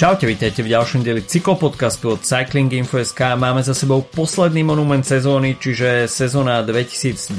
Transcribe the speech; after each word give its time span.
Čaute, 0.00 0.24
vítajte 0.24 0.64
v 0.64 0.72
ďalšom 0.72 1.04
dieli 1.04 1.20
cyklopodcastu 1.20 2.16
od 2.16 2.24
Cycling 2.24 2.72
Info.sk. 2.72 3.36
Máme 3.36 3.60
za 3.60 3.76
sebou 3.76 4.00
posledný 4.00 4.64
monument 4.64 5.04
sezóny, 5.04 5.60
čiže 5.60 6.08
sezóna 6.08 6.64
2022 6.64 7.36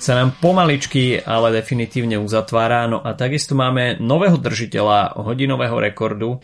sa 0.00 0.12
nám 0.16 0.32
pomaličky, 0.40 1.20
ale 1.20 1.52
definitívne 1.60 2.16
uzatvára. 2.16 2.88
No 2.88 3.04
a 3.04 3.12
takisto 3.12 3.52
máme 3.52 4.00
nového 4.00 4.40
držiteľa 4.40 5.20
hodinového 5.20 5.76
rekordu. 5.76 6.40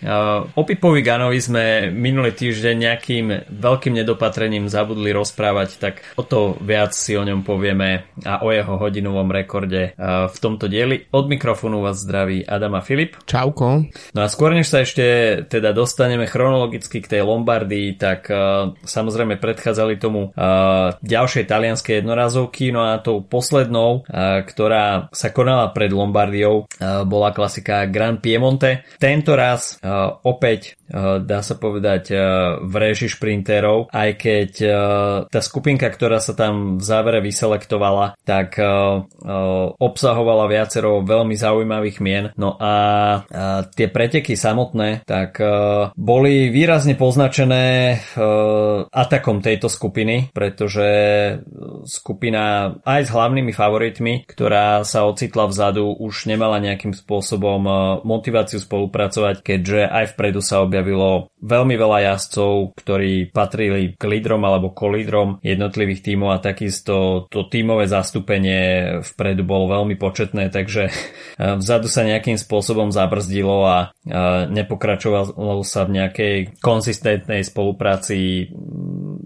O 0.53 0.63
Pipovi 0.69 1.01
Ganovi 1.01 1.41
sme 1.41 1.89
minulý 1.89 2.37
týždeň 2.37 2.75
nejakým 2.77 3.49
veľkým 3.49 3.97
nedopatrením 3.97 4.69
zabudli 4.69 5.09
rozprávať, 5.09 5.69
tak 5.81 6.05
o 6.21 6.23
to 6.29 6.61
viac 6.61 6.93
si 6.93 7.17
o 7.17 7.25
ňom 7.25 7.49
povieme 7.49 8.13
a 8.29 8.45
o 8.45 8.53
jeho 8.53 8.77
hodinovom 8.77 9.33
rekorde 9.33 9.97
v 9.97 10.37
tomto 10.37 10.69
dieli. 10.69 11.09
Od 11.17 11.25
mikrofónu 11.33 11.81
vás 11.81 12.05
zdraví 12.05 12.45
Adama 12.45 12.85
Filip. 12.85 13.17
Čauko. 13.25 13.89
No 14.13 14.21
a 14.21 14.29
skôr 14.29 14.53
než 14.53 14.69
sa 14.69 14.85
ešte 14.85 15.14
teda 15.49 15.71
dostaneme 15.73 16.29
chronologicky 16.29 17.01
k 17.03 17.11
tej 17.19 17.23
Lombardii, 17.25 17.97
tak 17.99 18.29
uh, 18.29 18.73
samozrejme 18.85 19.41
predchádzali 19.41 19.99
tomu 19.99 20.31
uh, 20.31 20.95
ďalšie 21.01 21.49
talianské 21.49 22.05
jednorazovky, 22.05 22.71
no 22.71 22.85
a 22.85 23.01
tou 23.01 23.25
poslednou, 23.25 24.05
uh, 24.05 24.43
ktorá 24.45 25.09
sa 25.11 25.29
konala 25.35 25.73
pred 25.75 25.91
Lombardiou, 25.91 26.65
uh, 26.65 27.03
bola 27.09 27.33
klasika 27.35 27.89
Grand 27.91 28.21
Piemonte. 28.21 28.87
Tento 29.01 29.35
raz 29.35 29.81
uh, 29.81 30.21
opäť 30.23 30.77
dá 31.25 31.41
sa 31.41 31.57
povedať 31.57 32.13
v 32.61 32.75
reži 32.77 33.09
šprinterov, 33.09 33.89
aj 33.89 34.11
keď 34.21 34.51
tá 35.33 35.41
skupinka, 35.41 35.89
ktorá 35.89 36.21
sa 36.21 36.37
tam 36.37 36.77
v 36.77 36.85
závere 36.85 37.25
vyselektovala, 37.25 38.21
tak 38.21 38.61
obsahovala 39.81 40.45
viacero 40.45 41.01
veľmi 41.01 41.41
zaujímavých 41.41 41.99
mien. 42.05 42.25
No 42.37 42.61
a 42.61 42.73
tie 43.73 43.89
preteky 43.89 44.37
samotné, 44.37 45.04
tak 45.05 45.39
uh, 45.39 45.93
boli 45.95 46.49
výrazne 46.49 46.97
poznačené 46.99 47.65
uh, 47.95 48.89
atakom 48.89 49.45
tejto 49.45 49.69
skupiny, 49.69 50.33
pretože 50.33 50.89
skupina 51.85 52.77
aj 52.83 53.01
s 53.07 53.11
hlavnými 53.13 53.53
favoritmi, 53.53 54.25
ktorá 54.25 54.83
sa 54.83 55.05
ocitla 55.05 55.49
vzadu, 55.49 55.93
už 56.01 56.27
nemala 56.27 56.59
nejakým 56.59 56.97
spôsobom 56.97 57.61
motiváciu 58.03 58.59
spolupracovať, 58.59 59.45
keďže 59.45 59.85
aj 59.85 60.17
vpredu 60.17 60.41
sa 60.41 60.65
objavilo 60.65 61.29
veľmi 61.45 61.77
veľa 61.77 62.15
jazdcov, 62.15 62.73
ktorí 62.79 63.29
patrili 63.31 63.93
k 63.95 64.03
lídrom 64.09 64.41
alebo 64.45 64.73
kolídrom 64.73 65.45
jednotlivých 65.45 66.01
tímov 66.01 66.33
a 66.33 66.43
takisto 66.43 67.29
to 67.29 67.47
tímové 67.53 67.85
zastúpenie 67.85 68.99
vpredu 69.05 69.45
bolo 69.45 69.69
veľmi 69.69 70.01
početné, 70.01 70.49
takže 70.49 70.89
vzadu 71.39 71.87
sa 71.91 72.09
nejakým 72.09 72.41
spôsobom 72.41 72.89
zabrzdilo 72.89 73.67
a 73.69 73.79
nepokračovalo 74.49 74.94
pokračovalo 74.95 75.67
sa 75.67 75.83
v 75.91 75.99
nejakej 75.99 76.37
konzistentnej 76.63 77.43
spolupráci 77.43 78.47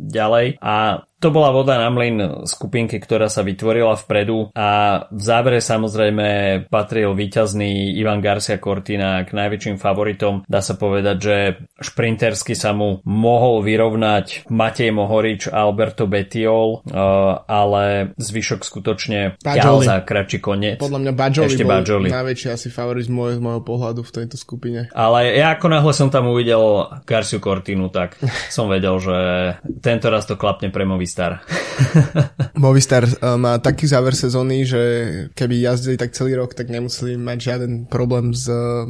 ďalej. 0.08 0.56
A 0.64 1.04
to 1.18 1.34
bola 1.34 1.50
voda 1.50 1.78
na 1.78 1.90
mlyn 1.90 2.46
skupinky, 2.46 3.02
ktorá 3.02 3.26
sa 3.26 3.42
vytvorila 3.42 3.98
vpredu 3.98 4.54
a 4.54 5.02
v 5.10 5.22
závere 5.22 5.58
samozrejme 5.58 6.26
patril 6.70 7.14
víťazný 7.18 7.98
Ivan 7.98 8.22
Garcia 8.22 8.62
Cortina 8.62 9.26
k 9.26 9.34
najväčším 9.34 9.82
favoritom. 9.82 10.46
Dá 10.46 10.62
sa 10.62 10.78
povedať, 10.78 11.16
že 11.18 11.36
šprintersky 11.82 12.54
sa 12.54 12.70
mu 12.70 13.02
mohol 13.02 13.66
vyrovnať 13.66 14.46
Matej 14.46 14.94
Mohorič 14.94 15.50
a 15.50 15.66
Alberto 15.66 16.06
Betiol, 16.06 16.86
uh, 16.86 17.42
ale 17.50 18.14
zvyšok 18.14 18.62
skutočne 18.62 19.42
ťahal 19.42 19.82
za 19.82 19.96
kratší 20.06 20.38
koniec. 20.38 20.78
Podľa 20.78 21.02
mňa 21.02 21.12
Bajoli 21.18 21.50
Ešte 21.50 21.66
bol 21.66 21.82
Bajoli. 21.82 22.08
najväčší 22.14 22.48
asi 22.54 22.68
favorit 22.70 23.06
z 23.06 23.12
môjho, 23.12 23.38
z 23.38 23.42
môjho 23.42 23.62
pohľadu 23.66 24.06
v 24.06 24.12
tejto 24.22 24.38
skupine. 24.38 24.86
Ale 24.94 25.34
ja 25.34 25.58
ako 25.58 25.66
náhle 25.66 25.92
som 25.92 26.14
tam 26.14 26.30
uvidel 26.30 26.86
Garciu 27.02 27.42
Cortinu, 27.42 27.90
tak 27.90 28.14
som 28.54 28.70
vedel, 28.70 29.02
že 29.02 29.16
tento 29.82 30.06
raz 30.14 30.22
to 30.22 30.38
klapne 30.38 30.70
pre 30.70 30.86
Movistar. 31.08 31.40
Movistar 32.68 33.04
uh, 33.08 33.40
má 33.40 33.56
taký 33.56 33.88
záver 33.88 34.12
sezóny, 34.12 34.68
že 34.68 34.82
keby 35.32 35.64
jazdili 35.64 35.96
tak 35.96 36.12
celý 36.12 36.36
rok, 36.36 36.52
tak 36.52 36.68
nemuseli 36.68 37.16
mať 37.16 37.38
žiaden 37.40 37.72
problém 37.88 38.36
s 38.36 38.44
uh, 38.44 38.84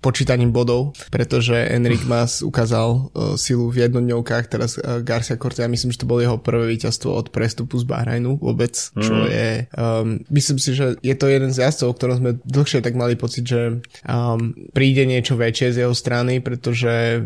počítaním 0.00 0.48
bodov, 0.48 0.96
pretože 1.12 1.52
Enric 1.52 2.08
Mas 2.10 2.40
ukázal 2.40 2.88
uh, 3.12 3.36
silu 3.36 3.68
v 3.68 3.84
jednodňovkách, 3.84 4.44
teraz 4.48 4.80
Garcia 5.04 5.36
Corte, 5.36 5.60
ja 5.60 5.68
myslím, 5.68 5.92
že 5.92 6.00
to 6.00 6.08
bolo 6.08 6.24
jeho 6.24 6.38
prvé 6.40 6.72
víťazstvo 6.72 7.12
od 7.12 7.28
prestupu 7.28 7.76
z 7.76 7.84
Bahrajnu 7.84 8.40
vôbec, 8.40 8.72
čo 8.96 9.12
mm. 9.12 9.26
je, 9.28 9.48
um, 9.76 10.08
myslím 10.32 10.56
si, 10.56 10.72
že 10.72 10.96
je 11.04 11.14
to 11.20 11.28
jeden 11.28 11.52
z 11.52 11.68
jazdcov, 11.68 11.92
o 11.92 11.96
ktorom 12.00 12.16
sme 12.16 12.30
dlhšie 12.48 12.80
tak 12.80 12.96
mali 12.96 13.12
pocit, 13.20 13.44
že 13.44 13.84
um, 14.08 14.56
príde 14.72 15.04
niečo 15.04 15.36
väčšie 15.36 15.76
z 15.76 15.78
jeho 15.84 15.92
strany, 15.92 16.40
pretože 16.40 17.20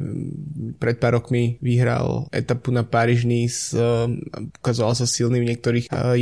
pred 0.83 0.97
pár 0.99 1.23
rokmi 1.23 1.63
vyhral 1.63 2.27
etapu 2.35 2.75
na 2.75 2.83
Paríž-Nice, 2.83 3.77
um, 3.77 4.19
ukazoval 4.33 4.97
sa 4.97 5.07
silný 5.07 5.43
v 5.43 5.49
niektorých 5.55 5.87
uh, 5.93 6.17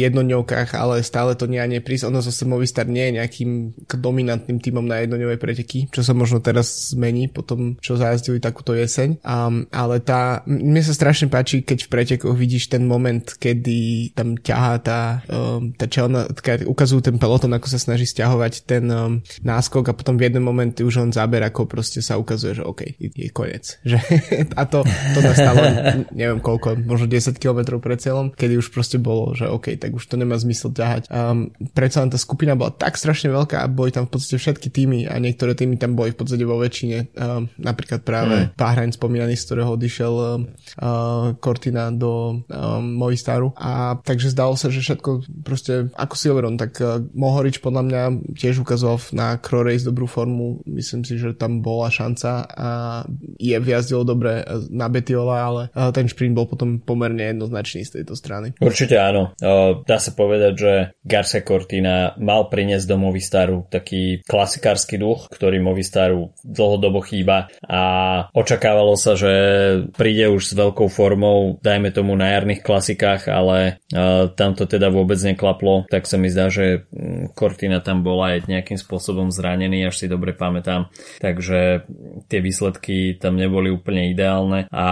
ale 0.74 0.94
stále 1.06 1.32
to 1.38 1.46
nie 1.46 1.60
a 1.62 1.68
neprísť. 1.68 2.08
Ono 2.08 2.20
zase 2.20 2.44
Movistar 2.48 2.86
nie 2.90 3.10
je 3.10 3.16
nejakým 3.22 3.50
dominantným 3.86 4.58
týmom 4.58 4.84
na 4.84 5.02
jednodňové 5.04 5.36
preteky, 5.38 5.88
čo 5.92 6.02
sa 6.02 6.16
možno 6.16 6.42
teraz 6.42 6.92
zmení 6.92 7.30
po 7.30 7.46
tom, 7.46 7.78
čo 7.78 7.94
zajazdili 8.00 8.42
takúto 8.42 8.74
jeseň. 8.74 9.22
Um, 9.22 9.70
ale 9.70 10.02
tá, 10.02 10.42
mne 10.48 10.82
sa 10.82 10.96
strašne 10.96 11.30
páči, 11.30 11.62
keď 11.62 11.86
v 11.86 11.92
pretekoch 11.92 12.36
vidíš 12.36 12.72
ten 12.72 12.84
moment, 12.84 13.22
kedy 13.22 14.12
tam 14.16 14.34
ťahá 14.34 14.74
tá, 14.82 15.00
um, 15.30 15.70
tá 15.76 15.86
čelna, 15.86 16.26
ukazujú 16.66 17.00
ten 17.04 17.16
peloton, 17.20 17.52
ako 17.54 17.68
sa 17.70 17.78
snaží 17.78 18.08
stiahovať 18.08 18.66
ten 18.66 18.84
um, 18.90 19.22
náskok 19.44 19.92
a 19.92 19.96
potom 19.96 20.16
v 20.16 20.26
jeden 20.26 20.42
moment 20.42 20.72
už 20.72 21.04
on 21.04 21.10
záber, 21.14 21.44
ako 21.44 21.68
proste 21.68 22.02
sa 22.02 22.16
ukazuje, 22.16 22.58
že 22.58 22.64
OK, 22.66 22.96
je 22.98 23.30
koniec. 23.30 23.78
Že, 23.86 23.98
a 24.60 24.62
to, 24.66 24.82
to 24.86 25.20
nastalo, 25.20 25.62
neviem 26.10 26.40
koľko, 26.40 26.80
možno 26.82 27.06
10 27.06 27.36
km 27.36 27.78
pred 27.78 27.99
cieľom, 28.00 28.32
kedy 28.32 28.56
už 28.56 28.72
proste 28.72 28.96
bolo, 28.96 29.36
že 29.36 29.44
OK, 29.44 29.76
tak 29.76 29.92
už 29.92 30.04
to 30.08 30.16
nemá 30.16 30.40
zmysel 30.40 30.72
ťahať. 30.72 31.12
Um, 31.12 31.52
predsa 31.76 32.00
len 32.00 32.08
tá 32.08 32.16
skupina 32.16 32.56
bola 32.56 32.72
tak 32.72 32.96
strašne 32.96 33.28
veľká 33.28 33.60
a 33.60 33.68
boli 33.68 33.92
tam 33.92 34.08
v 34.08 34.16
podstate 34.16 34.40
všetky 34.40 34.68
týmy 34.72 35.00
a 35.04 35.20
niektoré 35.20 35.52
týmy 35.52 35.76
tam 35.76 35.92
boli 35.92 36.16
v 36.16 36.18
podstate 36.18 36.44
vo 36.48 36.56
väčšine. 36.56 37.12
Um, 37.14 37.52
napríklad 37.60 38.00
práve 38.02 38.48
mm. 38.48 38.56
Bahrain 38.56 38.90
spomínaný, 38.90 39.36
z 39.36 39.44
ktorého 39.46 39.76
odišiel 39.76 40.14
um, 40.16 40.24
uh, 40.80 41.36
Cortina 41.38 41.92
do 41.92 42.40
um, 42.48 42.82
Movistaru. 42.96 43.52
A 43.60 44.00
takže 44.00 44.32
zdalo 44.32 44.56
sa, 44.56 44.72
že 44.72 44.80
všetko 44.80 45.44
proste 45.44 45.92
ako 45.94 46.14
Silveron, 46.16 46.56
tak 46.56 46.80
uh, 46.80 47.02
Mohorič 47.12 47.60
podľa 47.60 47.82
mňa 47.84 48.02
tiež 48.34 48.64
ukazoval 48.64 49.02
na 49.12 49.36
Crow 49.36 49.66
Race 49.66 49.84
dobrú 49.84 50.08
formu. 50.08 50.64
Myslím 50.64 51.04
si, 51.04 51.20
že 51.20 51.36
tam 51.36 51.60
bola 51.60 51.92
šanca 51.92 52.30
a 52.48 52.70
je 53.36 53.56
vjazdilo 53.58 54.02
dobre 54.06 54.46
na 54.70 54.88
Betiola, 54.88 55.36
ale 55.44 55.62
uh, 55.74 55.92
ten 55.92 56.08
šprint 56.08 56.32
bol 56.32 56.46
potom 56.48 56.80
pomerne 56.80 57.34
jednoznačný 57.34 57.84
z 57.90 58.00
tejto 58.00 58.14
strany. 58.14 58.54
Určite 58.62 58.94
áno. 59.02 59.34
Dá 59.82 59.98
sa 59.98 60.14
povedať, 60.14 60.52
že 60.54 60.72
Garcia 61.02 61.42
Cortina 61.42 62.14
mal 62.22 62.46
priniesť 62.46 62.86
do 62.86 62.96
Movistaru 63.02 63.66
taký 63.66 64.22
klasikársky 64.22 64.94
duch, 64.94 65.26
ktorý 65.26 65.58
Movistaru 65.58 66.30
dlhodobo 66.46 67.02
chýba 67.02 67.50
a 67.66 67.82
očakávalo 68.30 68.94
sa, 68.94 69.18
že 69.18 69.32
príde 69.98 70.30
už 70.30 70.46
s 70.46 70.54
veľkou 70.54 70.86
formou, 70.86 71.58
dajme 71.58 71.90
tomu 71.90 72.14
na 72.14 72.38
jarných 72.38 72.62
klasikách, 72.62 73.26
ale 73.26 73.82
tam 74.36 74.54
to 74.54 74.68
teda 74.68 74.92
vôbec 74.92 75.18
neklaplo, 75.18 75.88
tak 75.90 76.06
sa 76.06 76.20
mi 76.20 76.30
zdá, 76.30 76.52
že 76.52 76.86
mm, 76.92 77.34
Cortina 77.34 77.80
tam 77.80 78.06
bola 78.06 78.36
aj 78.36 78.46
nejakým 78.46 78.78
spôsobom 78.78 79.32
zranený, 79.32 79.88
až 79.88 80.04
si 80.04 80.06
dobre 80.06 80.36
pamätám, 80.36 80.92
takže 81.18 81.88
tie 82.28 82.40
výsledky 82.44 83.16
tam 83.16 83.40
neboli 83.40 83.72
úplne 83.72 84.12
ideálne 84.12 84.68
a 84.70 84.86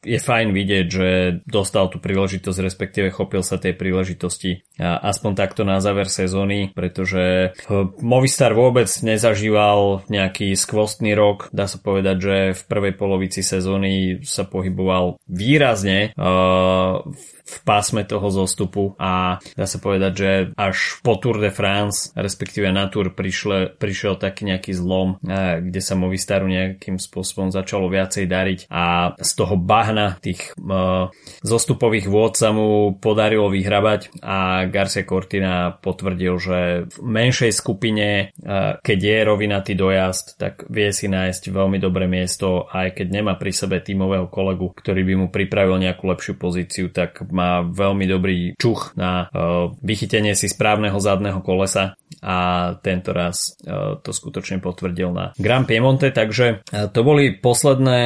je 0.00 0.18
fajn 0.18 0.50
vidieť, 0.56 0.86
že 0.88 1.08
dostal 1.44 1.92
tú 1.92 2.00
príležitosť, 2.00 2.39
respektíve 2.48 3.12
chopil 3.12 3.44
sa 3.44 3.60
tej 3.60 3.76
príležitosti 3.76 4.64
aspoň 4.80 5.32
takto 5.36 5.62
na 5.68 5.82
záver 5.84 6.08
sezóny, 6.08 6.72
pretože 6.72 7.52
Movistar 8.00 8.56
vôbec 8.56 8.88
nezažíval 9.04 10.08
nejaký 10.08 10.56
skvostný 10.56 11.12
rok. 11.12 11.52
Dá 11.52 11.68
sa 11.68 11.76
povedať, 11.76 12.16
že 12.16 12.36
v 12.56 12.62
prvej 12.64 12.94
polovici 12.96 13.44
sezóny 13.44 14.24
sa 14.24 14.48
pohyboval 14.48 15.20
výrazne 15.28 16.16
uh, 16.16 17.04
v 17.50 17.58
pásme 17.66 18.06
toho 18.06 18.30
zostupu 18.30 18.94
a 18.94 19.42
dá 19.58 19.66
sa 19.66 19.82
povedať, 19.82 20.12
že 20.14 20.30
až 20.54 21.02
po 21.02 21.18
Tour 21.18 21.42
de 21.42 21.50
France, 21.50 22.14
respektíve 22.14 22.70
na 22.70 22.86
Tour 22.86 23.10
prišle, 23.10 23.74
prišiel 23.74 24.22
taký 24.22 24.46
nejaký 24.46 24.70
zlom, 24.70 25.18
kde 25.58 25.80
sa 25.82 25.98
Movistaru 25.98 26.46
nejakým 26.46 27.02
spôsobom 27.02 27.50
začalo 27.50 27.90
viacej 27.90 28.30
dariť 28.30 28.60
a 28.70 29.14
z 29.18 29.30
toho 29.34 29.58
bahna 29.58 30.14
tých 30.22 30.54
uh, 30.62 31.10
zostupových 31.42 32.06
vôd 32.06 32.29
sa 32.36 32.50
mu 32.54 32.96
podarilo 32.98 33.50
vyhrabať 33.50 34.22
a 34.22 34.66
Garcia 34.66 35.06
Cortina 35.06 35.74
potvrdil, 35.74 36.34
že 36.36 36.58
v 36.90 36.96
menšej 37.00 37.52
skupine, 37.54 38.30
uh, 38.42 38.78
keď 38.82 38.98
je 38.98 39.18
rovinatý 39.26 39.72
dojazd, 39.78 40.38
tak 40.38 40.66
vie 40.70 40.90
si 40.90 41.06
nájsť 41.06 41.50
veľmi 41.50 41.78
dobré 41.78 42.10
miesto 42.10 42.70
aj 42.70 42.96
keď 42.96 43.06
nemá 43.10 43.34
pri 43.36 43.52
sebe 43.54 43.78
tímového 43.80 44.26
kolegu, 44.30 44.70
ktorý 44.74 45.02
by 45.06 45.14
mu 45.16 45.26
pripravil 45.28 45.80
nejakú 45.80 46.06
lepšiu 46.10 46.34
pozíciu, 46.36 46.86
tak 46.90 47.24
má 47.30 47.62
veľmi 47.64 48.04
dobrý 48.06 48.38
čuch 48.58 48.94
na 48.98 49.26
uh, 49.30 49.70
vychytenie 49.82 50.34
si 50.34 50.50
správneho 50.50 50.96
zadného 50.98 51.40
kolesa 51.40 51.94
a 52.20 52.72
tento 52.84 53.16
raz 53.16 53.56
to 54.04 54.10
skutočne 54.12 54.60
potvrdil 54.60 55.10
na 55.10 55.32
Grand 55.40 55.64
Piemonte, 55.64 56.12
takže 56.12 56.64
to 56.68 57.00
boli 57.00 57.36
posledné 57.40 58.02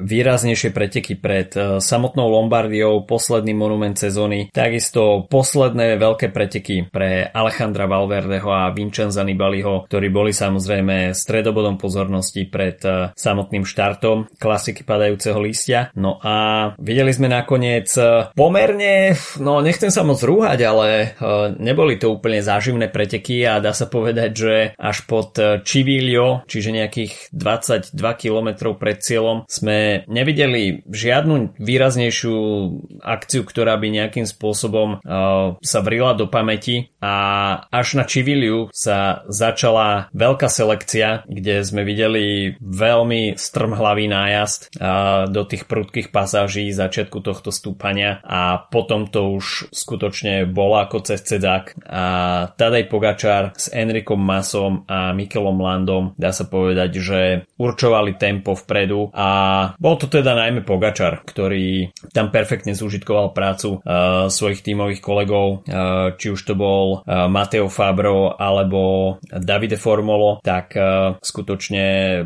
výraznejšie 0.00 0.70
preteky 0.72 1.20
pred 1.20 1.52
samotnou 1.78 2.28
Lombardiou, 2.32 3.04
posledný 3.04 3.52
monument 3.52 3.96
sezóny, 3.96 4.48
takisto 4.48 5.28
posledné 5.28 6.00
veľké 6.00 6.32
preteky 6.32 6.88
pre 6.88 7.28
Alejandra 7.28 7.84
Valverdeho 7.84 8.48
a 8.48 8.72
Vincenza 8.72 9.20
Nibaliho, 9.20 9.84
ktorí 9.84 10.08
boli 10.08 10.32
samozrejme 10.32 11.12
stredobodom 11.12 11.76
pozornosti 11.76 12.48
pred 12.48 12.80
samotným 13.12 13.68
štartom 13.68 14.32
klasiky 14.40 14.88
padajúceho 14.88 15.36
listia. 15.42 15.92
No 15.98 16.16
a 16.24 16.72
videli 16.80 17.12
sme 17.12 17.28
nakoniec 17.28 17.92
pomerne, 18.32 19.12
no 19.42 19.60
nechcem 19.60 19.92
sa 19.92 20.00
moc 20.06 20.22
rúhať, 20.22 20.58
ale 20.64 20.88
neboli 21.60 22.00
to 22.00 22.14
úplne 22.14 22.40
záživné 22.40 22.88
preteky 22.88 23.17
a 23.44 23.62
dá 23.62 23.72
sa 23.74 23.86
povedať, 23.86 24.30
že 24.34 24.54
až 24.78 25.04
pod 25.06 25.36
Civilio, 25.64 26.42
čiže 26.46 26.74
nejakých 26.74 27.32
22 27.32 27.94
km 28.20 28.48
pred 28.76 28.98
cieľom, 29.00 29.48
sme 29.48 30.04
nevideli 30.06 30.84
žiadnu 30.86 31.58
výraznejšiu 31.58 32.36
akciu, 33.02 33.42
ktorá 33.44 33.76
by 33.80 33.88
nejakým 33.88 34.26
spôsobom 34.28 35.00
uh, 35.00 35.56
sa 35.62 35.80
vrila 35.80 36.12
do 36.12 36.28
pamäti. 36.28 36.92
A 37.00 37.14
až 37.72 37.98
na 37.98 38.04
Civiliu 38.04 38.68
sa 38.74 39.24
začala 39.30 40.12
veľká 40.12 40.48
selekcia, 40.50 41.24
kde 41.24 41.62
sme 41.64 41.82
videli 41.86 42.54
veľmi 42.60 43.38
strmhlavý 43.38 44.10
nájazd 44.10 44.60
uh, 44.76 45.30
do 45.30 45.42
tých 45.48 45.64
prudkých 45.64 46.10
pasáží 46.12 46.70
začiatku 46.74 47.24
tohto 47.24 47.54
stúpania. 47.54 48.20
A 48.26 48.60
potom 48.68 49.08
to 49.08 49.32
už 49.38 49.72
skutočne 49.72 50.44
bolo 50.44 50.80
ako 50.82 51.04
cez 51.04 51.24
cedzák. 51.24 51.78
A 51.88 52.04
Tadej 52.54 52.86
Pogačar 52.86 53.07
s 53.54 53.70
Enrikom 53.70 54.18
Masom 54.18 54.84
a 54.90 55.14
Mikelom 55.14 55.60
Landom 55.60 56.12
dá 56.18 56.34
sa 56.34 56.44
povedať, 56.50 56.90
že 56.98 57.20
určovali 57.56 58.18
tempo 58.18 58.52
vpredu 58.58 59.08
a 59.14 59.28
bol 59.78 59.94
to 59.96 60.10
teda 60.10 60.34
najmä 60.34 60.66
Pogačar, 60.66 61.22
ktorý 61.22 61.94
tam 62.10 62.34
perfektne 62.34 62.74
zúžitkoval 62.74 63.32
prácu 63.32 63.78
uh, 63.78 64.26
svojich 64.28 64.60
tímových 64.60 65.00
kolegov, 65.00 65.62
uh, 65.64 66.14
či 66.18 66.34
už 66.34 66.40
to 66.42 66.54
bol 66.58 67.02
uh, 67.02 67.30
Mateo 67.30 67.70
Fabro 67.70 68.34
alebo 68.34 69.16
Davide 69.22 69.78
Formolo, 69.78 70.42
tak 70.42 70.74
uh, 70.74 71.16
skutočne 71.22 71.84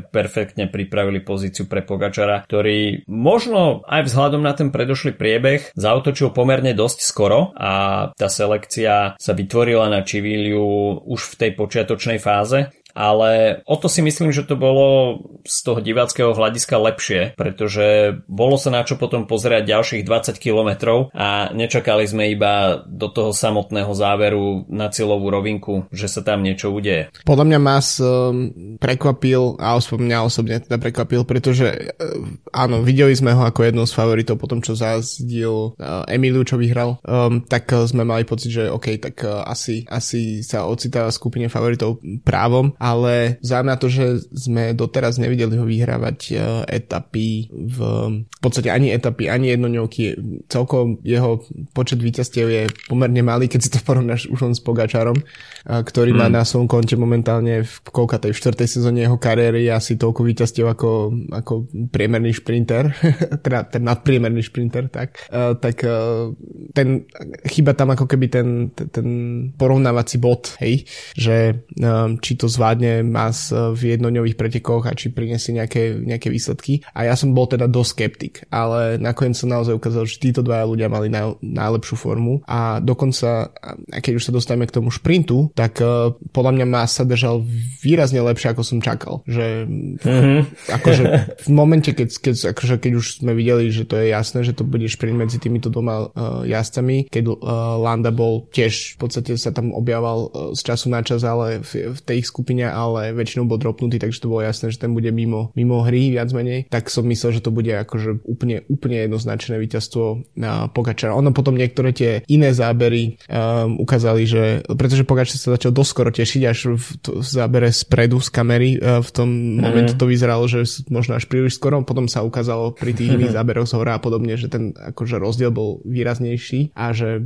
perfektne 0.09 0.67
pripravili 0.73 1.21
pozíciu 1.21 1.69
pre 1.69 1.85
Pogačara, 1.85 2.45
ktorý 2.49 3.05
možno 3.11 3.85
aj 3.85 4.09
vzhľadom 4.09 4.43
na 4.43 4.57
ten 4.57 4.73
predošlý 4.73 5.15
priebeh 5.15 5.77
zautočil 5.77 6.33
pomerne 6.33 6.73
dosť 6.73 6.99
skoro 7.05 7.53
a 7.57 7.73
tá 8.17 8.29
selekcia 8.33 9.15
sa 9.19 9.33
vytvorila 9.37 9.93
na 9.93 10.01
Čiviliu 10.07 10.65
už 11.07 11.37
v 11.37 11.39
tej 11.39 11.51
počiatočnej 11.57 12.19
fáze 12.19 12.73
ale 12.93 13.63
o 13.65 13.77
to 13.77 13.89
si 13.89 14.01
myslím, 14.05 14.31
že 14.31 14.45
to 14.45 14.57
bolo 14.57 15.19
z 15.43 15.57
toho 15.65 15.81
diváckého 15.83 16.33
hľadiska 16.33 16.77
lepšie, 16.79 17.21
pretože 17.35 18.19
bolo 18.29 18.57
sa 18.57 18.71
na 18.71 18.87
čo 18.87 18.97
potom 18.97 19.27
pozerať 19.27 19.67
ďalších 19.69 20.03
20 20.07 20.39
kilometrov 20.39 21.11
a 21.17 21.51
nečakali 21.51 22.05
sme 22.07 22.31
iba 22.31 22.85
do 22.87 23.09
toho 23.11 23.35
samotného 23.35 23.93
záveru 23.93 24.69
na 24.71 24.93
cieľovú 24.93 25.33
rovinku, 25.33 25.75
že 25.91 26.07
sa 26.07 26.23
tam 26.23 26.45
niečo 26.45 26.71
udeje. 26.71 27.11
Podľa 27.27 27.45
mňa 27.49 27.59
Mas 27.59 27.99
um, 27.99 28.77
prekvapil 28.79 29.59
a 29.59 29.79
mňa 29.79 30.19
osobne 30.25 30.57
teda 30.63 30.79
prekvapil, 30.79 31.27
pretože 31.27 31.69
uh, 31.69 32.23
áno, 32.55 32.85
videli 32.85 33.13
sme 33.17 33.35
ho 33.35 33.43
ako 33.47 33.67
jednou 33.67 33.87
z 33.89 33.97
favoritov 33.97 34.37
potom, 34.39 34.61
čo 34.61 34.79
zazdil 34.79 35.75
Emiliu, 36.09 36.43
čo 36.47 36.59
vyhral, 36.59 36.99
um, 37.03 37.43
tak 37.43 37.71
uh, 37.73 37.85
sme 37.87 38.07
mali 38.07 38.27
pocit, 38.29 38.53
že 38.53 38.71
OK, 38.71 38.99
tak 39.01 39.17
uh, 39.25 39.43
asi, 39.47 39.85
asi 39.89 40.45
sa 40.45 40.67
ocitá 40.67 41.09
v 41.09 41.17
skupine 41.17 41.47
favoritov 41.49 42.03
právom 42.23 42.75
ale 42.83 43.39
zaujímavé 43.47 43.79
to, 43.79 43.87
že 43.87 44.07
sme 44.35 44.75
doteraz 44.75 45.23
nevideli 45.23 45.55
ho 45.55 45.63
vyhrávať 45.63 46.19
e, 46.31 46.37
etapy 46.83 47.47
v, 47.47 47.79
v 48.27 48.39
podstate 48.43 48.75
ani 48.75 48.91
etapy, 48.91 49.31
ani 49.31 49.55
jednoňovky. 49.55 50.19
Celkom 50.51 50.99
jeho 51.07 51.47
počet 51.71 52.03
víťazstiev 52.03 52.47
je 52.51 52.63
pomerne 52.91 53.23
malý, 53.23 53.47
keď 53.47 53.61
si 53.63 53.71
to 53.71 53.79
porovnáš 53.87 54.27
už 54.27 54.51
len 54.51 54.55
s 54.59 54.59
Pogačarom, 54.59 55.15
e, 55.15 55.25
ktorý 55.71 56.11
hmm. 56.11 56.19
má 56.19 56.27
na 56.27 56.43
svojom 56.43 56.67
konte 56.67 56.99
momentálne 56.99 57.63
v 57.63 57.75
koľka 57.87 58.19
tej 58.19 58.35
štvrtej 58.35 58.67
sezóne 58.67 59.07
jeho 59.07 59.15
kariéry 59.15 59.71
asi 59.71 59.95
toľko 59.95 60.27
víťazstiev 60.27 60.67
ako, 60.67 61.15
ako 61.31 61.71
priemerný 61.95 62.35
šprinter, 62.35 62.91
teda 63.47 63.71
ten 63.71 63.87
nadpriemerný 63.87 64.43
šprinter, 64.43 64.91
tak, 64.91 65.31
uh, 65.31 65.55
tak 65.55 65.87
uh, 65.87 66.35
ten, 66.75 67.07
chyba 67.47 67.79
tam 67.79 67.95
ako 67.95 68.11
keby 68.11 68.27
ten, 68.27 68.75
ten, 68.75 68.91
ten 68.91 69.09
porovnávací 69.55 70.19
bod, 70.19 70.59
hej, 70.59 70.83
že 71.15 71.63
um, 71.79 72.19
či 72.19 72.35
to 72.35 72.51
zvládne 72.51 72.72
zvládne 72.73 73.05
Mas 73.05 73.53
v 73.53 73.97
jednoňových 73.97 74.41
pretekoch 74.41 74.89
a 74.89 74.97
či 74.97 75.13
prinesie 75.13 75.53
nejaké, 75.53 76.01
nejaké 76.01 76.33
výsledky. 76.33 76.81
A 76.97 77.05
ja 77.05 77.15
som 77.15 77.37
bol 77.37 77.45
teda 77.45 77.69
dosť 77.69 77.91
skeptik, 77.93 78.35
ale 78.49 78.97
nakoniec 78.97 79.37
sa 79.37 79.45
naozaj 79.45 79.77
ukázalo, 79.77 80.09
že 80.09 80.17
títo 80.17 80.41
dvaja 80.41 80.65
ľudia 80.65 80.89
mali 80.89 81.13
naj, 81.13 81.37
najlepšiu 81.45 81.97
formu 82.01 82.41
a 82.49 82.81
dokonca, 82.81 83.53
a 83.53 83.99
keď 84.01 84.13
už 84.17 84.25
sa 84.25 84.33
dostaneme 84.33 84.65
k 84.65 84.73
tomu 84.81 84.89
šprintu, 84.89 85.53
tak 85.53 85.85
uh, 85.85 86.17
podľa 86.33 86.53
mňa 86.57 86.67
Mas 86.73 86.97
sa 86.97 87.05
držal 87.05 87.45
výrazne 87.85 88.25
lepšie, 88.25 88.57
ako 88.57 88.63
som 88.65 88.81
čakal. 88.81 89.21
Že 89.29 89.69
mm-hmm. 90.01 90.41
akože 90.73 91.05
v 91.47 91.51
momente, 91.53 91.93
keď, 91.93 92.09
keď, 92.17 92.35
akože 92.57 92.75
keď 92.81 92.93
už 92.97 93.07
sme 93.21 93.37
videli, 93.37 93.69
že 93.69 93.85
to 93.85 94.01
je 94.01 94.09
jasné, 94.09 94.41
že 94.49 94.57
to 94.57 94.65
bude 94.65 94.89
šprint 94.89 95.21
medzi 95.21 95.37
týmito 95.37 95.69
dvoma 95.69 96.09
uh, 96.09 96.41
jazdcami, 96.49 97.13
keď 97.13 97.25
uh, 97.29 97.37
Landa 97.77 98.09
bol 98.09 98.49
tiež 98.49 98.97
v 98.97 99.05
podstate 99.05 99.37
sa 99.37 99.53
tam 99.53 99.77
objával 99.77 100.33
uh, 100.33 100.57
z 100.57 100.61
času 100.65 100.89
na 100.89 101.05
čas, 101.05 101.21
ale 101.27 101.61
v, 101.61 101.93
v 101.93 102.01
tej 102.01 102.25
skupine 102.25 102.62
mňa, 102.63 102.69
ale 102.71 103.11
väčšinou 103.11 103.51
bol 103.51 103.59
dropnutý, 103.59 103.99
takže 103.99 104.23
to 104.23 104.31
bolo 104.31 104.47
jasné, 104.47 104.71
že 104.71 104.79
ten 104.79 104.95
bude 104.95 105.11
mimo, 105.11 105.51
mimo 105.59 105.83
hry 105.83 106.15
viac 106.15 106.31
menej, 106.31 106.71
tak 106.71 106.87
som 106.87 107.03
myslel, 107.11 107.35
že 107.35 107.43
to 107.43 107.51
bude 107.51 107.75
akože 107.75 108.23
úplne, 108.23 108.63
úplne 108.71 109.03
jednoznačné 109.11 109.59
víťazstvo 109.59 110.31
na 110.39 110.71
Pogačara. 110.71 111.19
Ono 111.19 111.35
potom 111.35 111.59
niektoré 111.59 111.91
tie 111.91 112.23
iné 112.31 112.55
zábery 112.55 113.19
um, 113.27 113.83
ukázali, 113.83 114.23
že 114.23 114.63
pretože 114.71 115.03
Pogačar 115.03 115.35
sa 115.35 115.59
začal 115.59 115.75
doskoro 115.75 116.15
tešiť 116.15 116.43
až 116.47 116.79
v, 116.79 116.87
to, 117.03 117.11
v 117.19 117.27
zábere 117.27 117.75
spredu 117.75 118.23
z 118.23 118.31
kamery, 118.31 118.79
uh, 118.79 119.03
v 119.03 119.11
tom 119.11 119.29
mm. 119.29 119.59
momente 119.59 119.95
to 119.99 120.07
vyzeralo, 120.07 120.47
že 120.47 120.63
možno 120.87 121.19
až 121.19 121.27
príliš 121.27 121.59
skoro, 121.59 121.83
potom 121.83 122.07
sa 122.07 122.23
ukázalo 122.23 122.79
pri 122.79 122.95
tých 122.95 123.11
iných 123.19 123.35
záberoch 123.35 123.67
z 123.67 123.75
hora 123.75 123.99
a 123.99 124.03
podobne, 124.03 124.39
že 124.39 124.47
ten 124.47 124.71
akože 124.71 125.19
rozdiel 125.19 125.51
bol 125.51 125.83
výraznejší 125.83 126.77
a 126.79 126.95
že 126.95 127.19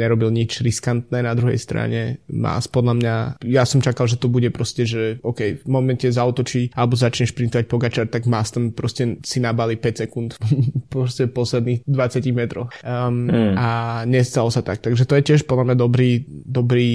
nerobil 0.00 0.32
nič 0.32 0.64
riskantné 0.64 1.20
na 1.20 1.36
druhej 1.36 1.60
strane. 1.60 2.22
Má 2.30 2.56
podľa 2.70 2.94
mňa, 2.96 3.14
ja 3.42 3.66
som 3.66 3.82
čakal, 3.82 4.06
že 4.06 4.16
to 4.16 4.30
bude 4.30 4.46
proste 4.54 4.69
proste, 4.70 4.86
že 4.86 5.02
OK, 5.26 5.66
v 5.66 5.66
momente 5.66 6.06
zautočí 6.06 6.70
alebo 6.78 6.94
začne 6.94 7.26
šprintovať 7.26 7.66
Pogačar, 7.66 8.06
tak 8.06 8.30
Mas 8.30 8.54
tam 8.54 8.70
proste 8.70 9.18
si 9.26 9.42
nabali 9.42 9.74
5 9.74 10.06
sekúnd 10.06 10.38
proste 10.94 11.26
posledných 11.26 11.82
20 11.90 12.30
metroch. 12.30 12.70
Um, 12.86 13.26
mm. 13.26 13.58
A 13.58 13.68
nestalo 14.06 14.54
sa 14.54 14.62
tak. 14.62 14.78
Takže 14.78 15.10
to 15.10 15.18
je 15.18 15.26
tiež 15.26 15.50
podľa 15.50 15.74
mňa 15.74 15.76
dobrý, 15.76 16.22
dobrý, 16.30 16.90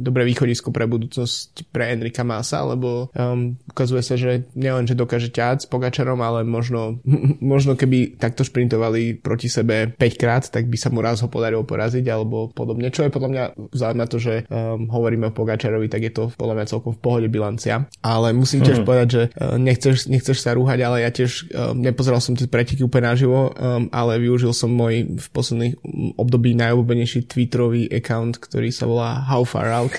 dobré 0.00 0.24
východisko 0.24 0.72
pre 0.72 0.88
budúcnosť 0.88 1.68
pre 1.68 1.92
Enrika 1.92 2.24
Masa, 2.24 2.64
lebo 2.64 3.12
um, 3.12 3.60
ukazuje 3.68 4.00
sa, 4.00 4.16
že 4.16 4.48
nielen, 4.56 4.88
že 4.88 4.96
dokáže 4.96 5.28
ťať 5.28 5.66
s 5.66 5.68
Pogačarom, 5.68 6.24
ale 6.24 6.40
možno, 6.48 7.04
možno 7.44 7.76
keby 7.76 8.16
takto 8.16 8.48
šprintovali 8.48 9.20
proti 9.20 9.52
sebe 9.52 9.92
5 9.92 10.16
krát, 10.16 10.48
tak 10.48 10.72
by 10.72 10.80
sa 10.80 10.88
mu 10.88 11.04
raz 11.04 11.20
ho 11.20 11.28
podarilo 11.28 11.68
poraziť 11.68 12.08
alebo 12.08 12.48
podobne. 12.48 12.88
Čo 12.88 13.04
je 13.04 13.12
podľa 13.12 13.28
mňa 13.28 13.44
zaujímavé 13.76 14.08
to, 14.08 14.18
že 14.22 14.34
um, 14.48 14.88
hovoríme 14.88 15.28
o 15.28 15.36
Pogačarovi, 15.36 15.92
tak 15.92 16.00
je 16.08 16.12
to 16.14 16.24
podľa 16.38 16.54
mňa 16.62 16.70
celkom 16.70 16.93
v 16.94 17.02
pohode 17.02 17.28
bilancia. 17.28 17.90
Ale 18.00 18.32
musím 18.32 18.62
tiež 18.62 18.82
hmm. 18.82 18.86
povedať, 18.86 19.08
že 19.10 19.22
uh, 19.34 19.58
nechceš, 19.58 20.06
nechceš 20.08 20.38
sa 20.40 20.54
rúhať, 20.54 20.78
ale 20.80 21.02
ja 21.02 21.10
tiež 21.10 21.50
uh, 21.50 21.74
nepozeral 21.74 22.22
som 22.22 22.38
tie 22.38 22.46
preteky 22.46 22.86
úplne 22.86 23.10
naživo, 23.12 23.50
um, 23.50 23.90
ale 23.90 24.22
využil 24.22 24.54
som 24.54 24.70
môj 24.70 25.18
v 25.18 25.26
posledných 25.34 25.74
období 26.18 26.54
najobľúbenejší 26.54 27.26
Twitterový 27.26 27.90
account, 27.90 28.38
ktorý 28.38 28.70
sa 28.70 28.86
volá 28.86 29.22
How 29.26 29.42
Far 29.42 29.68
Out, 29.70 29.94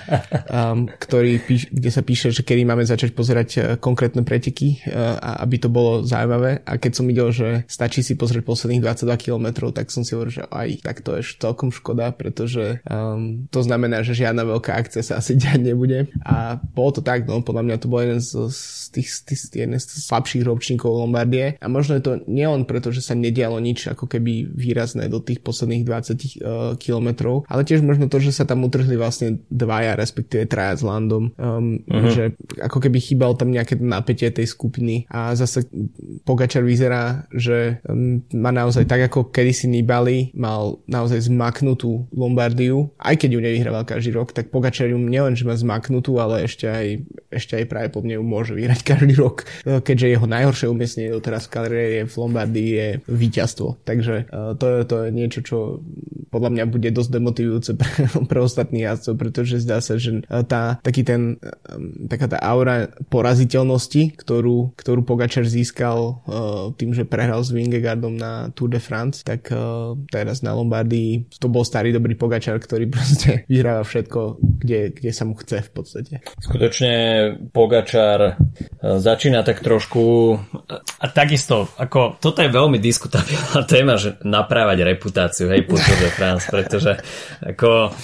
um, 0.50 0.86
ktorý 0.86 1.42
píš, 1.42 1.68
kde 1.70 1.90
sa 1.90 2.02
píše, 2.06 2.30
že 2.30 2.46
kedy 2.46 2.62
máme 2.62 2.86
začať 2.86 3.12
pozerať 3.12 3.78
konkrétne 3.82 4.22
preteky, 4.22 4.80
uh, 4.86 5.42
aby 5.42 5.56
to 5.58 5.68
bolo 5.68 6.06
zaujímavé. 6.06 6.62
A 6.64 6.78
keď 6.78 6.92
som 6.94 7.04
videl, 7.08 7.28
že 7.34 7.66
stačí 7.66 8.00
si 8.06 8.14
pozrieť 8.14 8.46
posledných 8.46 8.82
22 8.82 9.18
km, 9.18 9.46
tak 9.74 9.90
som 9.90 10.06
si 10.06 10.14
hovoril, 10.14 10.42
že 10.42 10.44
aj 10.46 10.86
tak 10.86 11.02
to 11.02 11.18
je 11.18 11.22
celkom 11.36 11.74
škoda, 11.74 12.14
pretože 12.14 12.80
um, 12.86 13.48
to 13.50 13.60
znamená, 13.64 14.06
že 14.06 14.14
žiadna 14.16 14.46
veľká 14.46 14.72
akcia 14.76 15.02
sa 15.02 15.18
asi 15.18 15.34
ďať 15.34 15.58
nebude 15.60 16.06
A 16.26 16.58
bolo 16.58 16.98
to 16.98 17.02
tak, 17.06 17.22
no 17.30 17.38
podľa 17.38 17.62
mňa 17.62 17.76
to 17.78 17.86
bol 17.86 18.02
jeden 18.02 18.18
z, 18.18 18.50
z 18.50 18.90
tých, 18.90 19.08
z 19.14 19.18
tých, 19.30 19.40
jeden 19.54 19.78
z 19.78 19.86
slabších 19.86 20.42
ročníkov 20.42 20.90
Lombardie. 20.90 21.54
A 21.62 21.70
možno 21.70 21.94
je 21.94 22.02
to 22.02 22.12
nielen 22.26 22.66
preto, 22.66 22.90
že 22.90 22.98
sa 22.98 23.14
nedialo 23.14 23.62
nič 23.62 23.86
ako 23.94 24.10
keby 24.10 24.50
výrazné 24.50 25.06
do 25.06 25.22
tých 25.22 25.38
posledných 25.46 25.86
20 25.86 25.86
uh, 25.86 26.74
kilometrov, 26.74 27.46
ale 27.46 27.62
tiež 27.62 27.86
možno 27.86 28.10
to, 28.10 28.18
že 28.18 28.34
sa 28.34 28.42
tam 28.42 28.66
utrhli 28.66 28.98
vlastne 28.98 29.38
dvaja, 29.46 29.94
respektíve 29.94 30.50
traja 30.50 30.74
s 30.74 30.82
Landom. 30.82 31.30
Um, 31.38 31.78
uh-huh. 31.86 32.10
Že 32.10 32.24
ako 32.58 32.78
keby 32.82 32.98
chýbal 32.98 33.38
tam 33.38 33.54
nejaké 33.54 33.78
napätie 33.78 34.34
tej 34.34 34.50
skupiny. 34.50 35.06
A 35.06 35.38
zase 35.38 35.70
Pogačar 36.26 36.66
vyzerá, 36.66 37.30
že 37.30 37.78
um, 37.86 38.18
má 38.34 38.50
naozaj 38.50 38.90
tak 38.90 39.06
ako 39.06 39.30
kedysi 39.30 39.70
Nibali 39.70 40.34
mal 40.34 40.82
naozaj 40.90 41.30
zmaknutú 41.30 42.10
Lombardiu, 42.10 42.90
aj 42.98 43.14
keď 43.22 43.30
ju 43.30 43.40
nevyhrával 43.40 43.84
každý 43.86 44.10
rok, 44.10 44.34
tak 44.34 44.50
Pogačar 44.50 44.90
ju 44.90 44.98
nielen, 44.98 45.38
že 45.38 45.46
má 45.46 45.54
zmaknutú, 45.54 46.15
ale 46.20 46.46
ešte 46.46 46.66
aj, 46.66 46.86
ešte 47.30 47.52
aj 47.60 47.64
práve 47.68 47.88
pod 47.92 48.04
ňou 48.04 48.22
môže 48.24 48.52
vyhrať 48.56 48.80
každý 48.82 49.14
rok, 49.16 49.44
keďže 49.64 50.12
jeho 50.16 50.26
najhoršie 50.26 50.66
umiestnenie 50.70 51.10
doteraz 51.14 51.46
v 51.46 51.52
kariére 51.52 51.98
v 52.04 52.14
Lombardii 52.14 52.70
je 52.70 52.88
víťazstvo. 53.08 53.82
Takže 53.84 54.28
uh, 54.30 54.52
to, 54.58 54.66
je, 54.66 54.78
to 54.84 54.96
je 55.06 55.08
niečo, 55.12 55.40
čo 55.42 55.56
podľa 56.30 56.50
mňa 56.52 56.64
bude 56.68 56.88
dosť 56.90 57.10
demotivujúce 57.16 57.70
pre, 57.78 57.92
pre 58.30 58.38
ostatných 58.42 58.86
jazdcov, 58.92 59.14
pretože 59.16 59.62
zdá 59.62 59.78
sa, 59.80 59.96
že 59.96 60.22
uh, 60.26 60.44
tá, 60.44 60.78
taký 60.82 61.02
ten, 61.06 61.40
taká 62.10 62.26
tá 62.30 62.38
aura 62.40 62.90
poraziteľnosti, 63.08 64.16
ktorú, 64.18 64.76
ktorú 64.76 65.00
Pogačar 65.06 65.46
získal 65.46 66.18
tým, 66.74 66.90
že 66.90 67.06
prehral 67.06 67.40
s 67.46 67.54
Vingegaardom 67.54 68.18
na 68.18 68.50
Tour 68.52 68.74
de 68.74 68.82
France, 68.82 69.22
tak 69.22 69.48
teraz 70.10 70.42
na 70.42 70.52
Lombardii 70.52 71.30
to 71.38 71.46
bol 71.46 71.62
starý 71.62 71.94
dobrý 71.94 72.18
Pogačar, 72.18 72.58
ktorý 72.58 72.90
proste 72.94 73.46
vyhráva 73.46 73.86
všetko, 73.86 74.42
kde, 74.62 74.92
kde 74.92 75.10
sa 75.14 75.24
mu 75.24 75.38
chce 75.38 75.62
v 75.62 75.70
podstate. 75.70 76.05
Skutočne 76.40 76.94
Pogačar 77.52 78.20
e, 78.22 78.32
začína 78.98 79.42
tak 79.42 79.60
trošku 79.60 80.38
a 80.74 81.06
takisto, 81.14 81.70
ako 81.78 82.18
toto 82.18 82.42
je 82.42 82.50
veľmi 82.50 82.82
diskutabilná 82.82 83.62
téma, 83.70 83.94
že 83.94 84.18
naprávať 84.26 84.82
reputáciu, 84.82 85.46
hej, 85.54 85.62
po 85.62 85.78
Tour 85.78 85.98
de 86.02 86.10
France, 86.10 86.50
pretože 86.50 86.98
ako 87.38 87.94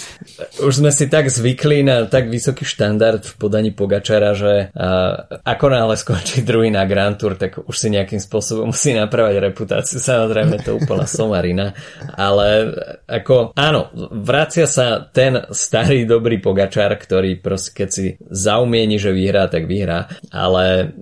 už 0.62 0.72
sme 0.78 0.94
si 0.94 1.10
tak 1.10 1.26
zvykli 1.26 1.82
na 1.82 2.06
tak 2.06 2.30
vysoký 2.30 2.62
štandard 2.62 3.18
v 3.26 3.34
podaní 3.34 3.74
Pogačara, 3.74 4.38
že 4.38 4.70
a, 4.78 5.26
ako 5.42 5.66
náhle 5.74 5.98
skončí 5.98 6.46
druhý 6.46 6.70
na 6.70 6.86
Grand 6.86 7.18
Tour, 7.18 7.34
tak 7.34 7.58
už 7.66 7.74
si 7.74 7.90
nejakým 7.90 8.22
spôsobom 8.22 8.70
musí 8.70 8.94
napravať 8.94 9.42
reputáciu. 9.42 9.98
Samozrejme 9.98 10.62
to 10.62 10.78
úplná 10.78 11.10
somarina, 11.10 11.74
ale 12.14 12.78
ako 13.10 13.58
áno, 13.58 13.90
vracia 14.14 14.70
sa 14.70 15.02
ten 15.02 15.50
starý 15.50 16.06
dobrý 16.06 16.38
Pogačar, 16.38 16.94
ktorý 16.94 17.42
proste 17.42 17.74
keď 17.74 17.88
si 17.90 18.14
zaumieni, 18.30 19.02
že 19.02 19.10
vyhrá, 19.10 19.50
tak 19.50 19.66
vyhrá. 19.66 20.06
Ale 20.30 20.94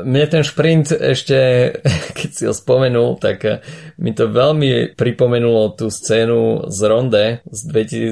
mne 0.00 0.26
ten 0.32 0.40
šprint 0.40 1.01
ešte, 1.02 1.38
keď 2.18 2.30
si 2.30 2.42
ho 2.46 2.54
spomenul, 2.54 3.18
tak 3.18 3.64
mi 3.98 4.14
to 4.14 4.30
veľmi 4.30 4.94
pripomenulo 4.94 5.74
tú 5.74 5.90
scénu 5.90 6.70
z 6.70 6.80
Ronde 6.86 7.24
z 7.50 7.60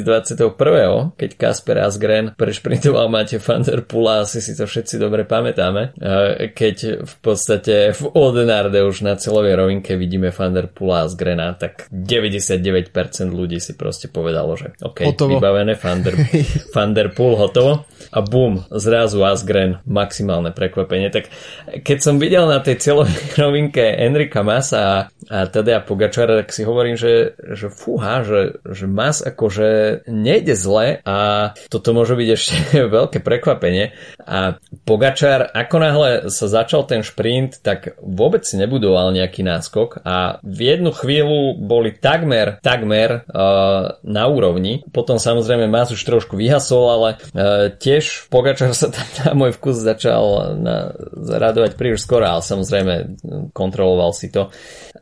2021, 0.04 1.14
keď 1.14 1.30
Kasper 1.38 1.78
Asgren 1.82 2.34
prešprintoval 2.34 3.06
Mate 3.06 3.38
van 3.38 3.62
der 3.62 3.86
Pula, 3.86 4.26
asi 4.26 4.42
si 4.42 4.58
to 4.58 4.66
všetci 4.66 4.98
dobre 4.98 5.22
pamätáme, 5.22 5.94
keď 6.54 7.06
v 7.06 7.14
podstate 7.22 7.94
v 7.94 8.02
Odenarde 8.12 8.82
už 8.82 9.06
na 9.06 9.14
celovej 9.14 9.54
rovinke 9.54 9.94
vidíme 9.94 10.34
van 10.34 10.52
der 10.54 10.66
Pula 10.66 11.06
Asgrena, 11.06 11.54
tak 11.54 11.86
99% 11.92 12.90
ľudí 13.30 13.62
si 13.62 13.76
proste 13.76 14.10
povedalo, 14.10 14.56
že 14.56 14.74
OK, 14.82 15.06
hotovo. 15.06 15.38
vybavené 15.38 15.76
van 15.78 16.00
der, 16.02 16.14
van 16.74 16.90
der 16.96 17.12
Poel 17.14 17.36
hotovo 17.36 17.84
a 18.10 18.18
bum, 18.24 18.64
zrazu 18.72 19.22
Asgren, 19.22 19.78
maximálne 19.86 20.50
prekvapenie. 20.50 21.12
Tak 21.12 21.28
keď 21.84 21.98
som 22.00 22.16
videl 22.16 22.48
na 22.48 22.58
tej 22.58 22.79
celovej 22.80 23.36
rovinke 23.36 23.84
Enrika 23.84 24.40
Masa 24.40 24.80
a, 24.80 24.96
a 25.28 25.38
teda 25.46 25.84
Pogačara, 25.84 26.40
tak 26.42 26.50
si 26.50 26.64
hovorím, 26.64 26.96
že, 26.96 27.36
že 27.36 27.68
fúha, 27.68 28.24
že, 28.24 28.64
že 28.64 28.88
Mas 28.88 29.20
akože 29.20 30.02
nejde 30.08 30.56
zle 30.56 31.04
a 31.04 31.52
toto 31.68 31.92
môže 31.92 32.16
byť 32.16 32.28
ešte 32.32 32.56
veľké 32.96 33.20
prekvapenie. 33.20 33.92
A 34.24 34.56
Pogačar, 34.88 35.52
ako 35.52 35.76
náhle 35.76 36.10
sa 36.32 36.46
začal 36.48 36.88
ten 36.88 37.04
šprint, 37.04 37.60
tak 37.60 38.00
vôbec 38.00 38.42
nebudoval 38.56 39.12
nejaký 39.12 39.44
náskok 39.44 40.00
a 40.02 40.40
v 40.40 40.60
jednu 40.74 40.90
chvíľu 40.96 41.60
boli 41.60 41.92
takmer, 41.92 42.58
takmer 42.64 43.28
uh, 43.28 44.00
na 44.00 44.24
úrovni. 44.26 44.82
Potom 44.88 45.20
samozrejme 45.20 45.68
Mas 45.68 45.92
už 45.92 46.00
trošku 46.00 46.40
vyhasol, 46.40 46.84
ale 46.88 47.08
uh, 47.36 47.68
tiež 47.76 48.32
Pogačar 48.32 48.72
sa 48.72 48.88
tam 48.88 49.06
na 49.20 49.30
môj 49.36 49.52
vkus 49.60 49.76
začal 49.84 50.56
na, 50.56 50.96
radovať 51.14 51.76
príliš 51.76 52.08
skoro, 52.08 52.24
ale 52.24 52.40
samozrejme 52.40 52.69
kontroloval 53.52 54.12
si 54.14 54.30
to. 54.30 54.48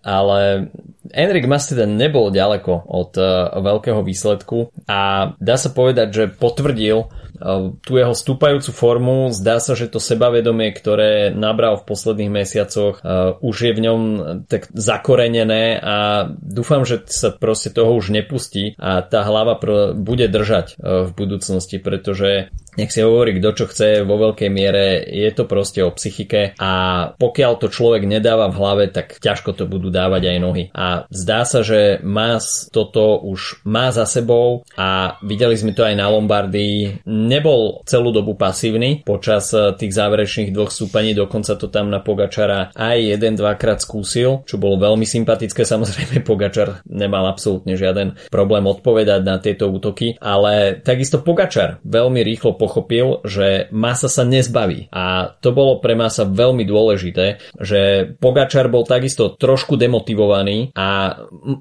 Ale 0.02 0.68
Enrik 1.12 1.46
Mas 1.48 1.68
teda 1.70 1.88
nebol 1.88 2.32
ďaleko 2.32 2.88
od 2.88 3.12
uh, 3.16 3.54
veľkého 3.60 4.00
výsledku 4.04 4.72
a 4.88 5.32
dá 5.38 5.56
sa 5.56 5.72
povedať, 5.72 6.08
že 6.12 6.24
potvrdil 6.32 6.96
uh, 7.04 7.74
tú 7.84 7.96
jeho 7.96 8.12
stúpajúcu 8.12 8.70
formu. 8.72 9.16
Zdá 9.32 9.60
sa, 9.60 9.72
že 9.72 9.88
to 9.88 10.00
sebavedomie, 10.00 10.72
ktoré 10.72 11.32
nabral 11.32 11.80
v 11.80 11.86
posledných 11.88 12.32
mesiacoch, 12.32 13.00
uh, 13.00 13.36
už 13.40 13.56
je 13.68 13.72
v 13.72 13.80
ňom 13.84 14.00
tak 14.48 14.68
zakorenené 14.72 15.78
a 15.80 16.28
dúfam, 16.30 16.84
že 16.84 17.04
sa 17.08 17.32
proste 17.32 17.72
toho 17.72 17.96
už 17.96 18.12
nepustí 18.12 18.76
a 18.76 19.00
tá 19.04 19.24
hlava 19.24 19.60
bude 19.94 20.28
držať 20.28 20.78
v 20.78 21.10
budúcnosti, 21.16 21.80
pretože 21.82 22.52
nech 22.78 22.94
si 22.94 23.02
hovorí 23.02 23.34
kto 23.42 23.50
čo 23.58 23.64
chce 23.66 24.06
vo 24.06 24.16
veľkej 24.22 24.50
miere, 24.54 25.02
je 25.02 25.30
to 25.34 25.50
proste 25.50 25.82
o 25.82 25.90
psychike 25.90 26.54
a 26.62 26.72
pokiaľ 27.18 27.52
to 27.58 27.74
človek 27.74 28.06
nedáva 28.06 28.46
v 28.54 28.58
hlave, 28.62 28.84
tak 28.94 29.18
ťažko 29.18 29.58
to 29.58 29.64
budú 29.66 29.90
dávať 29.90 30.30
aj 30.30 30.38
nohy. 30.38 30.64
A 30.70 30.97
zdá 31.10 31.42
sa, 31.42 31.66
že 31.66 31.98
Mas 32.06 32.70
toto 32.70 33.18
už 33.18 33.66
má 33.66 33.90
za 33.90 34.06
sebou 34.06 34.62
a 34.78 35.18
videli 35.26 35.58
sme 35.58 35.74
to 35.74 35.82
aj 35.82 35.98
na 35.98 36.06
Lombardii. 36.06 37.02
Nebol 37.04 37.82
celú 37.84 38.14
dobu 38.14 38.38
pasívny 38.38 39.02
počas 39.02 39.50
eh, 39.52 39.74
tých 39.74 39.92
záverečných 39.92 40.54
dvoch 40.54 40.70
súpaní, 40.70 41.12
dokonca 41.18 41.58
to 41.58 41.66
tam 41.66 41.90
na 41.90 41.98
Pogačara 41.98 42.70
aj 42.78 43.18
jeden, 43.18 43.34
dvakrát 43.34 43.82
skúsil, 43.82 44.46
čo 44.46 44.56
bolo 44.56 44.78
veľmi 44.78 45.04
sympatické. 45.04 45.66
Samozrejme 45.74 46.22
Pogačar 46.22 46.86
nemal 46.86 47.26
absolútne 47.26 47.74
žiaden 47.74 48.14
problém 48.30 48.64
odpovedať 48.70 49.20
na 49.26 49.42
tieto 49.42 49.66
útoky, 49.66 50.14
ale 50.22 50.78
takisto 50.78 51.20
Pogačar 51.20 51.82
veľmi 51.82 52.22
rýchlo 52.22 52.54
po 52.54 52.68
pochopil, 52.68 53.24
že 53.24 53.72
Masa 53.72 54.12
sa 54.12 54.28
nezbaví. 54.28 54.92
A 54.92 55.32
to 55.40 55.56
bolo 55.56 55.80
pre 55.80 55.96
Masa 55.96 56.28
veľmi 56.28 56.68
dôležité, 56.68 57.40
že 57.56 58.12
Pogačar 58.20 58.68
bol 58.68 58.84
takisto 58.84 59.32
trošku 59.32 59.80
demotivovaný 59.80 60.76
a 60.76 60.87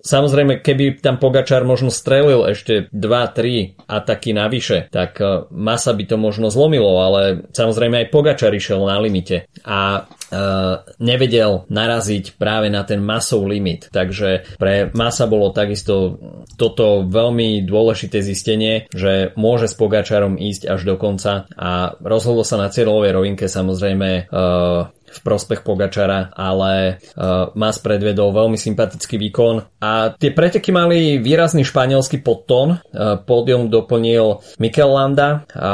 samozrejme, 0.03 0.59
keby 0.61 0.99
tam 0.99 1.17
Pogačar 1.17 1.63
možno 1.63 1.89
strelil 1.93 2.45
ešte 2.49 2.91
2-3 2.91 3.87
ataky 3.87 4.31
navyše, 4.35 4.91
tak 4.91 5.17
e, 5.21 5.47
Masa 5.53 5.95
by 5.95 6.03
to 6.05 6.15
možno 6.19 6.47
zlomilo, 6.53 7.01
ale 7.01 7.49
samozrejme 7.51 8.05
aj 8.05 8.11
Pogačar 8.11 8.51
išiel 8.53 8.83
na 8.85 8.97
limite. 9.01 9.49
A 9.63 10.07
Uh, 10.27 10.83
nevedel 10.99 11.63
naraziť 11.71 12.35
práve 12.35 12.67
na 12.67 12.83
ten 12.83 12.99
masov 12.99 13.47
limit. 13.47 13.87
Takže 13.95 14.59
pre 14.59 14.91
Masa 14.91 15.23
bolo 15.23 15.55
takisto 15.55 16.19
toto 16.59 17.07
veľmi 17.07 17.63
dôležité 17.63 18.19
zistenie, 18.19 18.91
že 18.91 19.31
môže 19.39 19.71
s 19.71 19.79
Pogačarom 19.79 20.35
ísť 20.35 20.67
až 20.67 20.83
do 20.83 20.99
konca 20.99 21.47
a 21.55 21.95
rozhodlo 22.03 22.43
sa 22.43 22.59
na 22.59 22.67
cieľovej 22.67 23.15
rovinke 23.15 23.47
samozrejme 23.47 24.27
uh, 24.27 24.91
v 25.07 25.19
prospech 25.23 25.63
Pogačara, 25.63 26.35
ale 26.35 26.99
uh, 27.15 27.49
Mas 27.55 27.79
predvedol 27.79 28.35
veľmi 28.35 28.59
sympatický 28.59 29.15
výkon 29.17 29.79
a 29.79 30.11
tie 30.13 30.35
preteky 30.35 30.75
mali 30.75 31.17
výrazný 31.17 31.63
španielský 31.63 32.19
podtón. 32.21 32.83
Uh, 32.91 33.15
pódium 33.23 33.71
doplnil 33.71 34.43
Mikel 34.59 34.91
Landa 34.91 35.47
a 35.55 35.71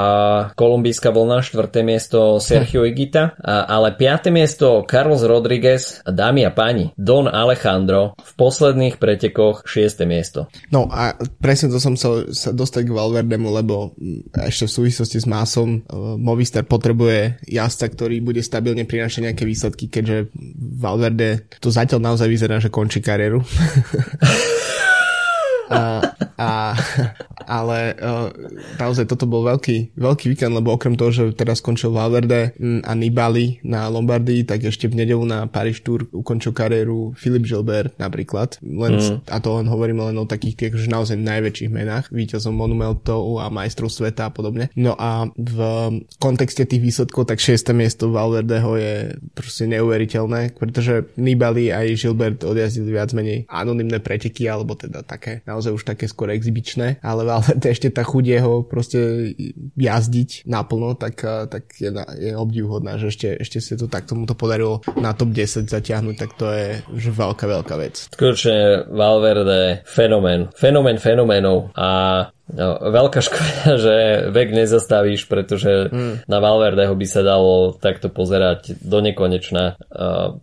kolumbijská 0.53 1.09
vlna, 1.09 1.41
štvrté 1.41 1.81
miesto 1.81 2.37
Sergio 2.37 2.85
Igita, 2.85 3.33
a, 3.41 3.65
ale 3.65 3.97
piaté 3.97 4.29
miesto 4.29 4.85
Carlos 4.85 5.25
Rodriguez 5.25 6.05
dámy 6.05 6.45
a 6.45 6.51
páni 6.53 6.93
Don 6.93 7.25
Alejandro 7.25 8.13
v 8.19 8.31
posledných 8.37 9.01
pretekoch 9.01 9.65
šiesté 9.65 10.05
miesto. 10.05 10.47
No 10.69 10.87
a 10.91 11.17
presne 11.41 11.73
to 11.73 11.81
som 11.81 11.97
sa, 11.97 12.27
sa 12.29 12.53
dostať 12.53 12.85
k 12.85 12.95
Valverdemu, 12.95 13.47
lebo 13.49 13.97
ešte 14.37 14.69
v 14.69 14.75
súvislosti 14.81 15.17
s 15.23 15.27
Másom 15.27 15.81
uh, 15.81 16.15
Movistar 16.19 16.67
potrebuje 16.67 17.41
jazdca, 17.47 17.89
ktorý 17.89 18.21
bude 18.21 18.41
stabilne 18.43 18.85
prinašať 18.85 19.22
nejaké 19.23 19.47
výsledky, 19.47 19.87
keďže 19.87 20.29
Valverde 20.79 21.47
to 21.63 21.71
zatiaľ 21.71 22.13
naozaj 22.13 22.27
vyzerá, 22.27 22.59
že 22.59 22.67
končí 22.67 22.99
kariéru. 22.99 23.39
a, 25.73 26.13
A, 26.37 26.73
ale 27.45 27.93
uh, 28.01 28.27
naozaj 28.81 29.05
toto 29.05 29.29
bol 29.29 29.45
veľký, 29.45 29.93
veľký 29.93 30.25
víkend, 30.33 30.53
lebo 30.55 30.73
okrem 30.73 30.97
toho, 30.97 31.13
že 31.13 31.23
teraz 31.37 31.61
skončil 31.61 31.93
Valverde 31.93 32.57
a 32.83 32.91
Nibali 32.97 33.61
na 33.61 33.85
Lombardii, 33.87 34.47
tak 34.47 34.65
ešte 34.65 34.89
v 34.89 35.03
nedelu 35.03 35.21
na 35.23 35.45
Paris 35.45 35.79
Tour 35.85 36.09
ukončil 36.09 36.55
kariéru 36.55 37.13
Filip 37.13 37.45
Gilbert 37.45 37.95
napríklad. 38.01 38.57
Len, 38.59 38.97
mm. 38.97 39.29
A 39.29 39.37
to 39.39 39.61
len 39.61 39.69
hovoríme 39.69 40.01
len 40.11 40.17
o 40.17 40.25
takých 40.25 40.55
tých 40.57 40.71
že 40.83 40.89
naozaj 40.89 41.21
najväčších 41.21 41.71
menách, 41.71 42.09
víťazom 42.09 42.55
monumentov 42.55 43.37
a 43.39 43.53
majstrov 43.53 43.93
sveta 43.93 44.27
a 44.27 44.33
podobne. 44.33 44.73
No 44.73 44.97
a 44.97 45.29
v 45.37 45.57
kontexte 46.17 46.65
tých 46.65 46.81
výsledkov, 46.81 47.29
tak 47.29 47.39
6. 47.39 47.71
miesto 47.77 48.09
Valverdeho 48.09 48.73
je 48.75 48.93
proste 49.37 49.69
neuveriteľné, 49.69 50.57
pretože 50.57 51.13
Nibali 51.15 51.69
aj 51.69 51.95
Gilbert 51.99 52.41
odjazdili 52.41 52.89
viac 52.89 53.13
menej 53.13 53.45
anonimné 53.47 54.01
preteky, 54.01 54.49
alebo 54.49 54.73
teda 54.73 55.05
také, 55.05 55.45
naozaj 55.45 55.62
už 55.71 55.87
také 55.87 56.09
skôr 56.09 56.33
exibičné, 56.33 56.99
ale 56.99 57.23
Valverde 57.23 57.71
ešte 57.75 57.93
tá 57.93 58.03
chuť 58.03 58.23
jeho 58.25 58.53
proste 58.67 59.31
jazdiť 59.77 60.49
naplno, 60.49 60.97
tak, 60.97 61.21
tak 61.23 61.63
je, 61.77 61.93
je 62.19 62.31
obdivhodná, 62.35 62.99
že 62.99 63.13
ešte, 63.13 63.39
ešte 63.39 63.57
si 63.61 63.73
to 63.77 63.87
tak 63.87 64.09
tomu 64.09 64.27
to 64.27 64.35
podarilo 64.35 64.83
na 64.99 65.13
top 65.13 65.31
10 65.31 65.69
zatiahnuť, 65.69 66.15
tak 66.17 66.31
to 66.35 66.49
je 66.49 66.67
že 66.97 67.11
veľká, 67.13 67.45
veľká 67.45 67.75
vec. 67.77 68.09
Skutočne 68.11 68.89
Valverde 68.89 69.85
fenomén, 69.85 70.49
fenomén 70.57 70.97
fenoménov 70.97 71.71
a 71.77 71.89
No, 72.51 72.75
veľká 72.75 73.23
škoda, 73.23 73.75
že 73.85 73.95
vek 74.27 74.51
nezastavíš, 74.51 75.31
pretože 75.31 75.87
hmm. 75.87 76.27
na 76.27 76.37
Valverdeho 76.43 76.91
by 76.91 77.07
sa 77.07 77.23
dalo 77.23 77.71
takto 77.79 78.11
pozerať 78.11 78.75
do 78.83 78.99
nekonečna. 78.99 79.79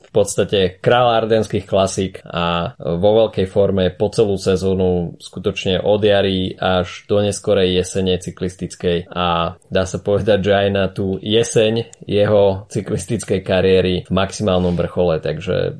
V 0.01 0.11
podstate 0.11 0.81
král 0.81 1.13
ardenských 1.13 1.69
klasík 1.69 2.25
a 2.25 2.73
vo 2.81 3.11
veľkej 3.27 3.47
forme 3.47 3.93
po 3.93 4.09
celú 4.09 4.41
sezónu 4.41 5.21
skutočne 5.21 5.85
od 5.85 6.01
jary 6.01 6.57
až 6.57 7.05
do 7.05 7.21
neskorej 7.21 7.77
jesene 7.77 8.17
cyklistickej 8.17 9.13
a 9.13 9.61
dá 9.69 9.85
sa 9.85 10.01
povedať, 10.01 10.39
že 10.49 10.53
aj 10.57 10.69
na 10.73 10.89
tú 10.89 11.21
jeseň 11.21 11.93
jeho 12.09 12.65
cyklistickej 12.73 13.41
kariéry 13.45 13.95
v 14.09 14.13
maximálnom 14.13 14.73
vrchole, 14.73 15.21
takže 15.21 15.77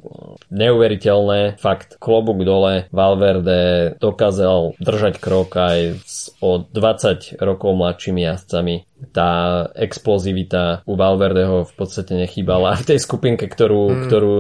neuveriteľné, 0.51 1.57
fakt 1.57 1.97
klobúk 2.03 2.43
dole, 2.43 2.91
Valverde 2.91 3.95
dokázal 4.03 4.77
držať 4.83 5.23
krok 5.23 5.55
aj 5.57 5.79
s 6.05 6.35
o 6.43 6.61
20 6.67 7.39
rokov 7.39 7.73
mladšími 7.79 8.27
jazdcami 8.27 8.90
tá 9.11 9.65
explozivita 9.73 10.85
u 10.85 10.95
Valverdeho 10.95 11.65
v 11.65 11.73
podstate 11.75 12.15
nechýbala. 12.15 12.77
A 12.77 12.81
v 12.81 12.95
tej 12.95 12.99
skupinke, 13.01 13.49
ktorú, 13.49 13.83
mm. 13.91 14.01
ktorú, 14.07 14.35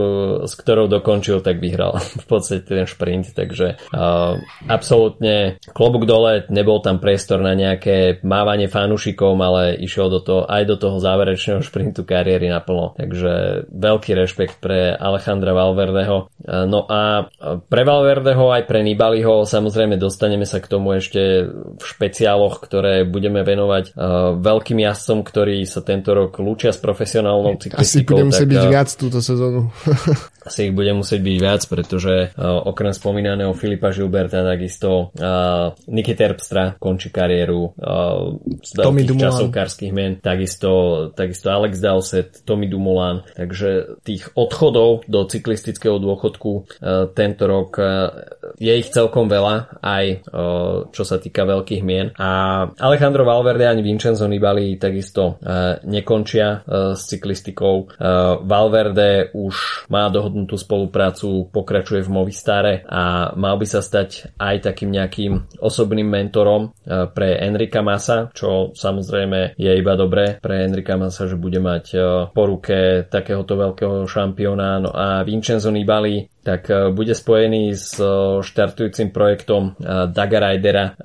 s 0.44 0.54
ktorou 0.54 0.86
dokončil, 0.86 1.40
tak 1.40 1.58
vyhral 1.58 1.98
v 2.00 2.26
podstate 2.28 2.68
ten 2.68 2.84
šprint, 2.84 3.32
takže 3.32 3.80
uh, 3.90 4.36
absolútne 4.68 5.56
klobúk 5.72 6.04
dole, 6.04 6.44
nebol 6.52 6.84
tam 6.84 7.00
priestor 7.00 7.40
na 7.40 7.56
nejaké 7.56 8.20
mávanie 8.22 8.68
fanúšikom, 8.68 9.36
ale 9.40 9.80
išiel 9.80 10.12
do 10.12 10.20
toho, 10.20 10.42
aj 10.44 10.62
do 10.68 10.76
toho 10.76 10.96
záverečného 11.00 11.64
šprintu 11.64 12.04
kariéry 12.04 12.52
naplno. 12.52 12.94
Takže 12.96 13.66
veľký 13.70 14.12
rešpekt 14.14 14.60
pre 14.60 14.92
Alejandra 14.92 15.56
Valverdeho. 15.56 16.28
Uh, 16.44 16.68
no 16.68 16.84
a 16.86 17.30
pre 17.66 17.82
Valverdeho 17.82 18.52
aj 18.52 18.68
pre 18.68 18.84
Nibaliho 18.84 19.48
samozrejme 19.48 19.96
dostaneme 19.96 20.44
sa 20.44 20.60
k 20.60 20.70
tomu 20.70 20.96
ešte 20.96 21.48
v 21.50 21.82
špeciáloch, 21.82 22.60
ktoré 22.60 23.02
budeme 23.08 23.42
venovať 23.42 23.84
uh, 23.92 24.36
veľkým 24.50 24.78
jazdcom, 24.82 25.22
ktorí 25.22 25.62
sa 25.62 25.80
tento 25.86 26.10
rok 26.10 26.42
lúčia 26.42 26.74
s 26.74 26.82
profesionálnou 26.82 27.54
cyklistikou. 27.56 27.86
Asi 27.86 28.02
bude 28.02 28.24
musieť 28.34 28.48
byť 28.50 28.64
viac 28.66 28.88
túto 28.98 29.18
sezónu. 29.22 29.70
asi 30.40 30.68
ich 30.68 30.74
bude 30.74 30.90
musieť 30.96 31.20
byť 31.20 31.36
viac, 31.36 31.62
pretože 31.68 32.14
uh, 32.32 32.64
okrem 32.64 32.90
spomínaného 32.90 33.52
Filipa 33.52 33.92
Žilberta 33.92 34.40
takisto 34.42 35.12
uh, 35.12 35.76
Niky 35.86 36.16
Terpstra 36.16 36.74
končí 36.80 37.12
kariéru 37.12 37.76
uh, 37.76 38.40
z 38.64 38.70
veľkých 38.80 39.20
časovkárskych 39.20 39.92
men, 39.92 40.18
takisto, 40.18 41.12
takisto 41.12 41.52
Alex 41.52 41.78
Dowsett, 41.78 42.30
Tommy 42.48 42.66
Dumoulin, 42.66 43.22
takže 43.36 44.00
tých 44.00 44.32
odchodov 44.32 45.04
do 45.06 45.28
cyklistického 45.28 46.00
dôchodku 46.00 46.50
uh, 46.80 47.12
tento 47.12 47.44
rok 47.44 47.76
uh, 47.76 48.10
je 48.56 48.72
ich 48.72 48.88
celkom 48.88 49.28
veľa, 49.28 49.78
aj 49.84 50.04
uh, 50.32 50.88
čo 50.90 51.02
sa 51.04 51.20
týka 51.20 51.44
veľkých 51.44 51.82
mien 51.84 52.10
a 52.16 52.64
Alejandro 52.80 53.28
Valverde 53.28 53.68
ani 53.68 53.84
Vincenzo 53.84 54.24
Nibali 54.40 54.80
takisto 54.80 55.36
uh, 55.36 55.76
nekončia 55.84 56.64
uh, 56.64 56.96
s 56.96 57.12
cyklistikou. 57.12 57.92
Uh, 57.92 58.40
Valverde 58.40 59.28
už 59.36 59.84
má 59.92 60.08
dohodnutú 60.08 60.56
spoluprácu, 60.56 61.52
pokračuje 61.52 62.00
v 62.00 62.08
Movistare 62.08 62.74
a 62.88 63.36
mal 63.36 63.60
by 63.60 63.66
sa 63.68 63.84
stať 63.84 64.32
aj 64.40 64.72
takým 64.72 64.96
nejakým 64.96 65.60
osobným 65.60 66.08
mentorom 66.08 66.72
pre 66.86 67.36
Enrika 67.42 67.82
Masa, 67.84 68.30
čo 68.30 68.72
samozrejme 68.72 69.58
je 69.58 69.72
iba 69.74 69.92
dobré 69.98 70.38
pre 70.38 70.64
Enrika 70.64 70.96
Masa, 70.96 71.28
že 71.28 71.36
bude 71.36 71.58
mať 71.60 71.98
po 72.30 72.42
ruke 72.46 73.04
takéhoto 73.10 73.58
veľkého 73.58 74.06
šampióna. 74.06 74.68
No 74.80 74.90
a 74.94 75.20
Vincenzo 75.26 75.68
Nibali 75.74 76.22
tak 76.40 76.72
uh, 76.72 76.88
bude 76.90 77.12
spojený 77.12 77.76
s 77.76 77.96
uh, 78.00 78.40
štartujúcim 78.40 79.12
projektom 79.12 79.76
uh, 79.76 80.08
Daga 80.10 80.38
Rydera, 80.40 80.96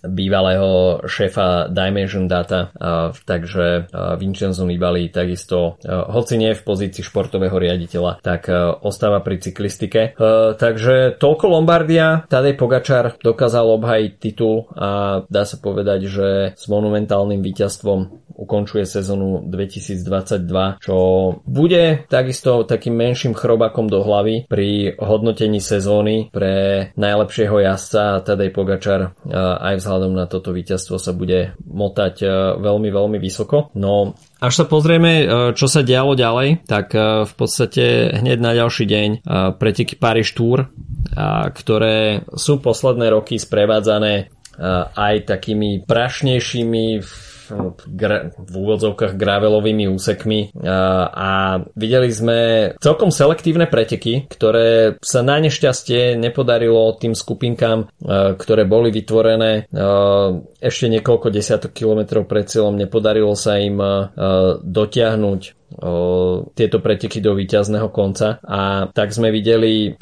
bývalého 0.00 1.00
šéfa 1.04 1.68
Dimension 1.72 2.24
Data, 2.28 2.72
takže 3.24 3.88
Vincenzo 4.16 4.64
Nibali 4.64 5.08
takisto, 5.08 5.76
hoci 5.86 6.40
nie 6.40 6.56
v 6.56 6.62
pozícii 6.64 7.04
športového 7.04 7.52
riaditeľa, 7.56 8.20
tak 8.24 8.48
ostáva 8.80 9.20
pri 9.20 9.40
cyklistike. 9.40 10.16
Takže 10.56 11.20
toľko 11.20 11.44
Lombardia, 11.52 12.24
Tadej 12.28 12.56
Pogačar 12.56 13.20
dokázal 13.20 13.66
obhajiť 13.80 14.12
titul 14.20 14.68
a 14.76 15.22
dá 15.28 15.42
sa 15.44 15.56
povedať, 15.60 16.00
že 16.08 16.28
s 16.56 16.64
monumentálnym 16.68 17.40
víťazstvom 17.44 18.29
ukončuje 18.34 18.86
sezónu 18.86 19.46
2022, 19.48 20.82
čo 20.82 20.96
bude 21.44 22.04
takisto 22.06 22.62
takým 22.64 22.94
menším 22.94 23.34
chrobakom 23.34 23.90
do 23.90 24.02
hlavy 24.02 24.46
pri 24.46 24.94
hodnotení 24.98 25.58
sezóny 25.58 26.30
pre 26.30 26.90
najlepšieho 26.94 27.62
jazdca 27.62 28.22
Tadej 28.22 28.50
Pogačar 28.50 29.14
aj 29.34 29.74
vzhľadom 29.80 30.12
na 30.14 30.26
toto 30.30 30.54
víťazstvo 30.54 30.96
sa 30.98 31.12
bude 31.14 31.54
motať 31.64 32.24
veľmi, 32.58 32.88
veľmi 32.90 33.18
vysoko. 33.22 33.70
No 33.74 34.14
až 34.40 34.64
sa 34.64 34.64
pozrieme, 34.64 35.28
čo 35.52 35.68
sa 35.68 35.84
dialo 35.84 36.16
ďalej, 36.16 36.64
tak 36.64 36.96
v 36.96 37.32
podstate 37.36 38.16
hneď 38.16 38.38
na 38.40 38.56
ďalší 38.56 38.84
deň 38.88 39.08
preteky 39.60 40.00
Paris 40.00 40.32
Tour, 40.32 40.72
ktoré 41.52 42.24
sú 42.32 42.56
posledné 42.64 43.12
roky 43.12 43.36
sprevádzané 43.36 44.32
aj 44.96 45.14
takými 45.24 45.84
prašnejšími 45.84 46.84
v 47.50 48.54
úvodzovkách 48.54 49.18
gravelovými 49.18 49.90
úsekmi. 49.90 50.54
A 51.12 51.60
videli 51.76 52.08
sme 52.08 52.38
celkom 52.80 53.12
selektívne 53.12 53.68
preteky, 53.68 54.30
ktoré 54.30 54.96
sa 55.04 55.20
na 55.20 55.42
nešťastie 55.42 56.16
nepodarilo 56.16 56.96
tým 56.96 57.12
skupinkám, 57.12 57.90
ktoré 58.38 58.64
boli 58.64 58.88
vytvorené 58.94 59.68
ešte 60.58 60.86
niekoľko 60.88 61.28
desiatok 61.28 61.74
kilometrov 61.76 62.24
pred 62.24 62.48
cieľom, 62.48 62.78
nepodarilo 62.78 63.36
sa 63.36 63.60
im 63.60 63.76
dotiahnuť 64.64 65.59
tieto 66.54 66.78
preteky 66.82 67.22
do 67.22 67.38
víťazného 67.38 67.88
konca. 67.94 68.42
A 68.42 68.90
tak 68.90 69.14
sme 69.14 69.30
videli 69.30 69.94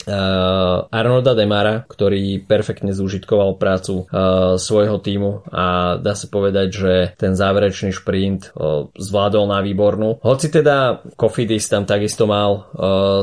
Arnolda 0.90 1.36
Demara, 1.36 1.84
ktorý 1.84 2.44
perfektne 2.44 2.92
zúžitkoval 2.96 3.60
prácu 3.60 4.08
svojho 4.56 4.98
týmu. 5.00 5.46
A 5.52 5.96
dá 6.00 6.12
sa 6.12 6.26
povedať, 6.28 6.68
že 6.72 6.92
ten 7.16 7.32
záverečný 7.36 7.92
šprint 7.92 8.52
zvládol 8.96 9.44
na 9.48 9.64
výbornú. 9.64 10.20
Hoci 10.20 10.52
teda 10.52 11.00
Kofidis 11.16 11.70
tam 11.70 11.88
takisto 11.88 12.28
mal 12.28 12.70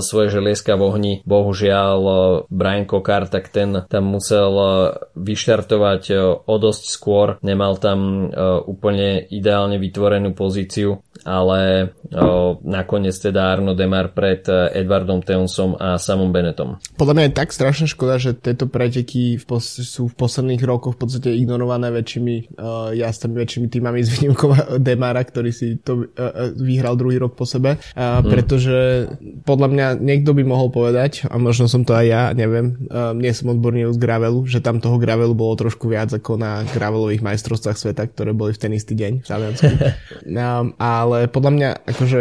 svoje 0.02 0.34
želieska 0.34 0.74
v 0.76 0.82
ohni, 0.82 1.14
bohužiaľ 1.24 2.00
Brian 2.50 2.90
Kokar, 2.90 3.30
tak 3.30 3.54
ten 3.54 3.86
tam 3.86 4.04
musel 4.10 4.52
vyštartovať 5.14 6.04
o 6.46 6.56
dosť 6.58 6.84
skôr, 6.90 7.38
nemal 7.46 7.78
tam 7.78 8.30
úplne 8.66 9.22
ideálne 9.30 9.78
vytvorenú 9.78 10.34
pozíciu, 10.34 11.05
ale 11.26 11.90
nakoniec 12.62 13.18
teda 13.18 13.50
Arno 13.50 13.74
Demar 13.74 14.14
pred 14.14 14.46
eh, 14.46 14.78
Edwardom 14.78 15.26
Teunsom 15.26 15.74
a 15.76 15.98
samom 15.98 16.30
Benetom. 16.30 16.78
Podľa 16.96 17.14
mňa 17.18 17.24
je 17.26 17.34
tak 17.34 17.50
strašne 17.50 17.90
škoda, 17.90 18.22
že 18.22 18.38
tieto 18.38 18.70
preteky 18.70 19.42
v 19.42 19.44
pos- 19.44 19.82
sú 19.82 20.08
v 20.08 20.16
posledných 20.16 20.62
rokoch 20.62 20.94
v 20.96 21.02
podstate 21.02 21.30
ignorované 21.34 21.90
väčšími 21.90 22.56
uh, 22.62 22.94
jazdcami, 22.94 23.34
väčšími 23.42 23.68
týmami 23.68 24.00
z 24.06 24.10
výnimkou 24.16 24.50
Demara, 24.86 25.26
ktorý 25.26 25.50
si 25.50 25.82
to 25.82 26.06
uh, 26.06 26.54
vyhral 26.56 26.94
druhý 26.94 27.18
rok 27.18 27.34
po 27.34 27.50
sebe, 27.50 27.76
uh, 27.76 28.22
hmm. 28.22 28.30
pretože 28.30 28.78
podľa 29.44 29.68
mňa 29.74 29.88
niekto 29.98 30.38
by 30.38 30.44
mohol 30.46 30.70
povedať, 30.70 31.26
a 31.26 31.42
možno 31.42 31.66
som 31.66 31.82
to 31.82 31.98
aj 31.98 32.06
ja, 32.06 32.24
neviem, 32.38 32.86
uh, 32.94 33.18
nie 33.18 33.34
som 33.34 33.50
odborný 33.50 33.90
z 33.90 33.98
gravelu, 33.98 34.46
že 34.46 34.62
tam 34.62 34.78
toho 34.78 35.02
gravelu 35.02 35.34
bolo 35.34 35.58
trošku 35.58 35.90
viac 35.90 36.14
ako 36.14 36.38
na 36.38 36.62
gravelových 36.70 37.26
majstrovstvách 37.26 37.78
sveta, 37.82 38.04
ktoré 38.12 38.38
boli 38.38 38.54
v 38.54 38.62
ten 38.62 38.72
istý 38.78 38.94
deň 38.94 39.26
v 39.26 39.28
Taliansku. 39.28 39.74
um, 40.30 40.68
ale 41.00 41.14
podľa 41.32 41.51
mňa 41.51 41.69
akože 41.88 42.19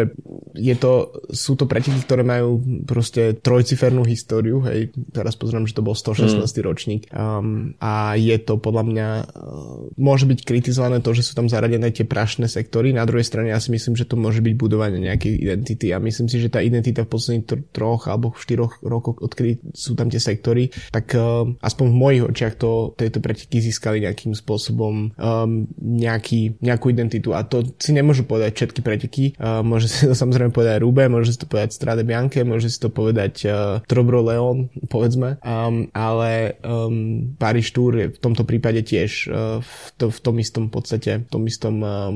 je 0.55 0.75
to, 0.79 0.93
sú 1.35 1.59
to 1.59 1.67
preteky, 1.67 1.99
ktoré 2.07 2.23
majú 2.23 2.63
proste 2.87 3.35
trojcifernú 3.35 4.07
históriu, 4.07 4.63
hej, 4.71 4.95
teraz 5.11 5.35
pozriem, 5.35 5.67
že 5.67 5.75
to 5.75 5.83
bol 5.83 5.99
116. 5.99 6.39
Mm. 6.39 6.63
ročník 6.63 7.03
um, 7.11 7.75
a 7.83 8.15
je 8.15 8.37
to 8.39 8.63
podľa 8.63 8.85
mňa 8.87 9.09
uh, 9.27 9.91
môže 9.99 10.31
byť 10.31 10.47
kritizované 10.47 11.03
to, 11.03 11.11
že 11.11 11.27
sú 11.27 11.35
tam 11.35 11.51
zaradené 11.51 11.91
tie 11.91 12.07
prašné 12.07 12.47
sektory, 12.47 12.95
na 12.95 13.03
druhej 13.03 13.27
strane 13.27 13.51
ja 13.51 13.59
si 13.59 13.75
myslím, 13.75 13.99
že 13.99 14.07
to 14.07 14.15
môže 14.15 14.39
byť 14.39 14.55
budovanie 14.55 15.03
nejakej 15.03 15.35
identity 15.43 15.91
a 15.91 15.99
myslím 15.99 16.31
si, 16.31 16.39
že 16.39 16.53
tá 16.53 16.63
identita 16.63 17.03
v 17.03 17.11
posledných 17.11 17.47
tr- 17.51 17.67
troch 17.75 18.07
alebo 18.07 18.37
štyroch 18.39 18.79
rokoch, 18.87 19.19
odkedy 19.19 19.75
sú 19.75 19.99
tam 19.99 20.07
tie 20.07 20.23
sektory, 20.23 20.71
tak 20.95 21.11
uh, 21.19 21.49
aspoň 21.59 21.87
v 21.91 21.97
mojich 21.99 22.23
očiach 22.31 22.55
to, 22.55 22.95
tieto 22.95 23.19
preteky 23.19 23.59
získali 23.59 24.07
nejakým 24.07 24.39
spôsobom 24.39 25.11
um, 25.19 25.67
nejaký, 25.83 26.63
nejakú 26.63 26.95
identitu 26.95 27.35
a 27.35 27.43
to 27.43 27.67
si 27.81 27.91
nemôžu 27.91 28.29
povedať 28.29 28.55
všetky 28.55 28.84
preteky, 28.85 29.33
uh, 29.41 29.65
môže 29.65 29.89
si 29.89 30.05
to 30.05 30.13
samozrejme 30.13 30.53
povedať 30.53 30.85
Rube, 30.85 31.09
môže 31.09 31.33
si 31.33 31.41
to 31.41 31.49
povedať 31.49 31.73
Strade 31.73 32.05
Bianche, 32.05 32.45
môže 32.45 32.69
si 32.69 32.77
to 32.77 32.93
povedať 32.93 33.35
uh, 33.49 33.81
Trobro 33.89 34.21
Leon, 34.21 34.69
povedzme, 34.93 35.41
um, 35.41 35.89
ale 35.97 36.61
um, 36.61 37.33
Paris 37.41 37.73
Tour 37.73 37.97
je 37.97 38.07
v 38.13 38.19
tomto 38.21 38.45
prípade 38.45 38.85
tiež 38.85 39.33
uh, 39.33 39.65
v, 39.65 39.73
to, 39.97 40.13
v 40.13 40.19
tom 40.21 40.37
istom 40.37 40.65
podstate, 40.69 41.25
v 41.25 41.29
tom 41.33 41.43
istom 41.49 41.81
uh, 41.81 42.11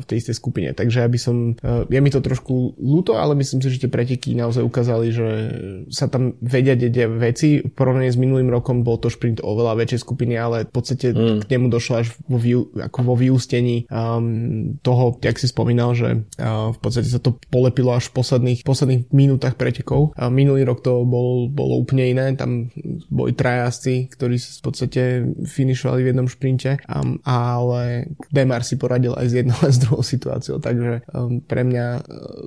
v 0.00 0.04
tej 0.06 0.24
istej 0.24 0.36
skupine. 0.38 0.70
Takže 0.72 1.02
aby 1.02 1.18
som, 1.18 1.58
uh, 1.60 1.84
je 1.84 2.00
mi 2.00 2.08
to 2.08 2.22
trošku 2.22 2.78
ľúto, 2.78 3.18
ale 3.18 3.34
myslím 3.34 3.60
si, 3.60 3.68
že 3.74 3.82
tie 3.84 3.90
preteky 3.90 4.38
naozaj 4.38 4.62
ukázali, 4.62 5.06
že 5.10 5.28
sa 5.90 6.06
tam 6.06 6.38
vedia 6.38 6.78
dedia 6.78 7.10
veci. 7.10 7.58
V 7.60 7.74
porovnaní 7.74 8.14
s 8.14 8.20
minulým 8.20 8.48
rokom 8.48 8.86
bol 8.86 9.02
to 9.02 9.10
šprint 9.10 9.42
oveľa 9.42 9.74
väčšej 9.82 10.00
skupiny, 10.06 10.38
ale 10.38 10.70
v 10.70 10.72
podstate 10.72 11.10
mm. 11.10 11.44
k 11.44 11.50
nemu 11.50 11.66
došlo 11.68 11.94
až 12.06 12.14
vo, 12.30 12.38
vý, 12.38 12.54
ako 12.78 12.98
vo 13.02 13.14
vyústení 13.18 13.90
um, 13.90 14.78
toho, 14.78 15.18
jak 15.18 15.34
si 15.34 15.50
spomínal, 15.50 15.98
že 15.98 16.13
v 16.38 16.78
podstate 16.78 17.08
sa 17.08 17.18
to 17.18 17.36
polepilo 17.50 17.94
až 17.94 18.10
v 18.10 18.20
posledných, 18.20 18.60
posledných 18.62 19.10
minútach 19.10 19.58
pretekov. 19.58 20.14
Minulý 20.30 20.66
rok 20.68 20.84
to 20.84 21.02
bol, 21.06 21.48
bolo 21.48 21.80
úplne 21.80 22.10
iné, 22.10 22.26
tam 22.36 22.70
boli 23.08 23.32
trajasci, 23.34 24.12
ktorí 24.12 24.36
v 24.38 24.62
podstate 24.62 25.02
finišovali 25.44 26.00
v 26.04 26.08
jednom 26.14 26.28
šprinte, 26.28 26.78
ale 27.24 28.10
Demar 28.30 28.66
si 28.66 28.76
poradil 28.76 29.14
aj 29.16 29.26
s 29.30 29.34
jednou 29.34 29.58
aj 29.62 29.72
s 29.72 29.78
druhou 29.80 30.04
situáciou, 30.04 30.56
takže 30.60 31.06
um, 31.10 31.40
pre 31.40 31.64
mňa 31.64 31.86
uh, 31.96 32.02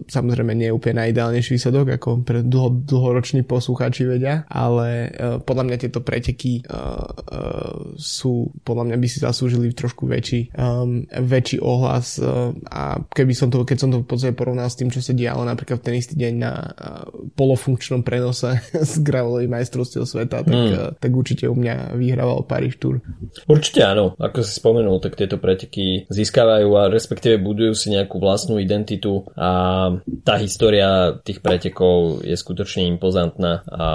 samozrejme 0.05 0.53
nie 0.53 0.69
je 0.69 0.75
úplne 0.75 1.01
najideálnejší 1.01 1.57
výsledok, 1.57 1.97
ako 1.97 2.09
pre 2.21 2.45
dlho, 2.45 2.85
dlhoroční 2.85 3.41
poslucháči 3.47 4.05
vedia, 4.05 4.45
ale 4.51 5.09
uh, 5.09 5.37
podľa 5.41 5.63
mňa 5.65 5.77
tieto 5.81 6.05
preteky 6.05 6.61
uh, 6.67 7.95
sú, 7.97 8.53
podľa 8.61 8.93
mňa 8.93 8.97
by 8.99 9.07
si 9.07 9.17
zaslúžili 9.23 9.73
trošku 9.73 10.05
väčší, 10.05 10.53
um, 10.53 11.07
väčší 11.07 11.57
ohlas 11.63 12.19
a 12.67 13.01
keby 13.13 13.33
som 13.33 13.49
to, 13.49 13.56
keď 13.63 13.77
som 13.79 13.89
to 13.93 14.03
v 14.03 14.09
podstate 14.09 14.35
porovnal 14.35 14.67
s 14.67 14.75
tým, 14.75 14.91
čo 14.91 14.99
sa 14.99 15.15
dialo 15.15 15.45
napríklad 15.47 15.79
v 15.79 15.85
ten 15.85 15.95
istý 15.95 16.19
deň 16.19 16.33
na 16.35 16.53
uh, 16.53 17.07
polofunkčnom 17.33 18.03
prenose 18.03 18.59
z 18.91 18.93
gravelových 19.01 19.51
majstrovstiev 19.51 20.03
sveta, 20.03 20.43
tak, 20.43 20.53
mm. 20.53 20.71
uh, 20.73 20.91
tak 20.97 21.11
určite 21.13 21.47
u 21.47 21.55
mňa 21.55 21.95
vyhrával 21.95 22.43
Paríž 22.43 22.77
Tour. 22.77 22.99
Určite 23.47 23.85
áno, 23.87 24.13
ako 24.19 24.43
si 24.43 24.51
spomenul, 24.57 24.99
tak 24.99 25.15
tieto 25.15 25.39
preteky 25.39 26.09
získavajú 26.11 26.69
a 26.75 26.91
respektíve 26.91 27.39
budujú 27.39 27.73
si 27.77 27.93
nejakú 27.93 28.19
vlastnú 28.19 28.59
identitu 28.59 29.23
a 29.37 29.93
tá 30.27 30.35
história 30.41 31.15
tých 31.23 31.39
pretekov 31.39 32.25
je 32.25 32.35
skutočne 32.35 32.83
impozantná 32.91 33.63
a 33.69 33.87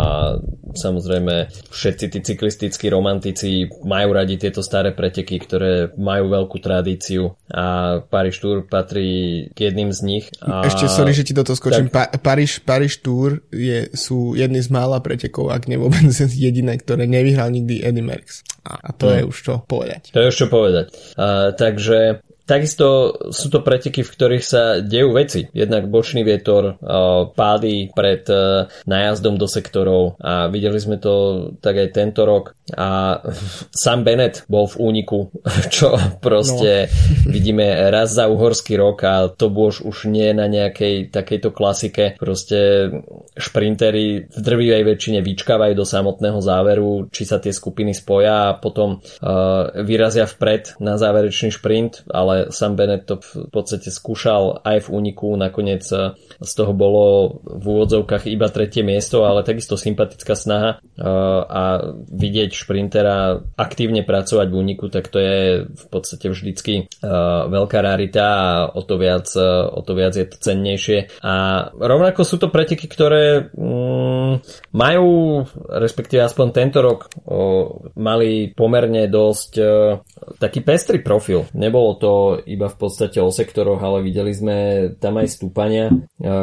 samozrejme 0.73 1.53
všetci 1.69 2.05
tí 2.09 2.19
cyklistickí 2.23 2.87
romantici 2.89 3.69
majú 3.85 4.17
radi 4.17 4.41
tieto 4.41 4.65
staré 4.65 4.97
preteky, 4.97 5.37
ktoré 5.43 5.73
majú 5.99 6.33
veľkú 6.33 6.57
tradíciu 6.63 7.37
a 7.53 7.99
Paríž 8.01 8.41
Tour 8.41 8.65
patrí 8.65 9.49
k 9.53 9.71
jedným 9.71 9.93
z 9.93 10.01
nich. 10.03 10.25
A... 10.41 10.67
Ešte 10.67 10.89
sorry, 10.89 11.13
že 11.13 11.25
ti 11.29 11.37
do 11.37 11.45
toho 11.45 11.57
skočím. 11.57 11.93
Tak... 11.93 11.95
Pa- 11.95 12.11
Paríž, 12.19 12.65
Paríž 12.65 13.05
Tour 13.05 13.45
je, 13.53 13.93
sú 13.93 14.33
jedny 14.33 14.65
z 14.65 14.69
mála 14.73 14.99
pretekov, 15.05 15.53
ak 15.53 15.69
ne 15.69 15.77
vôbec 15.77 16.09
jediné, 16.47 16.77
ktoré 16.81 17.05
nevyhral 17.05 17.53
nikdy 17.53 17.85
Eddie 17.85 18.05
Merckx. 18.05 18.43
A, 18.63 18.95
to 18.95 19.11
hmm. 19.11 19.17
je 19.17 19.23
už 19.27 19.37
čo 19.43 19.55
povedať. 19.67 20.15
To 20.15 20.19
je 20.23 20.31
už 20.31 20.37
čo 20.37 20.47
povedať. 20.47 20.87
Uh, 21.19 21.51
takže 21.55 22.23
Takisto 22.43 23.17
sú 23.31 23.47
to 23.49 23.63
preteky, 23.63 24.03
v 24.03 24.13
ktorých 24.13 24.45
sa 24.45 24.63
dejú 24.83 25.15
veci. 25.15 25.47
Jednak 25.55 25.87
bočný 25.87 26.27
vietor, 26.27 26.77
pády 27.33 27.95
pred 27.95 28.27
nájazdom 28.85 29.39
do 29.39 29.47
sektorov 29.47 30.19
a 30.19 30.51
videli 30.51 30.79
sme 30.79 30.99
to 30.99 31.15
tak 31.63 31.79
aj 31.79 31.89
tento 31.95 32.27
rok. 32.27 32.59
A 32.75 33.21
Sam 33.83 34.03
Bennett 34.03 34.45
bol 34.49 34.67
v 34.67 34.77
úniku, 34.79 35.31
čo 35.75 35.97
proste 36.19 36.89
no. 36.89 37.33
vidíme 37.35 37.67
raz 37.91 38.15
za 38.15 38.27
uhorský 38.29 38.79
rok 38.79 38.99
a 39.05 39.15
to 39.31 39.53
už, 39.53 39.85
už 39.85 40.11
nie 40.11 40.33
na 40.35 40.51
nejakej 40.51 41.13
takejto 41.13 41.55
klasike. 41.55 42.19
Proste 42.19 42.91
šprintery 43.37 44.29
v 44.29 44.39
drvivej 44.39 44.83
väčšine 44.85 45.21
vyčkávajú 45.23 45.73
do 45.77 45.87
samotného 45.87 46.41
záveru, 46.43 47.09
či 47.15 47.23
sa 47.29 47.39
tie 47.39 47.55
skupiny 47.55 47.95
spoja 47.95 48.53
a 48.53 48.57
potom 48.59 48.99
uh, 48.99 49.71
vyrazia 49.87 50.27
vpred 50.27 50.83
na 50.83 50.99
záverečný 50.99 51.55
šprint, 51.55 52.05
ale 52.11 52.32
ale 52.33 52.49
Sam 52.49 52.73
Bennett 52.81 53.05
to 53.05 53.21
v 53.21 53.53
podstate 53.53 53.93
skúšal 53.93 54.65
aj 54.65 54.89
v 54.89 54.93
úniku, 54.97 55.37
nakoniec 55.37 55.85
eh, 55.93 56.17
z 56.41 56.53
toho 56.57 56.73
bolo 56.73 57.37
v 57.45 57.65
úvodzovkách 57.69 58.25
iba 58.33 58.49
tretie 58.49 58.81
miesto, 58.81 59.29
ale 59.29 59.45
takisto 59.45 59.77
sympatická 59.77 60.33
snaha 60.33 60.81
eh, 60.81 61.05
a 61.45 61.93
vidieť 62.09 62.51
šprintera 62.57 63.45
aktívne 63.61 64.03
pracovať 64.03 64.47
v 64.49 64.57
úniku, 64.57 64.89
tak 64.89 65.13
to 65.13 65.21
je 65.21 65.69
v 65.69 65.85
podstate 65.93 66.33
vždycky 66.33 66.89
eh, 66.89 67.09
veľká 67.53 67.79
rarita 67.85 68.25
a 68.25 68.49
o 68.73 68.81
to 68.81 68.97
viac, 68.97 69.29
o 69.69 69.81
to 69.85 69.93
viac 69.93 70.17
je 70.17 70.25
to 70.25 70.37
cennejšie. 70.41 71.21
A 71.21 71.69
rovnako 71.77 72.25
sú 72.25 72.41
to 72.41 72.49
preteky, 72.49 72.89
ktoré 72.89 73.53
mm, 73.53 74.33
majú, 74.73 75.43
respektíve 75.69 76.25
aspoň 76.25 76.47
tento 76.55 76.79
rok, 76.81 77.13
mali 77.99 78.55
pomerne 78.55 79.11
dosť 79.11 79.53
taký 80.39 80.63
pestrý 80.63 81.03
profil. 81.03 81.51
Nebolo 81.53 81.91
to 81.99 82.13
iba 82.45 82.67
v 82.69 82.77
podstate 82.77 83.19
o 83.19 83.31
sektoroch, 83.31 83.81
ale 83.81 84.05
videli 84.05 84.33
sme 84.33 84.57
tam 84.99 85.19
aj 85.19 85.29
stúpania, 85.39 85.91
e, 85.91 85.95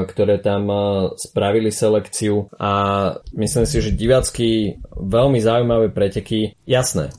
ktoré 0.06 0.42
tam 0.42 0.68
e, 0.70 0.78
spravili 1.16 1.72
selekciu 1.72 2.52
a 2.58 2.72
myslím 3.36 3.66
si, 3.66 3.78
že 3.80 3.96
divácky 3.96 4.80
veľmi 4.96 5.40
zaujímavé 5.40 5.92
preteky. 5.92 6.58
Jasné, 6.68 7.10
e, 7.10 7.14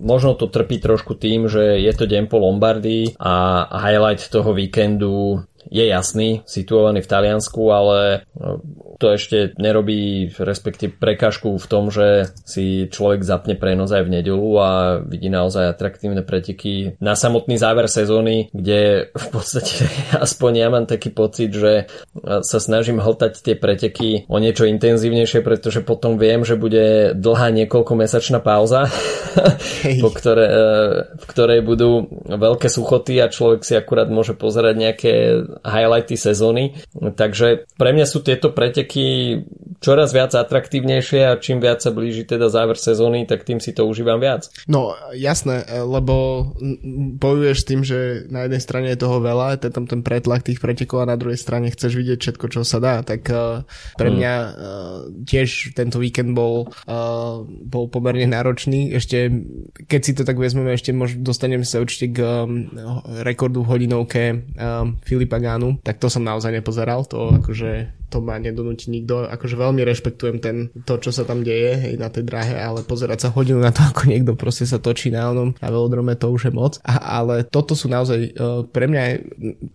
možno 0.00 0.36
to 0.36 0.50
trpí 0.50 0.78
trošku 0.78 1.16
tým, 1.16 1.48
že 1.48 1.80
je 1.80 1.92
to 1.94 2.04
deň 2.04 2.28
po 2.28 2.40
Lombardii 2.40 3.16
a 3.20 3.66
highlight 3.88 4.22
toho 4.28 4.52
víkendu 4.52 5.44
je 5.70 5.84
jasný, 5.86 6.42
situovaný 6.44 7.00
v 7.04 7.10
Taliansku, 7.10 7.62
ale 7.72 8.28
to 8.98 9.06
ešte 9.14 9.52
nerobí 9.58 10.30
respektíve 10.32 10.96
prekažku 10.96 11.58
v 11.58 11.66
tom, 11.66 11.90
že 11.90 12.32
si 12.46 12.86
človek 12.88 13.26
zapne 13.26 13.58
prenos 13.58 13.90
aj 13.90 14.06
v 14.06 14.14
nedelu 14.20 14.50
a 14.60 14.70
vidí 15.02 15.28
naozaj 15.28 15.74
atraktívne 15.74 16.22
preteky. 16.22 16.96
Na 17.02 17.18
samotný 17.18 17.58
záver 17.58 17.90
sezóny, 17.90 18.48
kde 18.54 19.10
v 19.12 19.26
podstate 19.28 19.88
aspoň 20.24 20.52
ja 20.56 20.68
mám 20.70 20.86
taký 20.86 21.10
pocit, 21.10 21.52
že 21.52 21.90
sa 22.24 22.58
snažím 22.58 23.02
hltať 23.02 23.44
tie 23.44 23.54
preteky 23.58 24.24
o 24.30 24.38
niečo 24.38 24.64
intenzívnejšie, 24.64 25.44
pretože 25.44 25.84
potom 25.84 26.16
viem, 26.16 26.46
že 26.46 26.56
bude 26.56 27.16
dlhá 27.18 27.50
niekoľkomesačná 27.52 28.40
pauza, 28.40 28.88
po 30.04 30.10
ktoré, 30.10 30.46
e, 30.46 30.62
v 31.18 31.24
ktorej 31.28 31.60
budú 31.60 32.08
veľké 32.24 32.70
suchoty 32.70 33.18
a 33.20 33.30
človek 33.30 33.66
si 33.66 33.74
akurát 33.74 34.08
môže 34.08 34.32
pozerať 34.32 34.74
nejaké 34.78 35.12
highlighty 35.62 36.18
sezóny. 36.18 36.74
Takže 36.96 37.70
pre 37.78 37.94
mňa 37.94 38.06
sú 38.08 38.24
tieto 38.24 38.50
preteky 38.50 39.38
čoraz 39.84 40.16
viac 40.16 40.32
atraktívnejšie 40.32 41.28
a 41.28 41.36
čím 41.36 41.60
viac 41.60 41.84
sa 41.84 41.92
blíži 41.92 42.24
teda 42.24 42.48
záver 42.48 42.80
sezóny, 42.80 43.28
tak 43.28 43.44
tým 43.44 43.60
si 43.60 43.76
to 43.76 43.84
užívam 43.84 44.16
viac. 44.16 44.48
No 44.64 44.96
jasné, 45.12 45.62
lebo 45.68 46.48
bojuješ 47.20 47.58
tým, 47.68 47.84
že 47.84 48.24
na 48.32 48.48
jednej 48.48 48.62
strane 48.64 48.88
je 48.96 49.02
toho 49.04 49.20
veľa, 49.20 49.60
je 49.60 49.68
tam 49.68 49.84
ten 49.84 50.00
pretlak 50.00 50.40
tých 50.46 50.62
pretekov 50.64 51.04
a 51.04 51.10
na 51.12 51.20
druhej 51.20 51.36
strane 51.36 51.68
chceš 51.68 52.00
vidieť 52.00 52.18
všetko, 52.18 52.46
čo 52.48 52.60
sa 52.64 52.80
dá, 52.80 53.04
tak 53.04 53.28
uh, 53.28 53.68
pre 54.00 54.08
hmm. 54.08 54.16
mňa 54.16 54.34
uh, 54.40 54.50
tiež 55.28 55.76
tento 55.76 56.00
víkend 56.00 56.32
bol, 56.32 56.72
uh, 56.88 57.44
bol 57.44 57.84
pomerne 57.92 58.24
náročný. 58.24 58.96
Ešte, 58.96 59.28
keď 59.84 60.00
si 60.00 60.12
to 60.16 60.24
tak 60.24 60.40
vezmeme, 60.40 60.72
ešte 60.72 60.96
mož, 60.96 61.20
dostaneme 61.20 61.68
sa 61.68 61.84
určite 61.84 62.08
k 62.14 62.18
rekordu 63.24 63.64
v 63.64 63.68
hodinovke 63.68 64.22
Filipa 65.04 65.36
Gánu, 65.44 65.76
tak 65.84 66.00
to 66.00 66.08
som 66.08 66.24
naozaj 66.24 66.48
nepozeral, 66.50 67.04
to 67.04 67.36
akože 67.36 67.92
to 68.08 68.22
ma 68.22 68.38
rozhodnúť 68.38 68.80
nikto. 68.86 69.26
Akože 69.26 69.58
veľmi 69.58 69.82
rešpektujem 69.82 70.36
ten, 70.38 70.56
to, 70.86 71.02
čo 71.02 71.10
sa 71.10 71.26
tam 71.26 71.42
deje 71.42 71.74
hej, 71.74 71.94
na 71.98 72.08
tej 72.08 72.22
drahe, 72.22 72.54
ale 72.54 72.86
pozerať 72.86 73.26
sa 73.26 73.34
hodinu 73.34 73.58
na 73.58 73.74
to, 73.74 73.82
ako 73.90 74.06
niekto 74.06 74.32
proste 74.38 74.64
sa 74.64 74.78
točí 74.78 75.10
na 75.10 75.34
onom 75.34 75.52
na 75.58 75.68
velodrome, 75.68 76.14
to 76.14 76.30
už 76.30 76.48
je 76.48 76.52
moc. 76.54 76.78
A, 76.86 77.20
ale 77.20 77.42
toto 77.42 77.74
sú 77.74 77.90
naozaj 77.90 78.38
uh, 78.38 78.62
pre 78.70 78.86
mňa, 78.86 79.02
je, 79.02 79.14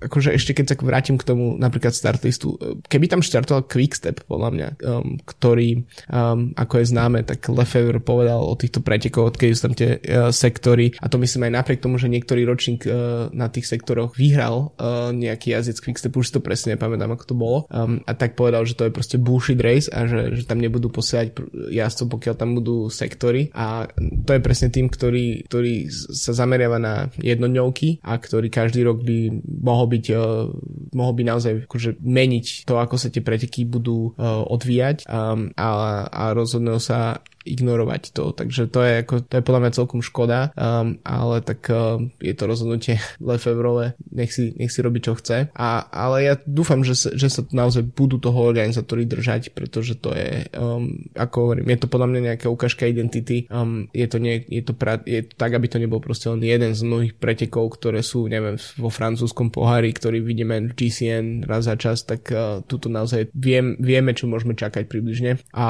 akože 0.08 0.30
ešte 0.32 0.56
keď 0.56 0.66
sa 0.72 0.76
vrátim 0.80 1.20
k 1.20 1.28
tomu 1.28 1.60
napríklad 1.60 1.92
startlistu, 1.92 2.56
keby 2.88 3.12
tam 3.12 3.20
štartoval 3.20 3.68
Quickstep, 3.68 4.24
podľa 4.26 4.50
mňa, 4.56 4.68
um, 4.88 5.20
ktorý, 5.22 5.84
um, 6.08 6.56
ako 6.56 6.74
je 6.80 6.86
známe, 6.90 7.20
tak 7.28 7.44
Lefebvre 7.52 8.00
povedal 8.00 8.40
o 8.40 8.56
týchto 8.56 8.80
pretekoch, 8.80 9.36
odkedy 9.36 9.52
sú 9.54 9.62
tam 9.70 9.76
tie 9.76 10.00
uh, 10.00 10.32
sektory 10.32 10.96
a 11.04 11.12
to 11.12 11.20
myslím 11.20 11.52
aj 11.52 11.54
napriek 11.62 11.84
tomu, 11.84 12.00
že 12.00 12.08
niektorý 12.08 12.48
ročník 12.48 12.88
uh, 12.88 13.28
na 13.36 13.52
tých 13.52 13.68
sektoroch 13.68 14.16
vyhral 14.16 14.72
uh, 14.80 15.12
nejaký 15.12 15.59
jazdec 15.60 15.80
Quickstep, 15.84 16.16
už 16.16 16.32
si 16.32 16.36
to 16.36 16.42
presne 16.42 16.74
nepamätám, 16.74 17.12
ako 17.14 17.26
to 17.28 17.36
bolo. 17.36 17.58
Um, 17.70 18.02
a 18.08 18.16
tak 18.16 18.40
povedal, 18.40 18.64
že 18.64 18.80
to 18.80 18.88
je 18.88 18.96
proste 18.96 19.18
bullshit 19.20 19.60
race 19.60 19.92
a 19.92 20.08
že, 20.08 20.40
že 20.40 20.44
tam 20.48 20.64
nebudú 20.64 20.90
posielať 20.90 21.36
jazdcov, 21.70 22.08
pokiaľ 22.20 22.36
tam 22.36 22.56
budú 22.56 22.88
sektory. 22.90 23.52
A 23.54 23.88
to 24.00 24.32
je 24.34 24.42
presne 24.42 24.72
tým, 24.72 24.88
ktorý, 24.88 25.46
ktorý 25.46 25.92
sa 26.16 26.32
zameriava 26.34 26.80
na 26.80 27.12
jednodňovky 27.20 28.02
a 28.04 28.18
ktorý 28.18 28.48
každý 28.48 28.88
rok 28.88 29.04
by 29.04 29.44
mohol 29.46 29.86
byť, 29.92 30.06
uh, 30.16 30.50
mohol 30.96 31.14
by 31.14 31.24
naozaj 31.28 31.68
akože 31.68 32.00
meniť 32.00 32.66
to, 32.66 32.80
ako 32.80 32.96
sa 32.96 33.12
tie 33.12 33.22
preteky 33.22 33.68
budú 33.68 34.16
uh, 34.16 34.44
odvíjať 34.48 35.06
um, 35.06 35.52
a, 35.60 35.70
a 36.08 36.24
rozhodnú 36.32 36.80
sa 36.80 37.22
ignorovať 37.50 38.14
to. 38.14 38.32
Takže 38.32 38.70
to 38.70 38.80
je, 38.86 38.94
ako, 39.02 39.26
to 39.26 39.34
je 39.42 39.44
podľa 39.44 39.62
mňa 39.66 39.78
celkom 39.78 40.02
škoda, 40.06 40.54
um, 40.54 41.02
ale 41.02 41.42
tak 41.42 41.66
uh, 41.74 41.98
je 42.22 42.34
to 42.38 42.44
rozhodnutie 42.46 43.02
Lefevrové, 43.30 43.98
nech 44.14 44.30
si, 44.30 44.54
nech 44.54 44.70
si 44.70 44.80
robí 44.86 45.02
čo 45.02 45.18
chce. 45.18 45.50
A, 45.58 45.90
ale 45.90 46.30
ja 46.30 46.34
dúfam, 46.46 46.86
že 46.86 46.94
sa, 46.94 47.10
že 47.16 47.28
sa 47.34 47.42
naozaj 47.50 47.90
budú 47.96 48.22
toho 48.22 48.38
organizátori 48.46 49.10
držať, 49.10 49.58
pretože 49.58 49.98
to 49.98 50.14
je, 50.14 50.46
um, 50.54 51.10
ako 51.18 51.36
hovorím, 51.50 51.74
je 51.74 51.80
to 51.82 51.88
podľa 51.90 52.08
mňa 52.14 52.22
nejaká 52.34 52.48
ukážka 52.52 52.86
identity. 52.86 53.50
Um, 53.50 53.90
je, 53.96 54.06
to 54.06 54.22
nie, 54.22 54.46
je, 54.46 54.62
to 54.62 54.74
pra, 54.78 55.02
je 55.02 55.26
to 55.26 55.34
tak, 55.34 55.58
aby 55.58 55.66
to 55.66 55.82
nebol 55.82 55.98
proste 56.04 56.30
len 56.30 56.44
jeden 56.44 56.72
z 56.76 56.82
mnohých 56.86 57.18
pretekov, 57.18 57.80
ktoré 57.80 58.06
sú, 58.06 58.30
neviem, 58.30 58.60
vo 58.78 58.94
francúzskom 58.94 59.50
pohári, 59.50 59.90
ktorý 59.96 60.22
vidíme 60.22 60.70
v 60.70 60.76
GCN 60.76 61.48
raz 61.48 61.66
za 61.66 61.76
čas, 61.80 62.04
tak 62.04 62.30
uh, 62.30 62.62
tuto 62.68 62.92
naozaj 62.92 63.32
viem, 63.34 63.80
vieme, 63.80 64.12
čo 64.12 64.28
môžeme 64.28 64.54
čakať 64.54 64.86
približne. 64.92 65.40
A 65.56 65.66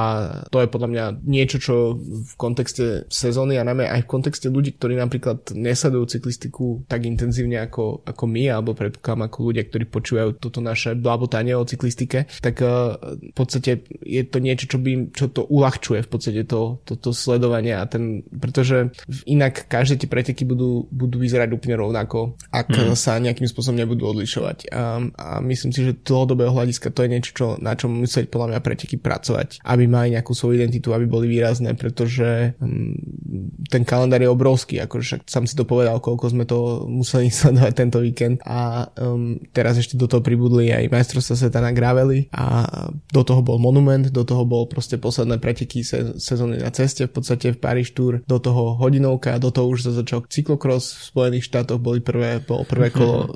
to 0.49 0.59
je 0.63 0.71
podľa 0.71 0.89
mňa 0.89 1.05
niečo, 1.23 1.61
čo 1.61 1.68
v 1.99 2.33
kontexte 2.35 3.09
sezóny 3.11 3.57
a 3.59 3.67
najmä 3.67 3.85
aj 3.85 4.05
v 4.05 4.11
kontexte 4.11 4.47
ľudí, 4.49 4.77
ktorí 4.77 4.95
napríklad 4.97 5.53
nesledujú 5.53 6.19
cyklistiku 6.19 6.83
tak 6.87 7.03
intenzívne 7.05 7.59
ako, 7.65 8.05
ako 8.05 8.23
my, 8.29 8.43
alebo 8.47 8.77
predpokladám 8.77 9.27
ako 9.27 9.37
ľudia, 9.51 9.63
ktorí 9.67 9.85
počúvajú 9.89 10.29
toto 10.39 10.63
naše 10.63 10.95
blabotanie 10.95 11.57
o 11.57 11.67
cyklistike, 11.67 12.29
tak 12.39 12.61
uh, 12.63 12.95
v 13.01 13.33
podstate 13.35 13.83
je 14.05 14.23
to 14.23 14.37
niečo, 14.39 14.69
čo, 14.69 14.77
by, 14.79 15.11
čo 15.11 15.27
to 15.33 15.43
uľahčuje 15.49 15.99
v 16.05 16.09
podstate 16.09 16.41
to, 16.47 16.79
to, 16.87 16.95
to 16.95 17.11
sledovanie 17.11 17.75
a 17.75 17.83
ten, 17.89 18.23
pretože 18.29 18.95
inak 19.27 19.67
každé 19.67 20.05
tie 20.05 20.09
preteky 20.09 20.47
budú, 20.47 20.87
budú 20.93 21.19
vyzerať 21.19 21.51
úplne 21.51 21.75
rovnako, 21.75 22.39
ak 22.53 22.71
mm. 22.71 22.95
sa 22.95 23.19
nejakým 23.19 23.49
spôsobom 23.49 23.75
nebudú 23.75 24.07
odlišovať. 24.07 24.71
A, 24.71 25.03
a 25.03 25.27
myslím 25.43 25.75
si, 25.75 25.83
že 25.83 25.99
dlhodobého 25.99 26.55
hľadiska 26.55 26.95
to 26.95 27.03
je 27.03 27.11
niečo, 27.11 27.31
čo, 27.35 27.45
na 27.59 27.75
čom 27.75 27.91
musieť 27.91 28.31
podľa 28.31 28.55
mňa 28.55 28.59
preteky 28.63 28.95
pracovať, 28.95 29.59
aby 29.67 29.83
mali 29.89 30.15
nejakú 30.15 30.31
svoju 30.31 30.63
identitu, 30.63 30.95
aby 30.95 31.03
boli 31.03 31.27
výrazné 31.27 31.58
výrazné, 31.59 31.75
pretože 31.75 32.55
um, 32.63 32.95
ten 33.67 33.83
kalendár 33.83 34.23
je 34.23 34.31
obrovský, 34.31 34.79
akože 34.79 35.27
sám 35.27 35.45
si 35.45 35.55
to 35.59 35.67
povedal, 35.67 35.99
koľko 35.99 36.31
sme 36.31 36.47
to 36.47 36.87
museli 36.87 37.27
sledovať 37.39 37.73
tento 37.75 37.99
víkend. 37.99 38.39
A 38.47 38.87
um, 38.95 39.35
teraz 39.51 39.75
ešte 39.75 39.99
do 39.99 40.07
toho 40.07 40.23
pribudli 40.23 40.71
aj 40.71 40.89
majstrovstvá 40.89 41.35
sveta 41.35 41.59
na 41.59 41.75
Graveli 41.75 42.31
a 42.31 42.65
do 43.11 43.21
toho 43.27 43.43
bol 43.43 43.59
monument, 43.59 44.07
do 44.07 44.23
toho 44.23 44.47
bol 44.47 44.65
proste 44.71 44.95
posledné 44.95 45.37
preteky 45.37 45.83
se, 45.83 46.15
sezóny 46.17 46.63
na 46.63 46.71
ceste, 46.71 47.05
v 47.05 47.13
podstate 47.13 47.51
v 47.51 47.59
Paríž 47.59 47.91
Tour, 47.91 48.23
do 48.23 48.37
toho 48.39 48.79
hodinovka, 48.79 49.35
do 49.37 49.51
toho 49.51 49.67
už 49.75 49.89
sa 49.89 49.91
začal 49.91 50.23
cyklokros 50.31 50.95
v 50.95 51.01
Spojených 51.11 51.47
štátoch, 51.51 51.81
boli 51.81 51.99
prvé, 51.99 52.39
bolo 52.39 52.63
prvé 52.63 52.89
kolo 52.89 53.17
um, 53.19 53.27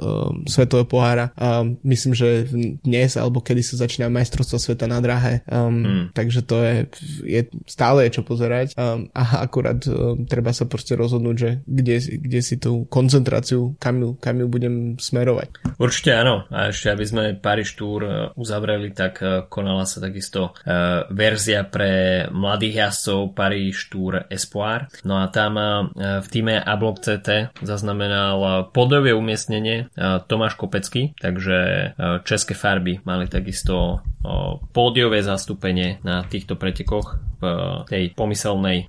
svetového 0.48 0.88
pohára. 0.88 1.36
A 1.36 1.68
myslím, 1.84 2.16
že 2.16 2.48
dnes 2.84 3.20
alebo 3.20 3.44
kedy 3.44 3.62
sa 3.66 3.76
začína 3.84 4.08
majstrovstvo 4.08 4.58
sveta 4.62 4.86
na 4.88 5.02
drahe, 5.04 5.44
um, 5.50 5.84
mm. 5.84 6.04
takže 6.16 6.40
to 6.46 6.56
je, 6.62 6.76
je 7.26 7.42
stále 7.66 8.03
je 8.06 8.20
čo 8.20 8.24
pozerať 8.24 8.76
um, 8.76 9.08
a 9.12 9.44
akurát 9.44 9.80
um, 9.88 10.26
treba 10.28 10.52
sa 10.52 10.68
proste 10.68 10.94
rozhodnúť, 10.96 11.36
že 11.36 11.50
kde, 11.66 11.96
kde 12.20 12.40
si 12.44 12.56
tú 12.60 12.86
koncentráciu, 12.88 13.76
kam 13.80 14.00
ju, 14.02 14.10
kam 14.20 14.40
ju 14.40 14.48
budem 14.48 14.76
smerovať. 15.00 15.78
Určite 15.80 16.12
áno. 16.14 16.46
A 16.52 16.70
ešte 16.70 16.92
aby 16.92 17.06
sme 17.06 17.24
Paríž 17.40 17.76
Tour 17.76 18.02
uh, 18.04 18.14
uzavreli, 18.36 18.92
tak 18.92 19.24
uh, 19.24 19.46
konala 19.48 19.88
sa 19.88 20.04
takisto 20.04 20.54
uh, 20.54 21.08
verzia 21.10 21.66
pre 21.66 22.26
mladých 22.30 22.88
jazdcov 22.88 23.34
Paríž 23.34 23.90
Tour 23.90 24.28
Espoir. 24.30 24.92
No 25.08 25.20
a 25.20 25.28
tam 25.32 25.58
uh, 25.58 25.90
v 26.20 26.28
týme 26.28 26.60
Ablok 26.60 27.04
CT 27.04 27.60
zaznamenal 27.64 28.70
podové 28.72 29.12
umiestnenie 29.16 29.90
uh, 29.94 30.22
Tomáš 30.24 30.56
Kopecký, 30.56 31.16
takže 31.18 31.94
české 32.24 32.54
farby 32.54 33.00
mali 33.06 33.28
takisto 33.28 34.00
pódiové 34.72 35.20
zastúpenie 35.20 36.00
na 36.08 36.24
týchto 36.24 36.56
pretekoch 36.56 37.20
v 37.44 37.84
tej 37.92 38.16
pomyselnej 38.16 38.88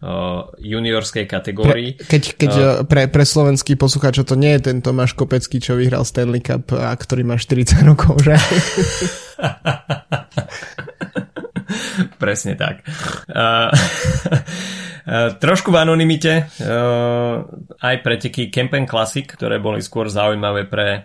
juniorskej 0.63 1.27
kategórii. 1.27 1.99
Pre, 1.99 2.07
keď 2.07 2.23
keď 2.39 2.53
pre, 2.87 3.11
pre 3.11 3.27
slovenský 3.27 3.75
poslucháč 3.75 4.23
to 4.23 4.39
nie 4.39 4.55
je 4.55 4.71
ten 4.71 4.79
Tomáš 4.79 5.19
Kopecký, 5.19 5.59
čo 5.59 5.75
vyhral 5.75 6.07
Stanley 6.07 6.39
Cup 6.39 6.71
a 6.79 6.95
ktorý 6.95 7.27
má 7.27 7.35
40 7.35 7.83
rokov, 7.83 8.23
že? 8.23 8.39
Presne 12.23 12.55
tak. 12.55 12.85
Trošku 15.41 15.69
v 15.69 15.77
anonimite 15.85 16.49
uh, 16.65 17.45
aj 17.77 17.97
preteky 18.01 18.49
Campen 18.49 18.89
Classic, 18.89 19.29
ktoré 19.29 19.61
boli 19.61 19.85
skôr 19.85 20.09
zaujímavé 20.09 20.65
pre 20.65 21.05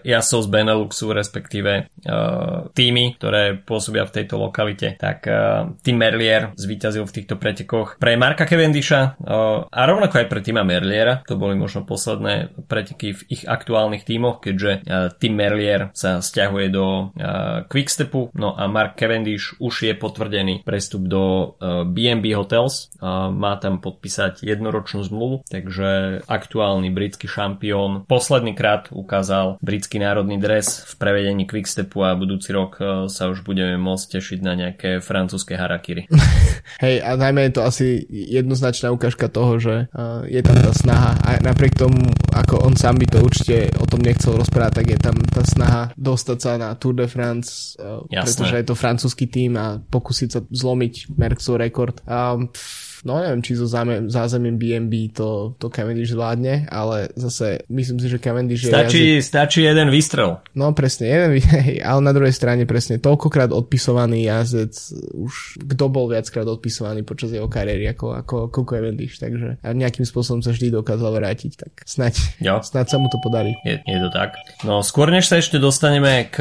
jasov 0.00 0.48
z 0.48 0.48
Beneluxu, 0.48 1.12
respektíve 1.12 1.92
uh, 2.08 2.72
týmy, 2.72 3.20
ktoré 3.20 3.60
pôsobia 3.60 4.08
v 4.08 4.14
tejto 4.16 4.40
lokalite. 4.40 4.96
Tak 4.96 5.18
uh, 5.28 5.76
Tim 5.84 6.00
Merlier 6.00 6.56
zvíťazil 6.56 7.04
v 7.04 7.14
týchto 7.20 7.36
pretekoch 7.36 8.00
pre 8.00 8.16
Marka 8.16 8.48
Cavendisha 8.48 9.20
a 9.68 9.80
rovnako 9.84 10.24
aj 10.24 10.26
pre 10.32 10.40
Tima 10.40 10.64
Merliera. 10.64 11.20
To 11.28 11.36
boli 11.36 11.52
možno 11.52 11.84
posledné 11.84 12.64
preteky 12.64 13.12
v 13.12 13.20
ich 13.28 13.42
aktuálnych 13.44 14.08
tímoch, 14.08 14.40
keďže 14.40 14.88
uh, 14.88 15.12
Tim 15.20 15.36
Merlier 15.36 15.92
sa 15.92 16.24
stiahuje 16.24 16.72
do 16.72 17.12
uh, 17.12 17.68
Quickstepu, 17.68 18.32
no 18.40 18.56
a 18.56 18.64
Mark 18.72 18.96
Cavendish 18.96 19.52
už 19.60 19.84
je 19.84 19.92
potvrdený 20.04 20.60
prestup 20.68 21.08
do 21.08 21.56
uh, 21.56 21.88
BNB 21.88 22.36
Hotels. 22.36 22.92
Uh, 23.00 23.32
má 23.32 23.56
tam 23.56 23.80
podpísať 23.80 24.44
jednoročnú 24.44 25.00
zmluvu, 25.00 25.48
takže 25.48 26.20
aktuálny 26.28 26.92
britský 26.92 27.24
šampión 27.24 28.04
posledný 28.04 28.52
krát 28.52 28.92
ukázal 28.92 29.56
britský 29.64 29.96
národný 30.04 30.36
dres 30.36 30.84
v 30.84 30.92
prevedení 31.00 31.48
Quickstepu 31.48 32.04
a 32.04 32.18
budúci 32.18 32.50
rok 32.52 32.76
e, 32.78 33.06
sa 33.08 33.30
už 33.30 33.46
budeme 33.46 33.78
môcť 33.78 34.18
tešiť 34.18 34.38
na 34.42 34.52
nejaké 34.58 34.90
francúzske 35.00 35.54
harakiri. 35.54 36.10
Hej, 36.84 37.00
a 37.00 37.16
najmä 37.16 37.48
je 37.48 37.52
to 37.54 37.62
asi 37.62 37.86
jednoznačná 38.10 38.90
ukážka 38.90 39.30
toho, 39.30 39.56
že 39.62 39.74
je 40.28 40.40
tam 40.42 40.56
tá 40.58 40.72
snaha 40.74 41.12
a 41.22 41.38
napriek 41.40 41.78
tomu, 41.78 42.10
ako 42.34 42.66
on 42.66 42.74
sám 42.74 42.98
by 42.98 43.06
to 43.06 43.18
určite 43.22 43.70
o 43.78 43.86
tom 43.86 44.02
nechcel 44.02 44.34
rozprávať, 44.34 44.72
tak 44.82 44.86
je 44.90 44.98
tam 44.98 45.16
tá 45.22 45.42
snaha 45.46 45.82
dostať 45.94 46.38
sa 46.42 46.52
na 46.58 46.74
Tour 46.74 46.98
de 46.98 47.06
France, 47.06 47.78
uh, 47.78 48.02
pretože 48.10 48.54
je 48.58 48.66
to 48.66 48.74
francúzsky 48.74 49.30
tým 49.30 49.54
a 49.54 49.78
pokúsiť 49.78 50.28
sa 50.28 50.40
zlomiť 50.42 51.14
Merckxov 51.14 51.62
rekord. 51.62 52.02
Um, 52.04 52.50
No 53.04 53.20
neviem, 53.20 53.44
či 53.44 53.52
so 53.52 53.68
zázemím 53.68 54.56
BNB 54.56 55.12
to, 55.12 55.52
to 55.60 55.68
Cavendish 55.68 56.16
zvládne, 56.16 56.64
ale 56.72 57.12
zase 57.12 57.60
myslím 57.68 58.00
si, 58.00 58.08
že 58.08 58.16
Cavendish 58.16 58.64
stačí, 58.64 58.96
je... 58.96 59.14
Jazyk... 59.20 59.28
Stačí 59.28 59.60
jeden 59.60 59.92
výstrel. 59.92 60.40
No 60.56 60.72
presne, 60.72 61.12
jeden 61.12 61.36
ale 61.88 62.00
na 62.00 62.12
druhej 62.16 62.32
strane 62.32 62.64
presne 62.64 62.96
toľkokrát 62.96 63.52
odpisovaný 63.52 64.24
jazdec, 64.24 64.72
už 65.20 65.60
kto 65.68 65.84
bol 65.92 66.08
viackrát 66.08 66.48
odpisovaný 66.48 67.04
počas 67.04 67.28
jeho 67.28 67.44
kariéry 67.44 67.92
ako, 67.92 68.24
ako, 68.24 68.34
ako 68.48 68.60
Cavendish, 68.64 69.20
takže 69.20 69.60
a 69.60 69.68
nejakým 69.76 70.08
spôsobom 70.08 70.40
sa 70.40 70.56
vždy 70.56 70.72
dokázal 70.72 71.12
vrátiť, 71.12 71.52
tak 71.60 71.72
snaď, 71.84 72.16
jo. 72.40 72.56
snaď 72.72 72.86
sa 72.88 72.96
mu 72.96 73.12
to 73.12 73.20
podarí. 73.20 73.52
Je, 73.68 73.84
je 73.84 73.98
to 74.00 74.08
tak. 74.08 74.40
No 74.64 74.80
skôr 74.80 75.12
než 75.12 75.28
sa 75.28 75.36
ešte 75.36 75.60
dostaneme 75.60 76.32
k 76.32 76.40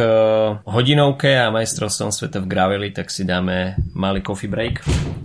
hodinovke 0.63 1.35
a 1.35 1.51
majstrovstvom 1.51 2.15
sveta 2.15 2.39
v 2.39 2.47
Graveli, 2.47 2.89
tak 2.95 3.11
si 3.11 3.27
dáme 3.27 3.75
malý 3.91 4.23
coffee 4.23 4.47
break 4.47 4.79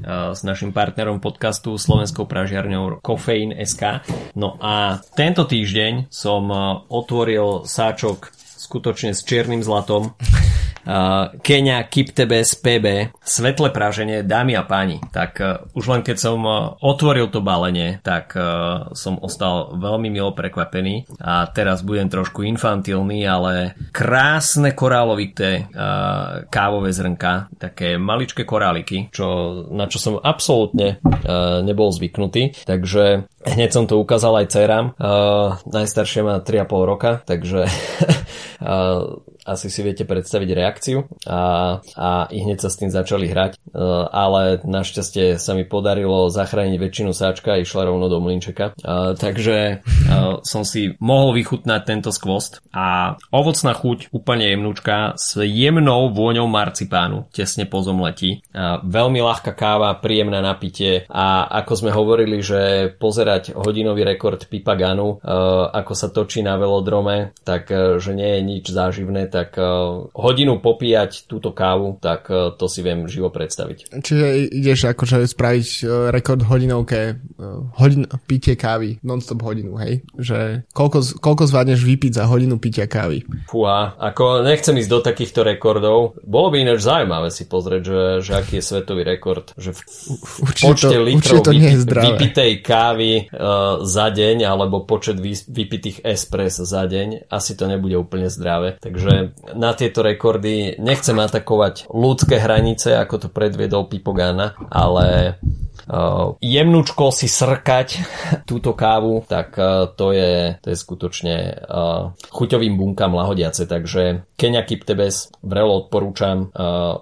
s 0.09 0.41
našim 0.41 0.73
partnerom 0.73 1.21
podcastu 1.29 1.77
slovenskou 1.77 2.25
pražiarňou 2.25 3.05
SK. 3.53 4.01
No 4.33 4.57
a 4.65 5.05
tento 5.13 5.45
týždeň 5.45 6.09
som 6.09 6.49
e, 6.49 6.57
otvoril 6.89 7.69
sáčok 7.69 8.33
skutočne 8.57 9.13
s 9.13 9.21
čiernym 9.29 9.61
zlatom 9.61 10.17
Kenia 11.45 11.85
Kiptebes 11.85 12.57
PB, 12.57 13.13
svetle 13.21 13.69
práženie, 13.69 14.25
dámy 14.25 14.57
a 14.57 14.65
páni. 14.65 14.97
Tak 15.13 15.33
uh, 15.37 15.69
už 15.77 15.85
len 15.93 16.01
keď 16.01 16.17
som 16.17 16.41
uh, 16.49 16.81
otvoril 16.81 17.29
to 17.29 17.45
balenie, 17.45 18.01
tak 18.01 18.33
uh, 18.33 18.89
som 18.97 19.21
ostal 19.21 19.77
veľmi 19.77 20.09
milo 20.09 20.33
prekvapený. 20.33 21.05
A 21.21 21.45
teraz 21.53 21.85
budem 21.85 22.09
trošku 22.09 22.41
infantilný, 22.41 23.29
ale 23.29 23.77
krásne 23.93 24.73
korálovité 24.73 25.69
uh, 25.69 26.49
kávové 26.49 26.97
zrnka, 26.97 27.53
také 27.61 28.01
maličké 28.01 28.49
koráliky, 28.49 29.13
čo, 29.13 29.61
na 29.69 29.93
čo 29.93 30.01
som 30.01 30.15
absolútne 30.17 31.05
uh, 31.05 31.61
nebol 31.61 31.93
zvyknutý, 31.93 32.65
takže 32.65 33.29
hneď 33.45 33.71
som 33.71 33.85
to 33.87 34.01
ukázal 34.01 34.35
aj 34.41 34.47
dcerám. 34.51 34.87
Uh, 34.99 35.59
najstaršia 35.69 36.23
má 36.27 36.37
3,5 36.41 36.91
roka, 36.91 37.23
takže 37.23 37.67
uh, 38.65 39.21
asi 39.49 39.73
si 39.73 39.81
viete 39.81 40.05
predstaviť 40.05 40.49
reakciu 40.53 41.09
a, 41.25 41.41
a 41.97 42.09
i 42.29 42.45
hneď 42.45 42.61
sa 42.61 42.69
s 42.69 42.77
tým 42.77 42.93
začali 42.93 43.33
hrať, 43.33 43.57
e, 43.57 43.59
ale 44.13 44.61
našťastie 44.61 45.41
sa 45.41 45.57
mi 45.57 45.65
podarilo 45.65 46.29
zachrániť 46.29 46.77
väčšinu 46.77 47.17
sáčka 47.17 47.57
a 47.57 47.61
išla 47.65 47.89
rovno 47.89 48.13
do 48.13 48.21
mlinčeka. 48.21 48.77
E, 48.77 49.17
takže 49.17 49.57
e, 49.57 49.75
som 50.45 50.63
si 50.69 50.93
mohol 51.01 51.33
vychutnať 51.41 51.81
tento 51.89 52.13
skvost 52.13 52.61
a 52.77 53.17
ovocná 53.33 53.73
chuť 53.73 54.13
úplne 54.13 54.53
jemnúčka 54.53 55.17
s 55.17 55.41
jemnou 55.41 56.13
vôňou 56.13 56.45
marcipánu 56.45 57.33
tesne 57.33 57.65
po 57.65 57.81
zomletí. 57.81 58.45
Veľmi 58.85 59.23
ľahká 59.23 59.55
káva, 59.57 59.97
príjemné 59.97 60.43
napitie 60.43 61.07
a 61.09 61.47
ako 61.63 61.73
sme 61.79 61.91
hovorili, 61.95 62.43
že 62.43 62.93
pozerať 63.29 63.53
hodinový 63.53 64.09
rekord 64.09 64.41
Pipaganu, 64.41 65.21
ako 65.69 65.93
sa 65.93 66.09
točí 66.09 66.41
na 66.41 66.57
velodrome, 66.57 67.37
tak 67.45 67.69
že 68.01 68.17
nie 68.17 68.41
je 68.41 68.41
nič 68.41 68.65
záživné, 68.73 69.29
tak 69.29 69.61
uh, 69.61 70.09
hodinu 70.17 70.65
popíjať 70.65 71.29
túto 71.29 71.53
kávu, 71.53 72.01
tak 72.01 72.33
to 72.33 72.65
si 72.73 72.81
viem 72.81 73.05
živo 73.05 73.29
predstaviť. 73.29 74.01
Čiže 74.01 74.49
ideš 74.49 74.89
akože 74.89 75.29
spraviť 75.29 75.69
rekord 76.09 76.41
hodinovke, 76.49 77.21
hodin, 77.77 78.09
pitie 78.25 78.57
kávy, 78.57 78.97
non-stop 79.05 79.45
hodinu, 79.45 79.77
hej? 79.77 80.01
Že 80.17 80.65
koľko, 80.73 81.21
koľko 81.21 81.45
zvládneš 81.45 81.85
vypiť 81.85 82.13
za 82.17 82.25
hodinu 82.25 82.57
pitia 82.57 82.89
kávy? 82.89 83.29
Fúha, 83.45 83.93
ako 84.01 84.41
nechcem 84.41 84.73
ísť 84.81 84.89
do 84.89 85.01
takýchto 85.05 85.45
rekordov. 85.45 86.17
Bolo 86.25 86.49
by 86.55 86.65
ináč 86.65 86.89
zaujímavé 86.89 87.29
si 87.29 87.45
pozrieť, 87.45 87.83
že, 87.85 88.03
že 88.25 88.33
aký 88.39 88.63
je 88.63 88.65
svetový 88.65 89.03
rekord, 89.05 89.53
že 89.61 89.77
v, 89.77 89.81
v 90.17 90.51
počte 90.65 90.97
to, 90.97 91.05
litrov 91.05 91.43
to 91.45 91.53
vypi, 91.53 91.77
vypitej 91.85 92.53
kávy 92.63 93.18
uh, 93.27 93.83
za 93.83 94.07
deň 94.15 94.47
alebo 94.47 94.87
počet 94.87 95.19
vy, 95.19 95.35
vypitých 95.35 96.07
espres 96.07 96.63
za 96.63 96.87
deň, 96.87 97.27
asi 97.27 97.59
to 97.59 97.67
nebude 97.67 97.99
úplne 97.99 98.31
zdravé. 98.31 98.79
Takže 98.79 99.35
na 99.59 99.75
tieto 99.75 100.07
rekordy 100.07 100.79
nechcem 100.79 101.19
atakovať 101.19 101.91
ľudské 101.91 102.39
hranice, 102.39 102.95
ako 102.95 103.27
to 103.27 103.29
predviedol 103.35 103.91
Pipogana, 103.91 104.55
ale 104.71 105.39
jemnúčko 106.39 107.11
si 107.11 107.29
srkať 107.29 107.89
túto 108.49 108.73
kávu, 108.77 109.25
tak 109.25 109.57
uh, 109.57 109.89
to, 109.93 110.13
je, 110.13 110.57
to 110.61 110.71
je 110.73 110.77
skutočne 110.77 111.65
uh, 111.65 112.13
chuťovým 112.29 112.77
bunkám 112.77 113.17
lahodiace, 113.17 113.67
takže 113.67 114.29
Kenia 114.39 114.63
Kiptebes 114.63 115.35
vrelo 115.43 115.83
odporúčam 115.83 116.55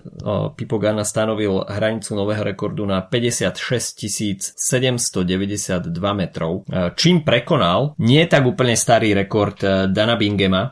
Pipo 0.55 0.77
Gana 0.77 1.03
stanovil 1.03 1.65
hranicu 1.65 2.13
nového 2.15 2.45
rekordu 2.45 2.85
na 2.85 3.01
56 3.01 4.55
792 4.57 5.91
metrov, 6.13 6.69
čím 6.95 7.25
prekonal 7.25 7.97
nie 7.99 8.25
tak 8.29 8.45
úplne 8.45 8.77
starý 8.77 9.17
rekord 9.17 9.61
Dana 9.91 10.17
Bingema, 10.21 10.71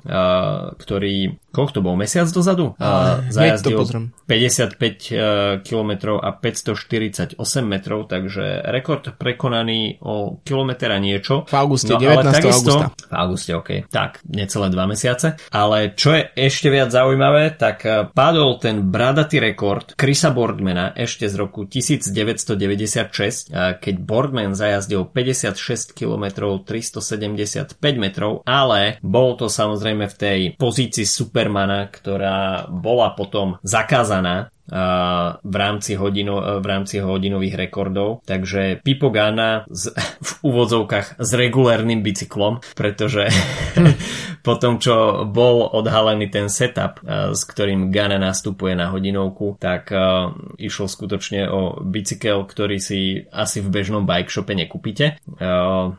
ktorý 0.77 1.48
koľko 1.59 1.73
to 1.75 1.81
bol, 1.83 1.99
mesiac 1.99 2.31
dozadu? 2.31 2.79
Uh, 2.79 3.27
zajazdil 3.35 3.83
55 4.31 5.67
km 5.67 5.91
a 6.23 6.31
548 6.31 7.35
metrov, 7.67 8.07
takže 8.07 8.63
rekord 8.71 9.11
prekonaný 9.19 9.99
o 10.07 10.39
kilometr 10.47 10.95
a 10.95 10.99
niečo. 11.03 11.49
V 11.49 11.57
auguste, 11.59 11.97
no, 11.97 12.01
19. 12.01 12.31
takisto, 12.31 12.71
augusta. 12.71 12.87
V 12.95 13.15
auguste, 13.15 13.53
ok. 13.57 13.71
Tak, 13.91 14.23
necelé 14.29 14.67
dva 14.71 14.85
mesiace. 14.87 15.41
Ale 15.51 15.97
čo 15.97 16.15
je 16.15 16.29
ešte 16.37 16.69
viac 16.69 16.93
zaujímavé, 16.93 17.57
tak 17.57 17.83
eh, 17.83 18.07
padol 18.13 18.61
ten 18.61 18.93
bradatý 18.93 19.41
rekord 19.41 19.97
Chrisa 19.97 20.31
Boardmana 20.31 20.93
ešte 20.95 21.27
z 21.27 21.35
roku 21.41 21.65
1996, 21.65 23.51
eh, 23.51 23.75
keď 23.81 23.95
Boardman 23.99 24.53
zajazdil 24.55 25.09
56 25.09 25.97
km 25.97 26.61
375 26.63 27.81
metrov, 27.97 28.45
ale 28.45 29.01
bol 29.01 29.35
to 29.35 29.49
samozrejme 29.49 30.07
v 30.07 30.17
tej 30.17 30.39
pozícii 30.61 31.09
Supermana, 31.49 31.89
ktorá 31.89 32.69
bola 32.69 33.17
potom 33.17 33.57
zakázaná 33.65 34.53
v 35.43 35.55
rámci, 35.55 35.97
hodino, 35.97 36.61
v 36.61 36.67
rámci 36.67 37.01
hodinových 37.01 37.69
rekordov. 37.69 38.21
Takže 38.29 38.85
Pipo 38.85 39.09
Gana 39.09 39.65
z, 39.69 39.93
v 40.29 40.33
úvodzovkách 40.45 41.21
s 41.21 41.31
regulérnym 41.33 42.05
bicyklom, 42.05 42.61
pretože 42.77 43.33
po 44.47 44.55
tom, 44.61 44.77
čo 44.79 45.25
bol 45.29 45.65
odhalený 45.73 46.29
ten 46.29 46.53
setup, 46.53 47.01
s 47.33 47.43
ktorým 47.49 47.89
Gana 47.89 48.21
nastupuje 48.21 48.77
na 48.77 48.93
hodinovku, 48.93 49.57
tak 49.61 49.91
išlo 50.61 50.87
skutočne 50.87 51.49
o 51.49 51.81
bicykel, 51.81 52.45
ktorý 52.45 52.77
si 52.81 53.25
asi 53.33 53.65
v 53.65 53.69
bežnom 53.73 54.05
bike 54.05 54.31
shope 54.33 54.53
nekúpite. 54.53 55.21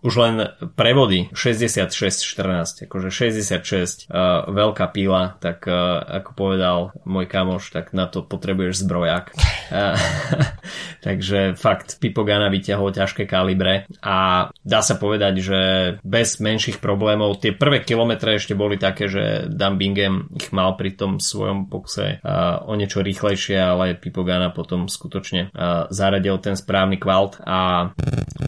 Už 0.01 0.13
len 0.21 0.49
prevody 0.73 1.29
66-14, 1.33 2.85
akože 2.89 3.09
66 3.09 4.09
uh, 4.09 4.45
veľká 4.49 4.85
píla, 4.91 5.37
tak 5.39 5.65
ako 5.67 6.31
povedal 6.35 6.77
môj 7.07 7.25
kamoš, 7.29 7.71
tak 7.71 7.91
na 7.95 8.09
to 8.09 8.25
potrebuje 8.25 8.58
potrebuješ 8.59 8.83
zbrojak. 8.83 9.31
Takže 11.05 11.55
fakt 11.55 12.01
Pipogana 12.03 12.51
vyťahol 12.51 12.91
ťažké 12.91 13.23
kalibre 13.23 13.87
a 14.03 14.49
dá 14.51 14.79
sa 14.83 14.99
povedať, 14.99 15.33
že 15.39 15.59
bez 16.03 16.43
menších 16.43 16.83
problémov 16.83 17.39
tie 17.39 17.55
prvé 17.55 17.87
kilometre 17.87 18.35
ešte 18.35 18.57
boli 18.57 18.75
také, 18.75 19.07
že 19.07 19.47
Dan 19.47 19.79
Bingham 19.79 20.27
ich 20.35 20.51
mal 20.51 20.75
pri 20.75 20.99
tom 20.99 21.23
svojom 21.23 21.71
pokuse 21.71 22.19
o 22.65 22.73
niečo 22.75 22.99
rýchlejšie, 22.99 23.55
ale 23.55 23.95
Pipogana 23.95 24.51
potom 24.51 24.91
skutočne 24.91 25.55
zaradil 25.93 26.35
ten 26.43 26.59
správny 26.59 26.99
kvalt 26.99 27.39
a 27.47 27.91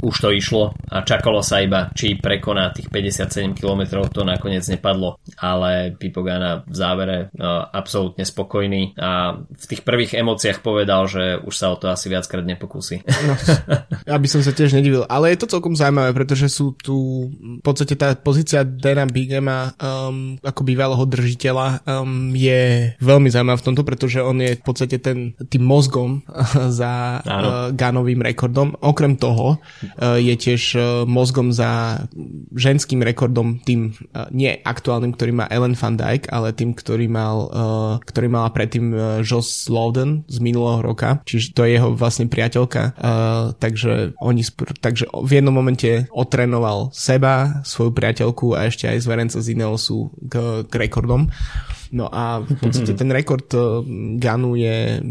už 0.02 0.16
to 0.18 0.30
išlo 0.34 0.74
a 0.90 1.06
čakalo 1.06 1.46
sa 1.46 1.62
iba, 1.62 1.94
či 1.94 2.18
prekoná 2.18 2.74
tých 2.74 2.90
57 2.90 3.54
km, 3.56 4.04
to 4.10 4.26
nakoniec 4.26 4.66
nepadlo, 4.66 5.22
ale 5.38 5.94
Pipogana 5.96 6.66
v 6.66 6.76
závere 6.76 7.18
absolútne 7.72 8.26
spokojný 8.26 8.98
a 8.98 9.38
v 9.38 9.66
tých 9.70 9.86
prvých 9.86 10.18
emóciách 10.18 10.66
povedal, 10.66 11.06
že 11.06 11.38
už 11.40 11.54
sa 11.54 11.72
o 11.72 11.78
to 11.78 11.88
asi 11.88 12.10
viackrát 12.10 12.44
nepokúsi. 12.44 13.06
No, 13.06 13.34
ja 14.10 14.18
by 14.18 14.28
som 14.28 14.42
sa 14.42 14.52
tiež 14.52 14.74
nedivil, 14.74 15.06
ale 15.06 15.32
je 15.34 15.46
to 15.46 15.52
celkom 15.58 15.78
zaujímavé, 15.78 16.12
pretože 16.18 16.50
sú 16.50 16.74
tu 16.76 17.30
v 17.32 17.64
podstate 17.64 17.94
tá 17.94 18.18
pozícia 18.18 18.66
Dana 18.66 19.06
Bigema 19.06 19.72
um, 19.78 20.36
ako 20.42 20.62
bývalého 20.66 21.04
držiteľa 21.06 21.86
um, 21.86 22.34
je 22.34 22.94
veľmi 22.98 23.30
zaujímavá 23.30 23.60
v 23.62 23.68
tomto, 23.72 23.84
pretože 23.86 24.20
on 24.24 24.42
je 24.42 24.58
v 24.58 24.64
podstate 24.64 24.98
ten, 24.98 25.38
tým 25.48 25.64
mozgom 25.64 26.26
za 26.80 27.22
uh, 27.22 27.70
Ganovým 27.76 28.26
rekordom. 28.26 28.74
Okrem 28.82 29.16
toho 29.16 29.58
uh, 29.58 29.91
je 30.00 30.36
tiež 30.36 30.62
uh, 30.76 30.84
mozgom 31.04 31.52
za 31.52 32.04
ženským 32.56 33.04
rekordom 33.04 33.60
tým 33.64 33.92
uh, 33.92 34.28
nie 34.32 34.56
aktuálnym, 34.62 35.16
ktorý 35.16 35.32
má 35.36 35.46
Ellen 35.52 35.76
van 35.76 35.96
Dijk, 35.98 36.32
ale 36.32 36.56
tým, 36.56 36.72
ktorý 36.76 37.08
mal 37.12 37.34
ktorý 38.02 38.28
mala 38.32 38.50
predtým 38.54 38.94
Joss 39.26 39.68
Lowden 39.68 40.24
z 40.28 40.38
minulého 40.40 40.84
roka, 40.84 41.22
čiže 41.26 41.54
to 41.56 41.66
je 41.66 41.78
jeho 41.78 41.94
vlastne 41.96 42.28
priateľka, 42.28 42.96
takže 43.58 44.16
oni 44.22 44.42
takže 44.80 45.10
v 45.10 45.32
jednom 45.32 45.56
momente 45.56 46.08
otrenoval 46.12 46.94
seba, 46.94 47.64
svoju 47.64 47.92
priateľku 47.92 48.54
a 48.56 48.68
ešte 48.68 48.88
aj 48.88 49.04
zverenca 49.04 49.38
z 49.40 49.48
Ineosu 49.54 50.12
k, 50.28 50.66
k 50.68 50.74
rekordom. 50.76 51.32
No 51.92 52.08
a 52.08 52.42
v 52.42 52.56
podstate 52.60 52.96
ten 53.00 53.12
rekord 53.12 53.48
Ganu 54.18 54.56
je 54.56 55.04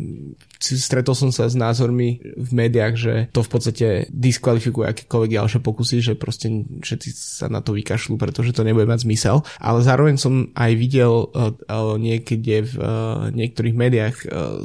stretol 0.61 1.17
som 1.17 1.33
sa 1.33 1.49
s 1.49 1.57
názormi 1.57 2.21
v 2.37 2.51
médiách, 2.53 2.95
že 2.95 3.15
to 3.33 3.41
v 3.41 3.51
podstate 3.51 3.87
diskvalifikuje 4.13 4.87
akékoľvek 4.93 5.31
ďalšie 5.35 5.61
pokusy, 5.65 5.97
že 6.05 6.13
proste 6.15 6.53
všetci 6.85 7.09
sa 7.17 7.47
na 7.49 7.65
to 7.65 7.73
vykašľú, 7.73 8.21
pretože 8.21 8.53
to 8.53 8.63
nebude 8.63 8.87
mať 8.87 9.09
zmysel. 9.09 9.43
Ale 9.59 9.81
zároveň 9.81 10.21
som 10.21 10.53
aj 10.55 10.73
videl 10.77 11.33
uh, 11.33 11.57
uh, 11.57 11.97
niekde 11.97 12.69
v 12.69 12.73
uh, 12.77 13.33
niektorých 13.33 13.77
médiách 13.77 14.17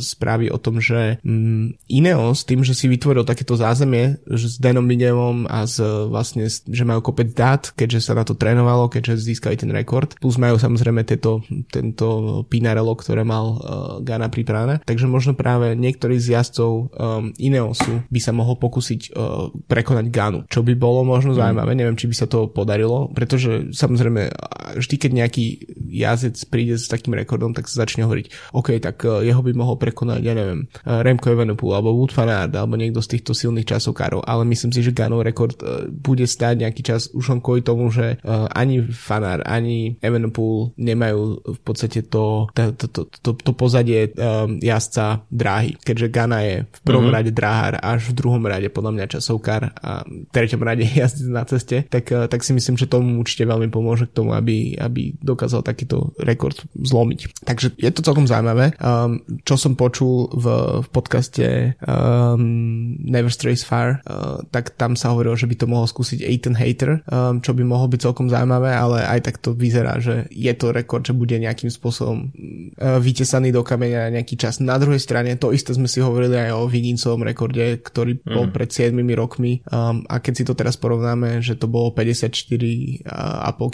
správy 0.04 0.52
o 0.52 0.60
tom, 0.60 0.84
že 0.84 1.18
um, 1.24 1.72
Ineos 1.88 2.44
tým, 2.44 2.62
že 2.62 2.76
si 2.76 2.92
vytvoril 2.92 3.24
takéto 3.24 3.56
zázemie 3.56 4.20
že 4.28 4.52
s 4.52 4.56
Denom 4.60 4.84
Binevom 4.86 5.48
a 5.48 5.64
s, 5.64 5.80
vlastne, 6.10 6.50
že 6.50 6.84
majú 6.84 7.02
kopec 7.06 7.32
dát, 7.32 7.72
keďže 7.74 8.12
sa 8.12 8.14
na 8.18 8.28
to 8.28 8.36
trénovalo, 8.36 8.92
keďže 8.92 9.32
získali 9.32 9.56
ten 9.56 9.72
rekord, 9.72 10.18
plus 10.20 10.36
majú 10.36 10.60
samozrejme 10.60 11.06
tieto, 11.08 11.46
tento 11.72 12.42
Pinarello, 12.50 12.94
ktoré 12.98 13.24
mal 13.24 13.58
Gana 14.02 14.28
pripravené. 14.28 14.84
Takže 14.84 15.06
možno 15.08 15.38
práve 15.38 15.78
niektorí 15.86 16.18
z 16.18 16.34
jazdcov 16.34 16.72
um, 16.90 17.32
Ineosu 17.38 18.02
by 18.10 18.20
sa 18.20 18.34
mohol 18.34 18.58
pokúsiť 18.58 19.14
uh, 19.14 19.54
prekonať 19.70 20.06
Ganu, 20.10 20.40
čo 20.50 20.66
by 20.66 20.74
bolo 20.74 21.06
možno 21.06 21.34
mm. 21.34 21.38
zaujímavé. 21.38 21.72
Neviem, 21.78 22.00
či 22.00 22.10
by 22.10 22.16
sa 22.18 22.26
to 22.26 22.50
podarilo, 22.50 23.14
pretože 23.14 23.70
samozrejme 23.72 24.34
vždy, 24.82 24.96
keď 24.98 25.12
nejaký 25.14 25.46
jazdec 25.94 26.36
príde 26.50 26.76
s 26.76 26.90
takým 26.90 27.14
rekordom, 27.14 27.54
tak 27.54 27.70
sa 27.70 27.86
začne 27.86 28.10
hovoriť, 28.10 28.56
OK, 28.58 28.82
tak 28.82 28.98
uh, 29.06 29.22
jeho 29.22 29.40
by 29.46 29.52
mohol 29.54 29.78
prekonať, 29.78 30.22
ja 30.26 30.34
neviem, 30.34 30.66
uh, 30.66 31.06
Remco 31.06 31.30
Evenepoel 31.30 31.78
alebo 31.78 31.94
Wood 31.94 32.12
van 32.18 32.32
Aert, 32.34 32.54
alebo 32.58 32.76
niekto 32.76 33.00
z 33.06 33.20
týchto 33.20 33.38
silných 33.38 33.70
časokárov, 33.70 34.26
ale 34.26 34.44
myslím 34.50 34.74
si, 34.74 34.82
že 34.82 34.96
Ganov 34.96 35.22
rekord 35.22 35.56
uh, 35.62 35.86
bude 35.88 36.26
stáť 36.26 36.66
nejaký 36.66 36.82
čas 36.82 37.14
už 37.14 37.30
len 37.30 37.40
kvôli 37.44 37.62
tomu, 37.62 37.94
že 37.94 38.18
uh, 38.26 38.50
ani 38.52 38.82
Fanár, 38.82 39.46
ani 39.46 40.00
Evenepoel 40.02 40.74
nemajú 40.80 41.44
v 41.46 41.60
podstate 41.62 42.08
to, 42.08 42.50
to, 42.56 42.72
to, 42.74 42.86
to, 42.90 43.02
to, 43.22 43.32
to 43.36 43.52
pozadie 43.54 44.12
um, 44.16 44.58
jazdca 44.60 45.28
dráhy, 45.30 45.75
keďže 45.82 46.08
Gana 46.14 46.40
je 46.46 46.56
v 46.64 46.80
prvom 46.86 47.10
mm-hmm. 47.10 47.16
rade 47.16 47.32
dráhar, 47.32 47.74
až 47.82 48.12
v 48.12 48.18
druhom 48.18 48.44
rade 48.46 48.68
podľa 48.70 48.92
mňa 48.96 49.06
časovkár 49.18 49.62
a 49.76 50.06
v 50.06 50.30
treťom 50.30 50.62
rade 50.62 50.86
jazdec 51.00 51.28
na 51.32 51.44
ceste, 51.48 51.78
tak, 51.90 52.06
uh, 52.12 52.30
tak 52.30 52.46
si 52.46 52.54
myslím, 52.54 52.78
že 52.78 52.90
tomu 52.90 53.18
určite 53.18 53.48
veľmi 53.50 53.72
pomôže 53.74 54.06
k 54.06 54.16
tomu, 54.16 54.38
aby, 54.38 54.78
aby 54.78 55.16
dokázal 55.18 55.66
takýto 55.66 56.14
rekord 56.22 56.56
zlomiť. 56.78 57.46
Takže 57.48 57.74
je 57.80 57.92
to 57.92 58.06
celkom 58.06 58.30
zaujímavé. 58.30 58.78
Um, 58.78 59.24
čo 59.42 59.58
som 59.58 59.74
počul 59.74 60.30
v, 60.30 60.46
v 60.86 60.88
podcaste 60.94 61.78
um, 61.82 63.00
Never 63.02 63.32
Strays 63.32 63.66
Far, 63.66 64.06
uh, 64.06 64.44
tak 64.52 64.78
tam 64.78 64.94
sa 65.00 65.16
hovorilo, 65.16 65.34
že 65.34 65.50
by 65.50 65.56
to 65.58 65.66
mohol 65.66 65.88
skúsiť 65.90 66.22
Ethan 66.22 66.54
Hater, 66.54 67.02
um, 67.10 67.42
čo 67.42 67.58
by 67.58 67.64
mohlo 67.66 67.90
byť 67.90 68.00
celkom 68.06 68.28
zaujímavé, 68.30 68.76
ale 68.76 69.02
aj 69.08 69.20
tak 69.32 69.36
to 69.42 69.56
vyzerá, 69.56 69.98
že 69.98 70.30
je 70.30 70.54
to 70.54 70.76
rekord, 70.76 71.02
že 71.02 71.16
bude 71.16 71.34
nejakým 71.34 71.72
spôsobom 71.72 72.30
uh, 72.30 73.00
vytesaný 73.02 73.50
do 73.56 73.66
kameňa 73.66 74.14
nejaký 74.14 74.36
čas. 74.38 74.62
Na 74.62 74.78
druhej 74.78 75.02
strane 75.02 75.34
to 75.40 75.56
isté 75.56 75.65
sme 75.74 75.90
si 75.90 76.04
hovorili 76.04 76.38
aj 76.38 76.52
o 76.54 76.70
Vigincovom 76.70 77.26
rekorde, 77.26 77.82
ktorý 77.82 78.22
mm. 78.22 78.30
bol 78.30 78.46
pred 78.54 78.70
7 78.70 78.94
rokmi 79.18 79.66
um, 79.72 80.06
a 80.06 80.22
keď 80.22 80.34
si 80.36 80.44
to 80.46 80.54
teraz 80.54 80.78
porovnáme, 80.78 81.42
že 81.42 81.58
to 81.58 81.66
bolo 81.66 81.96
54,5 81.96 83.08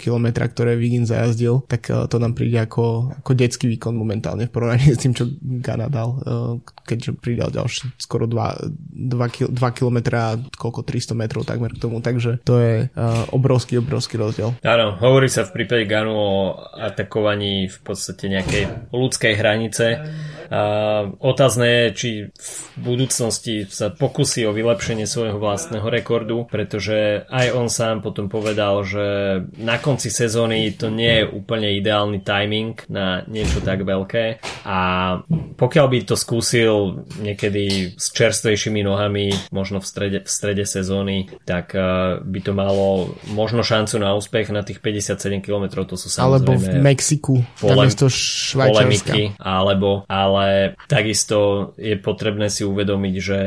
km, 0.00 0.26
ktoré 0.48 0.78
Vigin 0.78 1.04
zajazdil, 1.04 1.66
tak 1.68 1.90
uh, 1.92 2.06
to 2.06 2.16
nám 2.16 2.32
príde 2.32 2.56
ako, 2.62 3.12
ako 3.20 3.30
detský 3.36 3.68
výkon 3.76 3.92
momentálne 3.92 4.48
v 4.48 4.54
porovnaní 4.54 4.94
s 4.94 5.02
tým, 5.02 5.12
čo 5.12 5.28
Gana 5.42 5.90
dal, 5.92 6.16
uh, 6.22 6.54
keďže 6.86 7.18
pridal 7.18 7.50
ďalšie 7.50 7.98
skoro 7.98 8.30
2, 8.30 9.12
2, 9.12 9.52
2 9.52 9.76
km 9.76 9.98
koľko 10.54 10.80
300 10.86 11.18
metrov 11.18 11.42
takmer 11.42 11.74
k 11.74 11.82
tomu, 11.82 11.98
takže 11.98 12.38
to 12.46 12.62
je 12.62 12.74
uh, 12.86 13.24
obrovský, 13.34 13.82
obrovský 13.82 14.20
rozdiel. 14.20 14.54
Áno, 14.62 14.96
hovorí 15.02 15.26
sa 15.26 15.42
v 15.48 15.62
prípade 15.62 15.88
Ganu 15.88 16.14
o 16.14 16.32
atakovaní 16.76 17.66
v 17.66 17.78
podstate 17.82 18.28
nejakej 18.30 18.92
ľudskej 18.92 19.32
hranice. 19.34 19.86
A 20.52 20.62
otázne 21.16 21.64
je, 21.64 21.81
či 21.90 22.30
v 22.30 22.78
budúcnosti 22.78 23.66
sa 23.66 23.90
pokusí 23.90 24.46
o 24.46 24.54
vylepšenie 24.54 25.10
svojho 25.10 25.42
vlastného 25.42 25.84
rekordu, 25.90 26.46
pretože 26.46 27.26
aj 27.26 27.46
on 27.58 27.66
sám 27.66 27.98
potom 28.06 28.30
povedal, 28.30 28.86
že 28.86 29.06
na 29.58 29.82
konci 29.82 30.14
sezóny 30.14 30.78
to 30.78 30.94
nie 30.94 31.22
je 31.22 31.24
úplne 31.26 31.66
ideálny 31.74 32.22
timing 32.22 32.78
na 32.86 33.26
niečo 33.26 33.58
tak 33.58 33.82
veľké. 33.82 34.38
A 34.62 34.78
pokiaľ 35.58 35.86
by 35.90 35.98
to 36.06 36.14
skúsil 36.14 37.02
niekedy 37.18 37.96
s 37.98 38.14
čerstvejšími 38.14 38.86
nohami, 38.86 39.34
možno 39.50 39.82
v 39.82 39.86
strede, 39.88 40.18
v 40.22 40.30
strede 40.30 40.64
sezóny, 40.68 41.32
tak 41.42 41.74
uh, 41.74 42.22
by 42.22 42.40
to 42.44 42.52
malo 42.54 43.16
možno 43.32 43.64
šancu 43.64 43.98
na 43.98 44.14
úspech 44.14 44.52
na 44.52 44.62
tých 44.62 44.78
57 44.84 45.40
km, 45.40 45.82
to 45.88 45.96
sú 45.96 46.12
samozrejme... 46.12 46.44
Alebo 46.44 46.52
v 46.60 46.68
Mexiku, 46.78 47.34
polem, 47.58 47.90
polemiky, 48.52 49.34
alebo, 49.40 50.04
ale 50.06 50.76
takisto 50.86 51.71
je 51.76 51.96
potrebné 51.98 52.48
si 52.48 52.66
uvedomiť, 52.66 53.14
že 53.18 53.38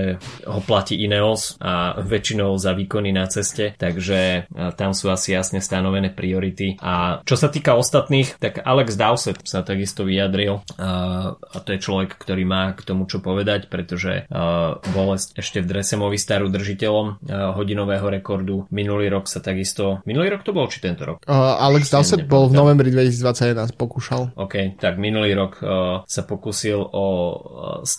ho 0.48 0.60
platí 0.64 1.00
Ineos 1.02 1.58
a 1.62 2.00
väčšinou 2.02 2.56
za 2.58 2.74
výkony 2.74 3.12
na 3.16 3.26
ceste, 3.30 3.74
takže 3.76 4.48
uh, 4.48 4.72
tam 4.74 4.92
sú 4.94 5.10
asi 5.10 5.34
jasne 5.36 5.60
stanovené 5.60 6.14
priority. 6.14 6.78
A 6.82 7.22
čo 7.24 7.36
sa 7.36 7.52
týka 7.52 7.76
ostatných, 7.76 8.38
tak 8.38 8.64
Alex 8.64 8.96
Dowsett 8.96 9.40
sa 9.46 9.62
takisto 9.62 10.06
vyjadril 10.08 10.62
uh, 10.62 11.36
a 11.36 11.58
to 11.62 11.76
je 11.76 11.84
človek, 11.84 12.16
ktorý 12.18 12.44
má 12.48 12.74
k 12.74 12.82
tomu 12.86 13.06
čo 13.06 13.22
povedať, 13.22 13.68
pretože 13.70 14.26
uh, 14.30 14.78
bol 14.94 15.16
ešte 15.16 15.62
v 15.62 15.70
Dresemovi 15.70 16.18
starú 16.20 16.50
držiteľom 16.50 17.28
hodinového 17.56 18.08
rekordu. 18.10 18.66
Minulý 18.72 19.12
rok 19.12 19.30
sa 19.30 19.40
takisto... 19.40 20.02
Minulý 20.04 20.36
rok 20.36 20.42
to 20.44 20.52
bol, 20.56 20.68
či 20.68 20.82
tento 20.82 21.06
rok? 21.06 21.18
Uh, 21.24 21.56
Alex 21.60 21.90
Dowsett 21.92 22.26
bol 22.26 22.50
v 22.50 22.58
novembri 22.58 22.90
2021 22.92 23.76
pokúšal. 23.76 24.36
OK, 24.36 24.80
tak 24.80 24.98
minulý 24.98 25.34
rok 25.38 25.54
uh, 25.62 26.02
sa 26.08 26.22
pokusil 26.26 26.80
o 26.80 27.06
uh, 27.06 27.36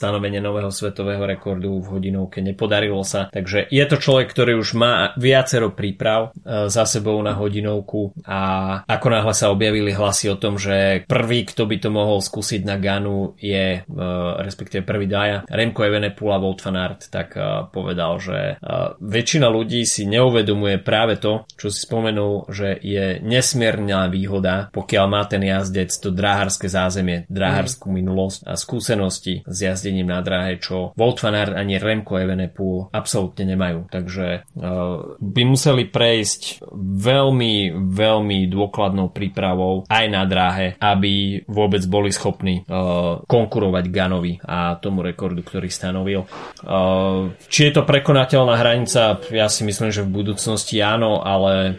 stanovenie 0.06 0.38
nového 0.38 0.70
svetového 0.70 1.26
rekordu 1.26 1.82
v 1.82 1.98
hodinovke. 1.98 2.38
Nepodarilo 2.38 3.02
sa, 3.02 3.26
takže 3.26 3.66
je 3.66 3.84
to 3.90 3.98
človek, 3.98 4.30
ktorý 4.30 4.62
už 4.62 4.78
má 4.78 5.10
viacero 5.18 5.74
príprav 5.74 6.30
uh, 6.30 6.70
za 6.70 6.86
sebou 6.86 7.18
na 7.26 7.34
hodinovku 7.34 8.14
a 8.22 8.40
ako 8.86 9.06
náhle 9.10 9.34
sa 9.34 9.50
objavili 9.50 9.90
hlasy 9.90 10.30
o 10.30 10.38
tom, 10.38 10.62
že 10.62 11.02
prvý, 11.10 11.42
kto 11.42 11.66
by 11.66 11.76
to 11.82 11.90
mohol 11.90 12.22
skúsiť 12.22 12.62
na 12.62 12.78
Ganu 12.78 13.34
je, 13.34 13.82
uh, 13.82 14.38
respektíve 14.38 14.86
prvý 14.86 15.10
daja, 15.10 15.42
Remco 15.50 15.82
Evenepoel 15.82 16.36
a 16.36 16.38
Wout 16.38 16.62
van 16.62 16.78
Aert, 16.78 17.10
tak 17.10 17.34
uh, 17.34 17.66
povedal, 17.66 18.22
že 18.22 18.60
väčšina 19.00 19.48
ľudí 19.48 19.88
si 19.88 20.04
neuvedomuje 20.04 20.78
práve 20.78 21.16
to, 21.16 21.48
čo 21.56 21.72
si 21.72 21.88
spomenul, 21.88 22.52
že 22.52 22.76
je 22.84 23.18
nesmierna 23.24 24.06
výhoda, 24.12 24.68
pokiaľ 24.70 25.06
má 25.08 25.24
ten 25.24 25.40
jazdec 25.40 25.88
to 25.96 26.12
dráharské 26.12 26.68
zázemie, 26.68 27.24
dráharskú 27.32 27.88
mm. 27.88 27.94
minulosť 27.96 28.40
a 28.44 28.52
skúsenosti 28.60 29.40
s 29.48 29.56
jazdením 29.56 29.95
na 30.02 30.20
dráhe, 30.20 30.58
čo 30.60 30.92
Wout 30.98 31.22
ani 31.24 31.80
Remco 31.80 32.18
Evenepoel 32.20 32.92
absolútne 32.92 33.48
nemajú. 33.56 33.88
Takže 33.88 34.44
uh, 34.44 35.16
by 35.16 35.42
museli 35.46 35.88
prejsť 35.88 36.66
veľmi, 36.76 37.72
veľmi 37.76 38.38
dôkladnou 38.50 39.14
prípravou 39.14 39.88
aj 39.88 40.04
na 40.10 40.22
dráhe, 40.28 40.76
aby 40.80 41.44
vôbec 41.46 41.80
boli 41.86 42.10
schopní 42.12 42.66
uh, 42.66 43.22
konkurovať 43.24 43.84
Ganovi 43.88 44.40
a 44.44 44.76
tomu 44.76 45.00
rekordu, 45.00 45.40
ktorý 45.40 45.68
stanovil. 45.70 46.26
Uh, 46.66 47.32
či 47.48 47.70
je 47.70 47.72
to 47.76 47.86
prekonateľná 47.86 48.58
hranica, 48.58 49.20
ja 49.30 49.46
si 49.46 49.62
myslím, 49.64 49.92
že 49.94 50.04
v 50.04 50.14
budúcnosti 50.24 50.80
áno, 50.82 51.22
ale 51.22 51.78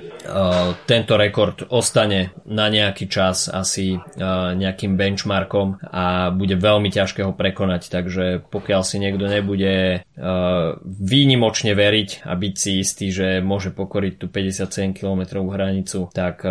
tento 0.86 1.13
rekord 1.15 1.63
ostane 1.71 2.36
na 2.45 2.67
nejaký 2.67 3.07
čas 3.07 3.47
asi 3.47 3.95
uh, 3.95 4.53
nejakým 4.53 4.99
benchmarkom 4.99 5.80
a 5.88 6.30
bude 6.32 6.59
veľmi 6.59 6.91
ťažké 6.91 7.23
ho 7.23 7.34
prekonať, 7.34 7.89
takže 7.91 8.25
pokiaľ 8.51 8.82
si 8.84 8.97
niekto 8.99 9.25
nebude 9.28 10.03
uh, 10.03 10.75
výnimočne 10.84 11.71
veriť 11.71 12.28
a 12.28 12.34
byť 12.36 12.53
si 12.55 12.71
istý, 12.84 13.07
že 13.09 13.28
môže 13.39 13.71
pokoriť 13.71 14.13
tú 14.19 14.25
57 14.28 14.97
km 14.97 15.43
hranicu, 15.47 16.09
tak 16.11 16.43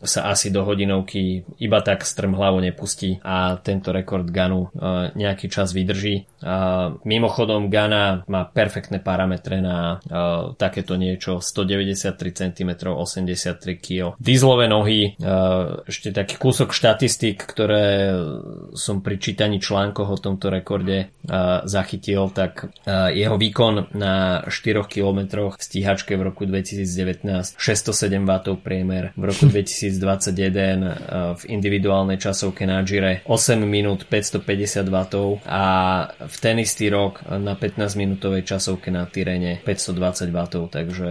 sa 0.00 0.20
asi 0.30 0.52
do 0.52 0.62
hodinovky 0.64 1.44
iba 1.58 1.78
tak 1.80 2.04
strm 2.04 2.36
hlavu 2.36 2.60
nepustí 2.60 3.18
a 3.24 3.56
tento 3.60 3.90
rekord 3.90 4.28
Ganu 4.28 4.70
nejaký 5.14 5.50
čas 5.50 5.72
vydrží. 5.72 6.26
Mimochodom 7.04 7.68
Gana 7.68 8.24
má 8.26 8.42
perfektné 8.48 9.00
parametre 9.00 9.60
na 9.60 10.00
takéto 10.56 10.96
niečo 10.96 11.40
193 11.40 12.16
cm 12.32 12.70
83 13.00 13.80
kg. 13.80 14.14
Dizlové 14.20 14.68
nohy, 14.68 15.16
uh, 15.16 15.82
ešte 15.88 16.12
taký 16.12 16.36
kúsok 16.36 16.76
štatistík, 16.76 17.40
ktoré 17.40 18.12
som 18.76 19.00
pri 19.00 19.16
čítaní 19.16 19.58
článkoch 19.58 20.08
o 20.08 20.18
tomto 20.20 20.52
rekorde 20.52 21.08
uh, 21.08 21.64
zachytil, 21.64 22.28
tak 22.30 22.68
uh, 22.68 23.08
jeho 23.10 23.40
výkon 23.40 23.96
na 23.96 24.44
4 24.46 24.84
km 24.86 25.50
v 25.50 25.56
stíhačke 25.56 26.14
v 26.14 26.22
roku 26.28 26.44
2019 26.44 27.56
607 27.56 28.28
W 28.28 28.56
priemer, 28.60 29.16
v 29.16 29.24
roku 29.24 29.48
2021 29.52 29.96
uh, 29.96 31.34
v 31.36 31.42
individuálnej 31.48 32.20
časovke 32.20 32.68
na 32.68 32.84
Gire 32.84 33.24
8 33.24 33.56
minút 33.64 34.04
550 34.06 34.86
W 34.86 34.96
a 35.46 35.64
v 36.20 36.36
ten 36.40 36.56
istý 36.60 36.92
rok 36.92 37.24
na 37.26 37.56
15 37.56 37.96
minútovej 37.96 38.42
časovke 38.44 38.92
na 38.92 39.06
Tyrene 39.06 39.62
520 39.64 40.30
W, 40.30 40.38
takže 40.70 41.08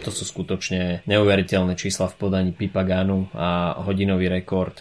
to 0.00 0.10
sú 0.10 0.24
skutočne 0.24 1.04
neuveriteľné 1.04 1.19
neuveriteľné 1.20 1.76
čísla 1.76 2.08
v 2.08 2.16
podaní 2.16 2.50
Pipa 2.56 2.80
Ganu 2.80 3.28
a 3.36 3.76
hodinový 3.84 4.32
rekord. 4.32 4.80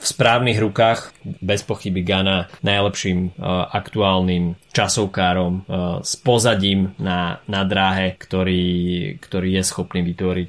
správnych 0.00 0.56
rukách, 0.56 1.12
bez 1.44 1.60
pochyby 1.60 2.00
Gana, 2.00 2.48
najlepším 2.64 3.36
aktuálnym 3.68 4.56
časovkárom 4.74 5.68
s 6.02 6.18
pozadím 6.18 6.96
na, 6.98 7.38
na 7.46 7.62
dráhe, 7.62 8.16
ktorý, 8.16 8.66
ktorý 9.20 9.60
je 9.60 9.62
schopný 9.62 10.00
vytvoriť 10.02 10.48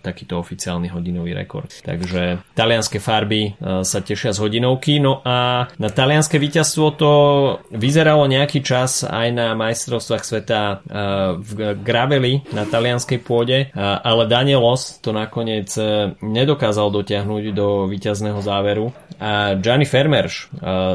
takýto 0.00 0.38
oficiálny 0.38 0.88
hodinový 0.88 1.34
rekord. 1.34 1.68
Takže 1.82 2.40
talianské 2.56 3.02
farby 3.02 3.58
sa 3.60 3.98
tešia 4.00 4.32
z 4.32 4.38
hodinovky, 4.40 5.02
no 5.02 5.20
a 5.26 5.68
na 5.76 5.90
talianské 5.90 6.38
víťazstvo 6.38 6.86
to 6.96 7.10
vyzeralo 7.74 8.24
nejaký 8.30 8.62
čas 8.62 9.02
aj 9.04 9.28
na 9.34 9.52
majstrovstvách 9.58 10.24
sveta 10.24 10.60
v 11.36 11.50
Graveli 11.82 12.48
na 12.54 12.64
talianskej 12.64 13.20
pôde, 13.20 13.68
ale 13.76 14.22
Danielos 14.66 14.98
to 14.98 15.14
nakoniec 15.14 15.70
e, 15.78 16.10
nedokázal 16.26 16.90
dotiahnuť 16.90 17.54
do 17.54 17.86
víťazného 17.86 18.42
záveru 18.42 18.90
a 19.22 19.54
Gianni 19.54 19.86
Fermerš 19.86 20.50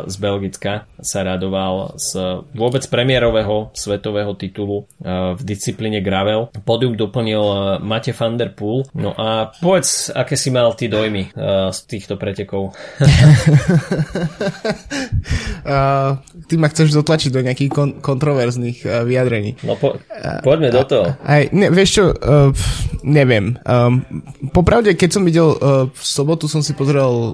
z 0.05 0.15
Belgicka 0.21 0.85
sa 1.01 1.25
radoval 1.25 1.97
z 1.97 2.43
vôbec 2.53 2.85
premiérového 2.85 3.73
svetového 3.73 4.37
titulu 4.37 4.85
v 5.01 5.41
disciplíne 5.41 6.05
Gravel. 6.05 6.53
Podium 6.61 6.93
doplnil 6.93 7.41
Mate 7.81 8.13
van 8.13 8.37
der 8.37 8.53
Poel. 8.53 8.85
No 8.93 9.17
a 9.17 9.49
povedz, 9.57 10.13
aké 10.13 10.37
si 10.37 10.53
mal 10.53 10.77
ty 10.77 10.85
dojmy 10.85 11.33
z 11.73 11.79
týchto 11.89 12.13
pretekov? 12.21 12.77
uh, 15.65 16.21
ty 16.45 16.55
ma 16.57 16.67
chceš 16.69 16.93
dotlačiť 16.93 17.31
do 17.33 17.41
nejakých 17.41 17.71
kon- 17.71 17.97
kontroverzných 18.01 18.85
uh, 18.85 19.01
vyjadrení. 19.05 19.57
No 19.65 19.75
po- 19.77 19.97
poďme 20.45 20.69
uh, 20.69 20.75
do 20.77 20.83
toho. 20.85 21.05
Aj, 21.25 21.43
ne, 21.49 21.73
vieš 21.73 21.89
čo, 21.97 22.03
uh, 22.13 22.53
neviem. 23.01 23.57
Um, 23.61 24.01
popravde, 24.49 24.97
keď 24.97 25.09
som 25.13 25.23
videl 25.25 25.53
uh, 25.53 25.85
v 25.89 26.03
sobotu 26.03 26.49
som 26.49 26.65
si 26.65 26.73
pozrel 26.73 27.05
um, 27.05 27.33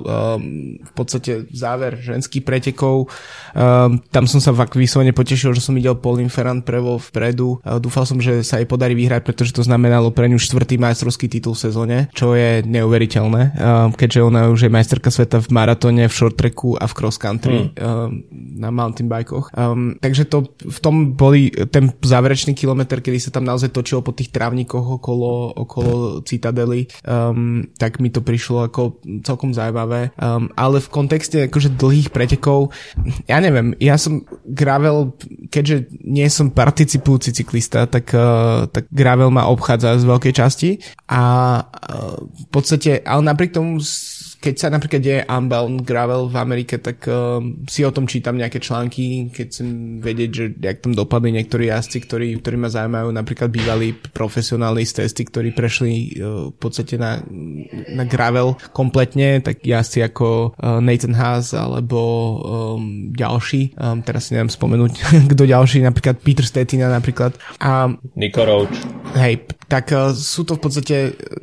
v 0.75 0.91
podstate 0.91 1.47
záver 1.55 1.95
ženských 2.03 2.43
pretekov. 2.43 3.07
Um, 3.55 4.03
tam 4.11 4.28
som 4.28 4.43
sa 4.43 4.51
fakt 4.51 4.75
vyslovene 4.75 5.15
potešil, 5.15 5.55
že 5.55 5.63
som 5.63 5.71
videl 5.71 5.95
Pauline 5.95 6.28
Ferrand 6.28 6.67
prevo 6.67 6.99
vpredu. 6.99 7.63
Uh, 7.63 7.80
dúfal 7.80 8.03
som, 8.03 8.19
že 8.19 8.43
sa 8.43 8.59
jej 8.59 8.67
podarí 8.67 8.91
vyhrať, 8.91 9.23
pretože 9.23 9.55
to 9.55 9.63
znamenalo 9.63 10.11
pre 10.11 10.28
ňu 10.28 10.36
štvrtý 10.36 10.75
majstrovský 10.75 11.32
titul 11.32 11.55
v 11.55 11.63
sezóne, 11.63 11.97
čo 12.11 12.36
je 12.36 12.59
neuveriteľné, 12.67 13.41
um, 13.55 13.89
keďže 13.95 14.19
ona 14.28 14.51
už 14.51 14.67
je 14.67 14.73
majsterka 14.73 15.07
sveta 15.07 15.39
v 15.39 15.49
maratóne, 15.55 16.11
v 16.11 16.13
short 16.13 16.36
tracku 16.36 16.75
a 16.75 16.91
v 16.91 16.93
cross 16.93 17.15
country 17.15 17.71
hmm. 17.71 17.80
um, 17.80 18.09
na 18.59 18.67
mountain 18.67 19.07
bikoch. 19.07 19.47
Um, 19.55 19.95
takže 20.03 20.28
to 20.28 20.51
v 20.59 20.80
tom 20.84 21.15
boli 21.15 21.49
ten 21.71 21.88
záverečný 21.88 22.51
kilometr, 22.51 22.99
kedy 22.99 23.17
sa 23.17 23.32
tam 23.32 23.47
naozaj 23.47 23.71
točilo 23.71 24.03
po 24.03 24.11
tých 24.11 24.36
trávnikoch 24.36 24.99
okolo, 24.99 25.55
okolo 25.55 26.16
Citadely, 26.24 26.88
um, 27.03 27.68
tak 27.78 27.99
mi 27.99 28.09
to 28.09 28.24
prišlo 28.24 28.70
ako 28.70 29.01
celkom 29.22 29.51
zaujímavé. 29.53 30.13
Um, 30.18 30.49
ale 30.57 30.82
v 30.82 30.89
kontexte 30.89 31.47
akože 31.49 31.76
dlhých 31.76 32.09
pretekov, 32.13 32.72
ja 33.30 33.38
neviem, 33.43 33.76
ja 33.78 33.99
som 33.99 34.24
gravel, 34.47 35.13
keďže 35.51 35.91
nie 36.03 36.28
som 36.32 36.53
participujúci 36.53 37.34
cyklista, 37.34 37.86
tak, 37.86 38.11
uh, 38.13 38.65
tak 38.72 38.89
gravel 38.89 39.30
ma 39.30 39.49
obchádza 39.49 39.99
z 39.99 40.05
veľkej 40.07 40.34
časti 40.34 40.70
a 41.11 41.24
uh, 41.61 42.18
v 42.22 42.45
podstate, 42.49 43.03
ale 43.03 43.22
napriek 43.28 43.53
tomu 43.53 43.80
keď 44.38 44.55
sa 44.57 44.67
napríklad 44.69 45.01
deje 45.01 45.21
Unbound 45.25 45.81
Gravel 45.81 46.29
v 46.29 46.35
Amerike, 46.38 46.77
tak 46.77 47.05
uh, 47.09 47.41
si 47.65 47.81
o 47.81 47.91
tom 47.91 48.05
čítam 48.05 48.38
nejaké 48.38 48.61
články, 48.61 49.33
keď 49.33 49.45
chcem 49.49 49.69
vedieť, 50.01 50.29
že 50.29 50.45
jak 50.57 50.77
tam 50.81 50.93
dopadli 50.93 51.33
niektorí 51.33 51.69
jazdci, 51.69 51.97
ktorí, 52.05 52.27
ktorí 52.41 52.55
ma 52.57 52.69
zaujímajú, 52.69 53.09
napríklad 53.13 53.49
bývalí 53.49 53.93
profesionálni 53.93 54.85
z 54.85 55.03
testy, 55.03 55.25
ktorí 55.25 55.49
prešli 55.53 56.17
uh, 56.17 56.49
v 56.53 56.57
podstate 56.57 56.95
na, 57.01 57.21
na 57.93 58.05
Gravel 58.05 58.57
kompletne, 58.71 59.41
tak 59.41 59.65
jazdci 59.65 60.05
ako 60.05 60.53
uh, 60.53 60.77
Nathan 60.81 61.17
Haas 61.17 61.57
alebo 61.57 61.99
um, 62.77 63.09
ďalší, 63.13 63.73
um, 63.77 64.01
teraz 64.05 64.29
si 64.29 64.38
neviem 64.38 64.53
spomenúť, 64.53 64.93
kto 65.33 65.43
ďalší, 65.43 65.81
napríklad 65.81 66.21
Peter 66.21 66.45
Stetina 66.45 66.93
napríklad. 66.93 67.33
A, 67.61 67.89
Nico 68.13 68.45
Roach. 68.45 68.73
Hej, 69.17 69.49
tak 69.65 69.89
uh, 69.91 70.13
sú 70.13 70.45
to 70.45 70.55
v 70.55 70.61
podstate, 70.61 70.95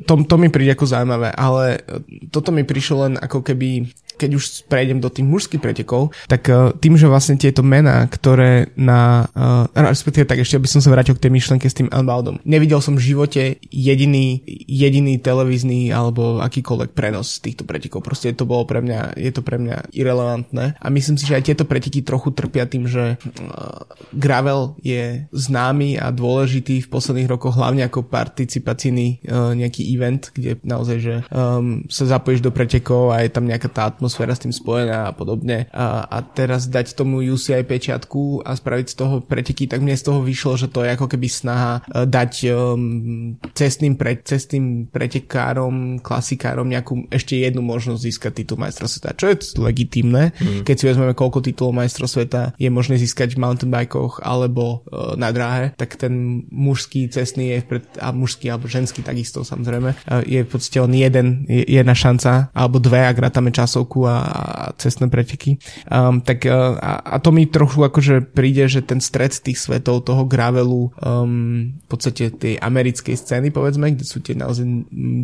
to, 0.07 0.13
to 0.23 0.35
mi 0.39 0.47
príde 0.47 0.71
ako 0.73 0.87
zaujímavé, 0.87 1.35
ale 1.35 1.83
toto 2.31 2.55
mi 2.55 2.63
prišlo 2.63 2.94
prišlo 2.95 3.11
len 3.11 3.13
ako 3.19 3.43
keby 3.43 3.91
keď 4.15 4.31
už 4.31 4.43
prejdem 4.71 5.03
do 5.03 5.11
tých 5.11 5.27
mužských 5.27 5.61
pretekov, 5.61 6.15
tak 6.31 6.47
uh, 6.47 6.71
tým, 6.79 6.95
že 6.95 7.11
vlastne 7.11 7.35
tieto 7.35 7.61
mená, 7.61 8.07
ktoré 8.07 8.71
na, 8.79 9.27
uh, 9.35 9.67
respektíve 9.75 10.23
tak 10.23 10.41
ešte 10.41 10.59
by 10.59 10.67
som 10.71 10.81
sa 10.81 10.89
vrátil 10.91 11.19
k 11.19 11.27
tej 11.27 11.31
myšlenke 11.35 11.67
s 11.67 11.77
tým 11.77 11.91
Unboundom. 11.91 12.39
Nevidel 12.47 12.79
som 12.79 12.95
v 12.95 13.05
živote 13.11 13.59
jediný, 13.69 14.41
jediný 14.47 15.19
televízny 15.19 15.91
alebo 15.91 16.39
akýkoľvek 16.39 16.95
prenos 16.95 17.43
týchto 17.43 17.67
pretekov. 17.67 18.01
Proste 18.01 18.31
to 18.31 18.47
bolo 18.47 18.63
pre 18.63 18.79
mňa, 18.79 19.19
je 19.19 19.31
to 19.35 19.43
pre 19.43 19.59
mňa 19.59 19.91
irrelevantné 19.91 20.79
a 20.79 20.87
myslím 20.87 21.19
si, 21.19 21.27
že 21.27 21.35
aj 21.35 21.45
tieto 21.51 21.67
preteky 21.67 22.01
trochu 22.01 22.31
trpia 22.31 22.65
tým, 22.65 22.87
že 22.87 23.19
uh, 23.19 23.83
gravel 24.15 24.79
je 24.79 25.27
známy 25.35 25.99
a 25.99 26.09
dôležitý 26.15 26.87
v 26.87 26.91
posledných 26.91 27.27
rokoch 27.27 27.59
hlavne 27.59 27.83
ako 27.83 28.07
participacijný 28.07 29.27
uh, 29.27 29.51
nejaký 29.51 29.83
event, 29.91 30.31
kde 30.31 30.55
naozaj, 30.63 30.97
že 31.03 31.15
um, 31.29 31.83
sa 31.91 32.07
zapojíš 32.07 32.39
do 32.39 32.55
pretekov 32.75 33.15
a 33.15 33.23
je 33.23 33.31
tam 33.31 33.47
nejaká 33.47 33.71
tá 33.71 33.87
atmosféra 33.87 34.35
s 34.35 34.43
tým 34.43 34.51
spojená 34.51 35.07
a 35.07 35.15
podobne. 35.15 35.71
A, 35.71 36.03
a 36.03 36.19
teraz 36.19 36.67
dať 36.67 36.99
tomu 36.99 37.23
UCI 37.23 37.63
pečiatku 37.63 38.43
a 38.43 38.51
spraviť 38.51 38.87
z 38.91 38.95
toho 38.99 39.15
preteky, 39.23 39.71
tak 39.71 39.79
mne 39.79 39.95
z 39.95 40.03
toho 40.03 40.19
vyšlo, 40.19 40.59
že 40.59 40.67
to 40.67 40.83
je 40.83 40.91
ako 40.91 41.07
keby 41.07 41.31
snaha 41.31 41.79
e, 41.87 42.03
dať 42.03 42.51
um, 42.51 43.39
cestným, 43.55 43.95
pre, 43.95 44.19
cestným 44.19 44.91
pretekárom, 44.91 46.03
klasikárom 46.03 46.67
nejakú 46.67 47.07
ešte 47.07 47.39
jednu 47.39 47.63
možnosť 47.63 48.01
získať 48.03 48.43
titul 48.43 48.59
majstra 48.59 48.91
sveta, 48.91 49.15
čo 49.15 49.31
je 49.31 49.35
legitimné. 49.55 50.35
Mm. 50.35 50.67
Keď 50.67 50.75
si 50.75 50.83
vezmeme, 50.91 51.15
koľko 51.15 51.47
titulov 51.47 51.79
majstra 51.79 52.11
sveta 52.11 52.51
je 52.59 52.67
možné 52.67 52.99
získať 52.99 53.39
v 53.39 53.41
mountain 53.47 53.71
bikoch 53.71 54.19
alebo 54.19 54.83
uh, 54.91 55.15
na 55.15 55.31
dráhe, 55.31 55.71
tak 55.79 55.95
ten 55.95 56.43
mužský 56.51 57.07
cestný 57.07 57.55
je 57.55 57.59
pred, 57.63 57.87
a 58.03 58.11
mužský 58.11 58.51
alebo 58.51 58.67
ženský 58.67 58.99
takisto 58.99 59.47
samozrejme, 59.47 59.95
uh, 59.95 60.19
je 60.27 60.43
v 60.43 60.49
podstate 60.49 60.83
len 60.83 60.93
jeden, 60.99 61.27
jedna 61.47 61.95
šanca 61.95 62.51
alebo 62.65 62.81
dve, 62.81 63.05
ak 63.05 63.21
rátame 63.21 63.53
časovku 63.53 64.09
a, 64.09 64.17
a 64.25 64.53
cestné 64.75 65.07
preteky. 65.07 65.61
Um, 65.87 66.19
tak 66.19 66.49
uh, 66.49 66.75
a, 66.81 67.15
a 67.15 67.15
to 67.21 67.29
mi 67.29 67.45
trochu 67.45 67.85
akože 67.85 68.33
príde, 68.33 68.65
že 68.65 68.81
ten 68.81 68.97
stred 68.97 69.37
tých 69.37 69.61
svetov 69.61 70.01
toho 70.03 70.25
gravelu 70.25 70.89
um, 70.97 71.77
v 71.77 71.87
podstate 71.87 72.33
tej 72.33 72.57
americkej 72.57 73.13
scény 73.13 73.53
povedzme, 73.53 73.93
kde 73.93 74.05
sú 74.05 74.19
tie 74.19 74.33
naozaj 74.33 74.65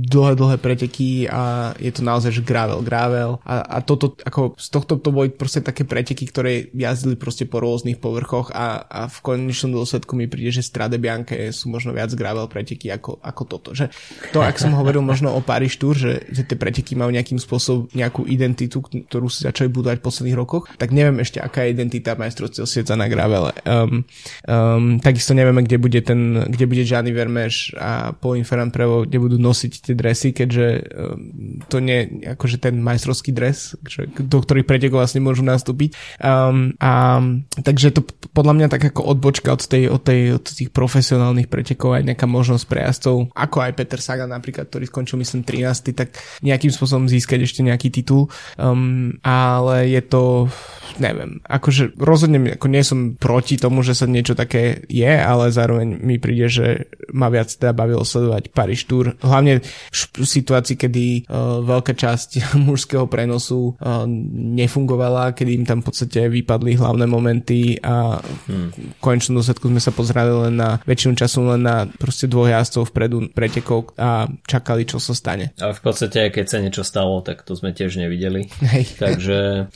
dlhé, 0.06 0.34
dlhé 0.38 0.58
preteky 0.62 1.26
a 1.26 1.74
je 1.82 1.92
to 1.92 2.06
naozaj, 2.06 2.30
že 2.30 2.46
gravel, 2.46 2.86
gravel 2.86 3.42
a, 3.42 3.66
a 3.66 3.78
toto, 3.82 4.14
ako 4.22 4.54
z 4.56 4.68
tohto 4.70 5.02
to 5.02 5.10
boli 5.10 5.34
proste 5.34 5.66
také 5.66 5.84
preteky, 5.84 6.30
ktoré 6.30 6.70
jazdili 6.72 7.18
proste 7.18 7.50
po 7.50 7.58
rôznych 7.58 7.98
povrchoch 7.98 8.54
a, 8.54 8.86
a 8.86 9.02
v 9.10 9.18
konečnom 9.24 9.74
dôsledku 9.74 10.14
mi 10.14 10.30
príde, 10.30 10.54
že 10.54 10.66
Strade 10.66 11.02
Bianche 11.02 11.50
sú 11.50 11.72
možno 11.74 11.96
viac 11.96 12.14
gravel 12.14 12.46
preteky 12.46 12.94
ako, 12.94 13.18
ako 13.24 13.44
toto. 13.48 13.70
Že 13.74 13.90
to, 14.36 14.44
ak 14.44 14.62
som 14.62 14.76
hovoril 14.78 15.02
možno 15.02 15.34
o 15.34 15.42
Paris 15.42 15.76
Tour, 15.80 15.98
že, 15.98 16.28
že 16.30 16.46
tie 16.46 16.58
preteky 16.60 16.94
majú 16.94 17.10
nejakým 17.32 17.48
spôsobom 17.48 17.88
nejakú 17.96 18.28
identitu 18.28 18.84
ktorú 18.84 19.32
si 19.32 19.48
začali 19.48 19.72
budovať 19.72 20.04
v 20.04 20.06
posledných 20.12 20.36
rokoch, 20.36 20.68
tak 20.76 20.92
neviem 20.92 21.24
ešte, 21.24 21.40
aká 21.40 21.64
je 21.64 21.80
identita 21.80 22.20
majstrovstiev 22.20 22.68
sveta 22.68 23.00
na 23.00 23.08
gravele. 23.08 23.56
Um, 23.64 24.04
um, 24.44 25.00
takisto 25.00 25.32
nevieme, 25.32 25.64
kde 25.64 25.78
bude 25.80 26.02
ten, 26.04 26.44
kde 26.52 26.66
bude 26.68 26.84
Gianni 26.84 27.16
Vermeš 27.16 27.72
a 27.80 28.12
Paul 28.12 28.44
Ferran 28.44 28.76
Prevo, 28.76 29.08
kde 29.08 29.16
budú 29.16 29.38
nosiť 29.40 29.72
tie 29.80 29.96
dresy, 29.96 30.36
keďže 30.36 30.68
um, 30.92 31.64
to 31.72 31.80
nie 31.80 32.20
akože 32.36 32.60
ten 32.60 32.84
majstrovský 32.84 33.32
dres, 33.32 33.80
do 34.20 34.38
ktorých 34.44 34.68
pretekov 34.68 35.00
vlastne 35.00 35.24
môžu 35.24 35.48
nastúpiť. 35.48 35.96
Um, 36.20 36.76
a 36.84 37.24
takže 37.64 37.96
to 37.96 38.04
podľa 38.36 38.54
mňa 38.60 38.68
tak 38.68 38.92
ako 38.92 39.08
odbočka 39.08 39.56
od, 39.56 39.64
tej, 39.64 39.88
od, 39.88 40.04
tej, 40.04 40.36
od 40.36 40.46
tých 40.46 40.70
profesionálnych 40.76 41.48
pretekov 41.48 41.96
aj 41.96 42.04
nejaká 42.12 42.28
možnosť 42.28 42.66
pre 42.68 42.84
jazdcov, 42.84 43.32
ako 43.32 43.58
aj 43.64 43.72
Peter 43.78 44.02
Sagan 44.04 44.32
napríklad, 44.32 44.68
ktorý 44.68 44.88
skončil 44.90 45.16
myslím 45.22 45.44
13, 45.46 45.96
tak 45.96 46.16
nejakým 46.42 46.74
spôsobom 46.74 47.06
získať 47.22 47.46
ešte 47.46 47.62
nejaký 47.62 47.94
titul. 47.94 48.34
Um, 48.58 49.22
ale 49.22 49.94
je 49.94 50.02
to, 50.02 50.50
neviem, 50.98 51.38
akože 51.46 51.94
rozhodne 52.02 52.58
ako 52.58 52.68
nie 52.68 52.82
som 52.82 53.14
proti 53.14 53.62
tomu, 53.62 53.86
že 53.86 53.94
sa 53.94 54.10
niečo 54.10 54.34
také 54.34 54.82
je, 54.90 55.14
ale 55.14 55.54
zároveň 55.54 56.02
mi 56.02 56.18
príde, 56.18 56.50
že 56.50 56.90
ma 57.14 57.30
viac 57.30 57.54
teda 57.54 57.78
bavilo 57.78 58.02
sledovať 58.02 58.50
Paris 58.50 58.82
Tour. 58.90 59.14
Hlavne 59.22 59.62
v 59.62 60.26
situácii, 60.26 60.76
kedy 60.80 61.06
uh, 61.30 61.62
veľká 61.62 61.94
časť 61.94 62.50
mužského 62.68 63.06
prenosu 63.06 63.78
uh, 63.78 64.10
nefungovala, 64.58 65.38
kedy 65.38 65.52
im 65.54 65.66
tam 65.70 65.86
v 65.86 65.94
podstate 65.94 66.26
vypadli 66.32 66.82
hlavné 66.82 67.06
momenty 67.06 67.78
a 67.84 68.18
hmm. 68.18 68.98
v 68.98 69.02
konečnom 69.04 69.38
dôsledku 69.38 69.68
sme 69.68 69.84
sa 69.84 69.94
pozerali 69.94 70.34
len 70.50 70.56
na 70.58 70.80
väčšinu 70.88 71.14
času 71.14 71.38
len 71.54 71.62
na 71.62 71.86
proste 71.86 72.26
dvoch 72.32 72.48
jazdcov 72.48 72.90
vpredu 72.90 73.30
pretekov 73.36 73.94
a 74.00 74.26
čakali, 74.48 74.88
čo 74.88 74.98
sa 74.98 75.12
stane. 75.12 75.52
Ale 75.60 75.76
v 75.76 75.82
podstate, 75.84 76.32
keď 76.32 76.46
sa 76.48 76.58
niečo 76.64 76.84
stalo, 76.88 77.11
tak 77.20 77.44
to 77.44 77.60
sme 77.60 77.76
tiež 77.76 78.00
nevideli. 78.00 78.48
Hej. 78.64 78.96
Takže 78.96 79.68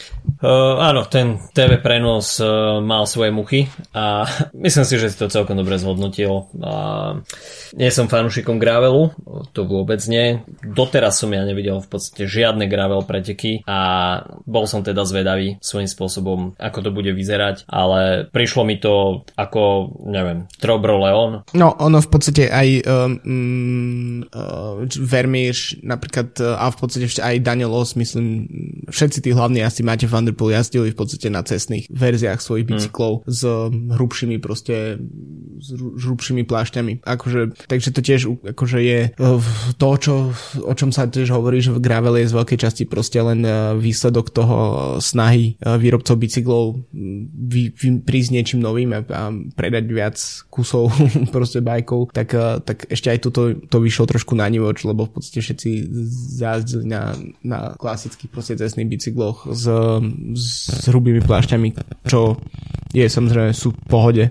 Uh, 0.46 0.78
áno, 0.78 1.08
ten 1.08 1.40
TV 1.56 1.80
prenos 1.80 2.44
uh, 2.44 2.84
mal 2.84 3.08
svoje 3.08 3.32
muchy 3.32 3.72
a 3.96 4.28
myslím 4.66 4.86
si, 4.86 4.96
že 5.00 5.10
si 5.10 5.18
to 5.18 5.32
celkom 5.32 5.56
dobre 5.56 5.80
zhodnotil. 5.80 6.52
Uh, 6.54 7.24
nie 7.74 7.88
som 7.88 8.12
fanúšikom 8.12 8.60
gravelu, 8.60 9.16
to 9.56 9.64
vôbec 9.64 10.04
nie. 10.12 10.44
Doteraz 10.62 11.24
som 11.24 11.32
ja 11.32 11.42
nevidel 11.48 11.80
v 11.80 11.88
podstate 11.88 12.28
žiadne 12.28 12.68
gravel 12.68 13.08
preteky 13.08 13.64
a 13.64 13.80
bol 14.44 14.68
som 14.68 14.84
teda 14.84 15.08
zvedavý 15.08 15.56
svojím 15.64 15.88
spôsobom, 15.88 16.40
ako 16.60 16.80
to 16.84 16.92
bude 16.92 17.16
vyzerať, 17.16 17.64
ale 17.72 18.28
prišlo 18.28 18.68
mi 18.68 18.76
to 18.78 19.24
ako, 19.40 19.96
neviem, 20.04 20.52
Trobro 20.60 21.00
Leon. 21.00 21.48
No, 21.56 21.74
ono 21.80 22.04
v 22.04 22.10
podstate 22.12 22.52
aj 22.52 22.68
um, 22.86 24.22
uh, 24.30 24.84
Vermeer, 25.00 25.56
napríklad 25.80 26.38
uh, 26.44 26.60
a 26.60 26.70
v 26.70 26.78
podstate 26.78 27.08
aj 27.26 27.42
Daniel 27.42 27.74
Os, 27.74 27.98
myslím, 27.98 28.46
všetci 28.86 29.26
tí 29.26 29.30
hlavní 29.34 29.66
asi 29.66 29.82
máte 29.82 30.06
Vanderpool 30.06 30.54
jazdili 30.54 30.94
v 30.94 30.98
podstate 30.98 31.34
na 31.34 31.42
cestných 31.42 31.90
verziách 31.90 32.38
svojich 32.38 32.70
hmm. 32.70 32.74
bicyklov 32.78 33.14
mm. 33.22 33.34
s 33.34 33.42
hrubšími 33.98 34.38
proste 34.38 35.02
s 35.58 35.68
hrubšími 36.06 36.46
plášťami. 36.46 37.02
Akože 37.02 37.58
takže 37.66 37.90
to 37.90 38.02
tiež 38.06 38.22
akože 38.54 38.80
je 38.84 39.00
e, 39.10 39.30
to, 39.80 39.90
čo, 39.98 40.14
o 40.62 40.74
čom 40.76 40.94
sa 40.94 41.10
tiež 41.10 41.34
hovorí, 41.34 41.64
že 41.64 41.74
v 41.74 41.82
gravel 41.82 42.22
je 42.22 42.30
z 42.30 42.38
veľkej 42.38 42.60
časti 42.60 42.84
proste 42.86 43.18
len 43.24 43.42
e, 43.42 43.74
výsledok 43.80 44.30
toho 44.30 44.58
snahy 45.02 45.56
e, 45.58 45.74
výrobcov 45.80 46.16
bicyklov 46.20 46.64
vy, 47.34 47.72
vy, 47.72 47.88
prísť 48.04 48.30
niečím 48.36 48.60
novým 48.62 48.94
a, 48.94 49.02
a 49.02 49.32
predať 49.56 49.86
viac 49.90 50.18
kusov 50.52 50.92
proste 51.36 51.64
bajkov, 51.64 52.12
tak, 52.12 52.36
tak 52.68 52.86
ešte 52.92 53.10
aj 53.10 53.20
toto 53.26 53.56
to 53.56 53.78
vyšlo 53.80 54.06
trošku 54.06 54.36
na 54.36 54.46
nivoč, 54.52 54.84
lebo 54.84 55.08
v 55.08 55.18
podstate 55.18 55.42
všetci 55.42 55.70
zajazdili 56.38 56.86
na, 56.86 57.15
na 57.44 57.74
klasických 57.76 58.30
proste 58.32 58.54
cestných 58.56 58.90
bicykloch 58.90 59.50
s, 59.52 59.66
s 60.36 60.48
hrubými 60.90 61.22
plášťami, 61.24 61.76
čo 62.06 62.40
je 62.96 63.06
samozrejme 63.06 63.52
sú 63.52 63.76
v 63.76 63.80
pohode. 63.92 64.26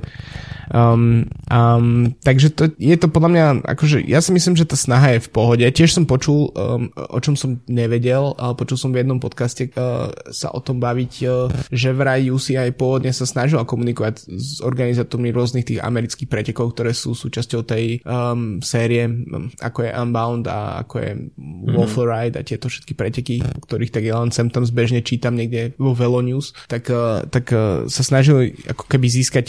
Um, 0.73 1.29
um, 1.53 2.17
takže 2.25 2.49
to, 2.57 2.73
je 2.81 2.97
to 2.97 3.13
podľa 3.13 3.31
mňa, 3.31 3.45
akože 3.77 4.01
ja 4.09 4.25
si 4.25 4.33
myslím, 4.33 4.57
že 4.57 4.65
tá 4.65 4.77
snaha 4.79 5.17
je 5.17 5.25
v 5.29 5.31
pohode. 5.33 5.65
Tiež 5.69 5.93
som 5.93 6.09
počul, 6.09 6.49
um, 6.57 6.89
o 6.97 7.19
čom 7.21 7.37
som 7.37 7.61
nevedel, 7.69 8.33
ale 8.41 8.57
počul 8.57 8.81
som 8.81 8.91
v 8.95 9.05
jednom 9.05 9.21
podcaste 9.21 9.69
uh, 9.75 10.09
sa 10.33 10.49
o 10.51 10.61
tom 10.65 10.81
baviť, 10.81 11.13
uh, 11.29 11.53
že 11.69 11.93
vraj 11.93 12.33
UCI 12.33 12.73
pôvodne 12.73 13.13
sa 13.13 13.29
snažila 13.29 13.69
komunikovať 13.69 14.25
s 14.33 14.65
organizátormi 14.65 15.31
rôznych 15.35 15.69
tých 15.69 15.85
amerických 15.85 16.33
pretekov, 16.33 16.73
ktoré 16.73 16.97
sú 16.97 17.13
súčasťou 17.13 17.61
tej 17.69 18.01
um, 18.09 18.59
série, 18.65 19.05
um, 19.05 19.53
ako 19.61 19.85
je 19.85 19.91
Unbound 19.93 20.49
a 20.49 20.81
ako 20.81 20.95
je 21.05 21.11
mm-hmm. 21.13 21.75
Waffle 21.77 22.09
Ride 22.09 22.37
a 22.41 22.47
tieto 22.47 22.73
všetky 22.75 22.95
preteky, 22.99 23.35
ktorých 23.41 23.95
tak 23.95 24.05
ja 24.05 24.19
len 24.19 24.35
sem 24.35 24.51
tam 24.51 24.67
zbežne 24.67 25.01
čítam 25.07 25.39
niekde 25.39 25.79
vo 25.79 25.95
Velo 25.95 26.19
News, 26.19 26.51
tak, 26.67 26.91
uh, 26.91 27.23
tak 27.31 27.55
uh, 27.55 27.87
sa 27.87 28.03
snažili 28.03 28.59
ako 28.67 28.91
keby 28.91 29.07
získať 29.07 29.47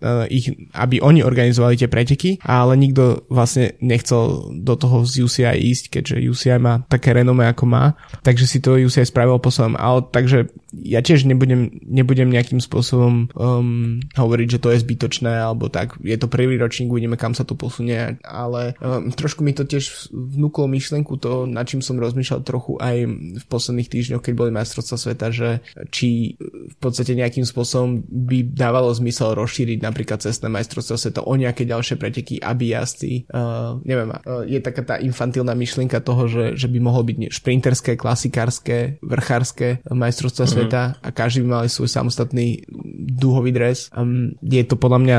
uh, 0.00 0.24
ich 0.32 0.52
aby 0.72 1.04
oni 1.04 1.20
organizovali 1.20 1.76
tie 1.76 1.90
preteky, 1.90 2.40
ale 2.42 2.78
nikto 2.78 3.26
vlastne 3.28 3.76
nechcel 3.82 4.52
do 4.64 4.74
toho 4.78 5.04
z 5.04 5.26
UCI 5.26 5.56
ísť, 5.58 5.98
keďže 5.98 6.24
UCI 6.32 6.58
má 6.58 6.74
také 6.88 7.12
renome 7.12 7.44
ako 7.44 7.64
má, 7.68 7.84
takže 8.24 8.48
si 8.48 8.58
to 8.62 8.78
UCI 8.78 9.04
spravil 9.04 9.36
po 9.42 9.52
svojom, 9.52 9.76
ale 9.76 10.06
takže 10.08 10.48
ja 10.72 11.04
tiež 11.04 11.28
nebudem, 11.28 11.84
nebudem 11.84 12.32
nejakým 12.32 12.58
spôsobom 12.58 13.28
um, 13.36 14.00
hovoriť, 14.16 14.58
že 14.58 14.62
to 14.62 14.72
je 14.72 14.82
zbytočné, 14.82 15.28
alebo 15.28 15.68
tak, 15.68 16.00
je 16.00 16.16
to 16.16 16.30
prvý 16.30 16.56
ročník, 16.56 16.88
uvidíme 16.88 17.20
kam 17.20 17.36
sa 17.36 17.44
to 17.44 17.52
posunie, 17.52 18.16
ale 18.24 18.72
um, 18.80 19.12
trošku 19.12 19.44
mi 19.44 19.52
to 19.52 19.68
tiež 19.68 20.08
vnúklo 20.12 20.64
myšlenku 20.70 21.20
to, 21.20 21.44
nad 21.44 21.68
čím 21.68 21.84
som 21.84 22.00
rozmýšľal 22.00 22.40
trochu 22.52 22.78
aj 22.78 22.96
v 23.40 23.44
posledných 23.48 23.88
týždňoch, 23.90 24.22
keď 24.22 24.34
boli 24.36 24.50
majstrovstvá 24.52 24.96
sveta, 24.96 25.26
že 25.32 25.64
či 25.90 26.38
v 26.44 26.76
podstate 26.78 27.16
nejakým 27.16 27.44
spôsobom 27.48 28.04
by 28.04 28.52
dávalo 28.52 28.92
zmysel 28.92 29.34
rozšíriť 29.36 29.80
napríklad 29.82 30.20
cestné 30.22 30.52
majstrovstvá 30.52 30.96
sveta 30.96 31.20
o 31.24 31.34
nejaké 31.36 31.66
ďalšie 31.66 31.98
preteky, 31.98 32.38
aby 32.38 32.72
jazdci, 32.72 33.26
uh, 33.28 33.80
neviem, 33.82 34.14
uh, 34.14 34.46
je 34.46 34.60
taká 34.62 34.82
tá 34.84 34.96
infantilná 35.02 35.52
myšlienka 35.58 35.98
toho, 36.04 36.30
že, 36.30 36.44
že 36.54 36.70
by 36.70 36.78
mohlo 36.78 37.02
byť 37.02 37.32
šprinterské, 37.32 37.96
klasikárske, 37.98 39.02
vrchárske 39.02 39.82
majstrovstvá 39.90 40.44
mm-hmm 40.44 40.50
sveta 40.52 40.82
a 41.00 41.08
každý 41.10 41.42
by 41.42 41.48
mal 41.48 41.62
svoj 41.64 41.88
samostatný 41.88 42.62
dúhový 43.08 43.50
dres. 43.50 43.88
Um, 43.96 44.36
je 44.44 44.62
to 44.62 44.76
podľa 44.76 45.00
mňa, 45.00 45.18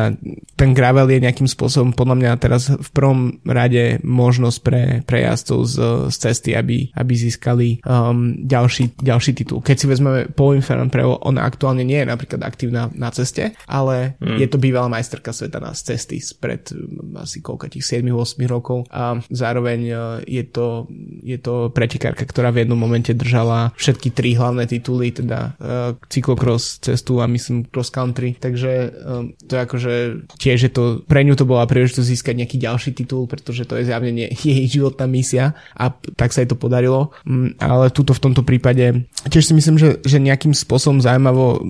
ten 0.54 0.72
gravel 0.78 1.10
je 1.10 1.24
nejakým 1.24 1.50
spôsobom 1.50 1.92
podľa 1.98 2.16
mňa 2.22 2.32
teraz 2.38 2.70
v 2.70 2.90
prvom 2.94 3.42
rade 3.48 3.98
možnosť 4.06 4.58
pre, 4.62 4.84
pre 5.08 5.26
jazdcov 5.26 5.60
z, 5.66 5.76
z 6.14 6.16
cesty, 6.16 6.52
aby, 6.54 6.94
aby 6.94 7.14
získali 7.30 7.80
um, 7.84 8.36
ďalší, 8.44 9.00
ďalší 9.00 9.32
titul. 9.38 9.64
Keď 9.64 9.76
si 9.76 9.86
vezmeme 9.88 10.28
Pauline 10.32 10.66
Ferran 10.66 10.92
Prevo, 10.92 11.20
ona 11.24 11.48
aktuálne 11.48 11.88
nie 11.88 12.04
je 12.04 12.08
napríklad 12.10 12.44
aktívna 12.44 12.92
na 12.92 13.10
ceste, 13.16 13.56
ale 13.70 14.20
mm. 14.20 14.38
je 14.40 14.48
to 14.50 14.58
bývalá 14.60 14.92
majsterka 14.92 15.32
sveta 15.32 15.64
na 15.64 15.72
cesty 15.72 16.20
spred 16.20 16.70
um, 16.76 17.16
asi 17.20 17.40
koľko 17.40 17.72
tých 17.72 17.86
7-8 17.88 18.44
rokov 18.50 18.86
a 18.92 19.18
zároveň 19.32 19.80
uh, 19.90 19.98
je 20.28 20.44
to, 20.44 20.90
je 21.24 21.38
to 21.40 21.72
pretekárka, 21.72 22.28
ktorá 22.28 22.52
v 22.52 22.68
jednom 22.68 22.78
momente 22.78 23.16
držala 23.16 23.72
všetky 23.80 24.12
tri 24.12 24.36
hlavné 24.36 24.68
tituly, 24.68 25.16
teda 25.16 25.56
uh, 25.58 25.96
cyklocross 26.12 26.84
cestu 26.84 27.24
a 27.24 27.30
myslím 27.30 27.64
cross 27.70 27.94
country, 27.94 28.36
takže 28.36 28.72
um, 29.06 29.32
to 29.48 29.56
je 29.56 29.62
akože 29.62 29.94
tiež 30.38 30.60
je 30.68 30.72
to, 30.72 30.84
pre 31.06 31.24
ňu 31.24 31.38
to 31.38 31.48
bola 31.48 31.64
príležitosť 31.70 32.08
získať 32.08 32.36
nejaký 32.44 32.58
ďalší 32.60 32.92
titul, 32.98 33.30
pretože 33.30 33.64
to 33.64 33.80
je 33.80 33.88
zjavne 33.88 34.12
nie, 34.12 34.28
jej 34.44 34.66
životná 34.68 35.06
misia 35.08 35.56
a 35.78 35.94
tak 36.18 36.36
sa 36.36 36.44
jej 36.44 36.50
to 36.50 36.58
podarilo, 36.60 37.13
um, 37.26 37.54
ale 37.62 37.94
tuto 37.94 38.12
v 38.16 38.24
tomto 38.24 38.42
prípade 38.42 39.06
tiež 39.28 39.50
si 39.50 39.54
myslím, 39.54 39.78
že, 39.78 40.02
že 40.04 40.18
nejakým 40.20 40.52
spôsobom 40.52 41.00
zaujímavo 41.00 41.62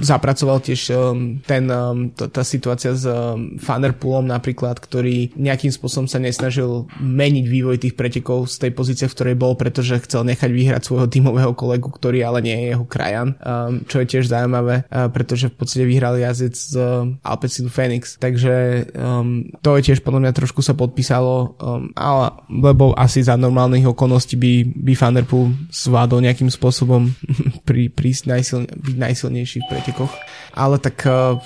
zapracoval 0.00 0.60
tiež 0.64 0.80
um, 0.92 1.38
ten, 1.44 1.68
um, 1.70 2.10
tá 2.12 2.42
situácia 2.42 2.92
s 2.96 3.06
um, 3.06 3.60
Fanderpoolom 3.60 4.26
napríklad, 4.26 4.80
ktorý 4.80 5.36
nejakým 5.36 5.70
spôsobom 5.70 6.06
sa 6.10 6.20
nesnažil 6.20 6.88
meniť 7.00 7.44
vývoj 7.46 7.76
tých 7.80 7.94
pretekov 7.94 8.50
z 8.50 8.66
tej 8.66 8.72
pozície, 8.72 9.06
v 9.06 9.14
ktorej 9.16 9.36
bol, 9.38 9.54
pretože 9.56 10.02
chcel 10.04 10.26
nechať 10.26 10.50
vyhrať 10.50 10.82
svojho 10.84 11.08
tímového 11.08 11.52
kolegu, 11.56 11.88
ktorý 11.88 12.24
ale 12.26 12.44
nie 12.44 12.56
je 12.56 12.66
jeho 12.76 12.86
krajan, 12.86 13.38
um, 13.40 13.82
čo 13.86 14.02
je 14.02 14.06
tiež 14.10 14.28
zaujímavé, 14.28 14.86
uh, 14.88 15.08
pretože 15.10 15.52
v 15.52 15.56
podstate 15.56 15.84
vyhral 15.86 16.18
jazdec 16.18 16.54
z 16.56 16.74
Alpecin 17.22 17.68
Phoenix, 17.70 18.18
takže 18.18 18.86
um, 18.94 19.48
to 19.62 19.78
je 19.78 19.92
tiež 19.92 20.02
podľa 20.02 20.28
mňa 20.28 20.32
trošku 20.34 20.60
sa 20.60 20.74
podpísalo, 20.76 21.56
um, 21.58 21.90
ale 21.94 22.36
lebo 22.50 22.96
asi 22.96 23.22
za 23.22 23.36
normálnych 23.36 23.86
okolností 23.86 24.34
by, 24.38 24.45
by 24.64 24.92
Thunderpool 24.96 25.54
zvládol 25.70 26.24
nejakým 26.24 26.50
spôsobom 26.50 27.12
pri, 27.68 27.88
prísť 27.92 28.22
najsilne, 28.30 28.68
byť 28.70 28.96
najsilnejší 28.96 29.58
v 29.64 29.68
pretekoch 29.70 30.12
ale 30.56 30.80
tak 30.80 31.04
uh, 31.04 31.36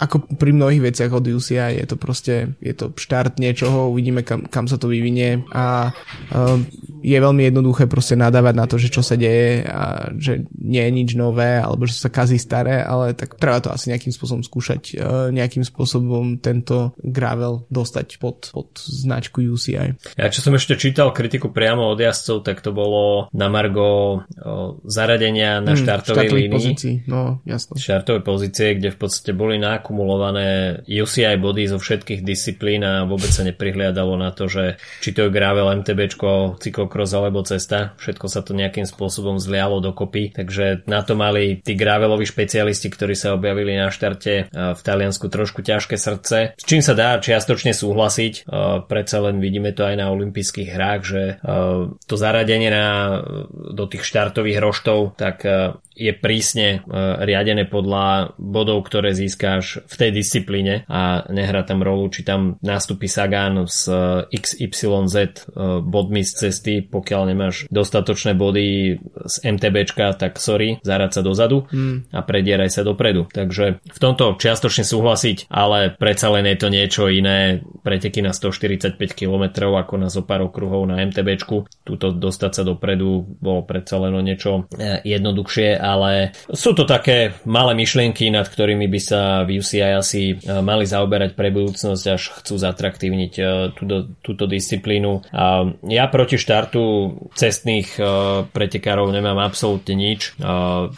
ako 0.00 0.24
pri 0.40 0.56
mnohých 0.56 0.88
veciach 0.90 1.12
od 1.12 1.28
UCI 1.28 1.84
je 1.84 1.86
to 1.86 1.96
proste, 2.00 2.56
je 2.64 2.72
to 2.72 2.96
štart 2.96 3.36
niečoho, 3.36 3.92
uvidíme 3.92 4.24
kam, 4.24 4.48
kam 4.48 4.64
sa 4.64 4.80
to 4.80 4.88
vyvinie 4.88 5.44
a 5.52 5.92
uh, 5.92 6.56
je 7.04 7.14
veľmi 7.20 7.44
jednoduché 7.52 7.84
proste 7.84 8.16
nadávať 8.16 8.54
na 8.56 8.64
to, 8.64 8.80
že 8.80 8.88
čo 8.88 9.04
sa 9.04 9.20
deje 9.20 9.68
a 9.68 10.08
že 10.16 10.48
nie 10.56 10.80
je 10.80 10.92
nič 10.96 11.10
nové 11.12 11.60
alebo 11.60 11.84
že 11.84 12.00
sa 12.00 12.08
kazí 12.08 12.40
staré, 12.40 12.80
ale 12.80 13.12
tak 13.12 13.36
treba 13.36 13.60
to 13.60 13.68
asi 13.68 13.92
nejakým 13.92 14.16
spôsobom 14.16 14.40
skúšať, 14.40 14.82
uh, 14.96 15.28
nejakým 15.28 15.62
spôsobom 15.62 16.40
tento 16.40 16.96
gravel 17.04 17.68
dostať 17.68 18.16
pod, 18.16 18.48
pod 18.48 18.80
značku 18.80 19.44
UCI. 19.44 20.16
Ja 20.16 20.32
čo 20.32 20.40
som 20.40 20.56
ešte 20.56 20.80
čítal 20.80 21.12
kritiku 21.12 21.52
priamo 21.52 21.92
od 21.92 22.00
jazdcov, 22.00 22.43
tak 22.44 22.60
to 22.60 22.70
bolo 22.70 23.32
na 23.32 23.48
Margo 23.50 24.22
zaradenia 24.84 25.58
na 25.64 25.74
hmm, 25.74 25.80
štartovej 25.80 26.28
línii. 26.28 26.54
Pozícii, 26.54 26.94
no 27.08 27.40
jasno. 27.48 27.74
Pozícii 27.74 28.44
pozície, 28.44 28.76
kde 28.76 28.92
v 28.92 28.98
podstate 29.00 29.32
boli 29.32 29.56
nakumulované 29.56 30.82
UCI 30.84 31.40
body 31.40 31.64
zo 31.64 31.80
všetkých 31.80 32.20
disciplín 32.20 32.84
a 32.84 33.08
vôbec 33.08 33.32
sa 33.32 33.40
neprihliadalo 33.40 34.20
na 34.20 34.36
to, 34.36 34.52
že 34.52 34.76
či 35.00 35.16
to 35.16 35.26
je 35.26 35.30
gravel, 35.32 35.72
MTB, 35.80 36.12
cyklokros 36.60 37.16
alebo 37.16 37.40
cesta. 37.40 37.96
Všetko 37.96 38.26
sa 38.28 38.44
to 38.44 38.52
nejakým 38.52 38.84
spôsobom 38.84 39.40
zlialo 39.40 39.80
dokopy, 39.80 40.36
takže 40.36 40.84
na 40.84 41.00
to 41.00 41.16
mali 41.16 41.64
tí 41.64 41.72
graveloví 41.72 42.28
špecialisti, 42.28 42.92
ktorí 42.92 43.16
sa 43.16 43.32
objavili 43.32 43.80
na 43.80 43.88
štarte 43.88 44.52
v 44.52 44.80
Taliansku 44.84 45.32
trošku 45.32 45.64
ťažké 45.64 45.96
srdce. 45.96 46.58
S 46.60 46.64
čím 46.68 46.84
sa 46.84 46.92
dá 46.92 47.16
čiastočne 47.16 47.72
súhlasiť, 47.72 48.44
predsa 48.90 49.24
len 49.24 49.40
vidíme 49.40 49.72
to 49.72 49.88
aj 49.88 49.96
na 49.96 50.12
olympijských 50.12 50.68
hrách, 50.68 51.00
že 51.06 51.22
to 52.04 52.14
zaradenie 52.18 52.33
na, 52.42 53.22
do 53.52 53.84
tých 53.86 54.02
štartových 54.02 54.58
roštov, 54.58 55.14
tak 55.14 55.46
je 55.94 56.10
prísne 56.10 56.82
riadené 57.22 57.70
podľa 57.70 58.34
bodov, 58.34 58.82
ktoré 58.90 59.14
získáš 59.14 59.86
v 59.86 59.94
tej 59.94 60.10
disciplíne 60.10 60.82
a 60.90 61.22
nehrá 61.30 61.62
tam 61.62 61.86
rolu, 61.86 62.10
či 62.10 62.26
tam 62.26 62.58
nástupí 62.58 63.06
Sagan 63.06 63.70
z 63.70 63.94
XYZ 64.34 65.14
eh, 65.14 65.30
bodmi 65.84 66.26
z 66.26 66.32
cesty 66.34 66.74
pokiaľ 66.82 67.22
nemáš 67.30 67.66
dostatočné 67.68 68.32
body 68.38 68.98
z 69.26 69.34
MTBčka, 69.44 70.14
tak 70.16 70.40
sorry, 70.40 70.80
zarať 70.80 71.20
sa 71.20 71.22
dozadu 71.26 71.66
mm. 71.68 72.14
a 72.14 72.20
predieraj 72.22 72.70
sa 72.70 72.82
dopredu. 72.86 73.26
Takže 73.28 73.84
v 73.84 73.98
tomto 73.98 74.38
čiastočne 74.40 74.86
súhlasiť, 74.86 75.50
ale 75.50 75.92
predsa 75.94 76.30
len 76.32 76.48
je 76.48 76.56
to 76.56 76.68
niečo 76.72 77.10
iné. 77.10 77.66
Preteky 77.84 78.24
na 78.24 78.32
145 78.32 78.96
km 79.12 79.44
ako 79.74 79.94
na 80.00 80.08
zo 80.08 80.24
pár 80.24 80.46
okruhov 80.48 80.86
na 80.88 81.04
MTBčku. 81.04 81.68
Tuto 81.84 82.14
dostať 82.24 82.50
sa 82.56 82.62
dopredu 82.64 83.24
bolo 83.38 83.62
predsa 83.68 84.00
len 84.00 84.16
o 84.16 84.22
niečo 84.24 84.64
e, 84.72 85.04
jednoduchšie, 85.04 85.76
ale 85.76 86.32
sú 86.48 86.72
to 86.72 86.88
také 86.88 87.36
malé 87.44 87.76
myšlienky, 87.76 88.32
nad 88.32 88.48
ktorými 88.48 88.88
by 88.88 89.00
sa 89.00 89.20
UCI 89.44 89.92
asi 90.00 90.22
e, 90.32 90.34
mali 90.64 90.88
zaoberať 90.88 91.36
pre 91.36 91.52
budúcnosť, 91.52 92.04
až 92.08 92.22
chcú 92.40 92.54
zatraktívniť 92.56 93.32
e, 93.36 93.42
túto, 93.76 93.96
túto 94.24 94.44
disciplínu. 94.48 95.26
Ja 95.90 96.04
proti 96.08 96.38
štartu 96.38 96.82
cestných 97.34 97.98
pretekárov 98.54 99.10
nemám 99.10 99.42
absolútne 99.42 99.98
nič. 99.98 100.36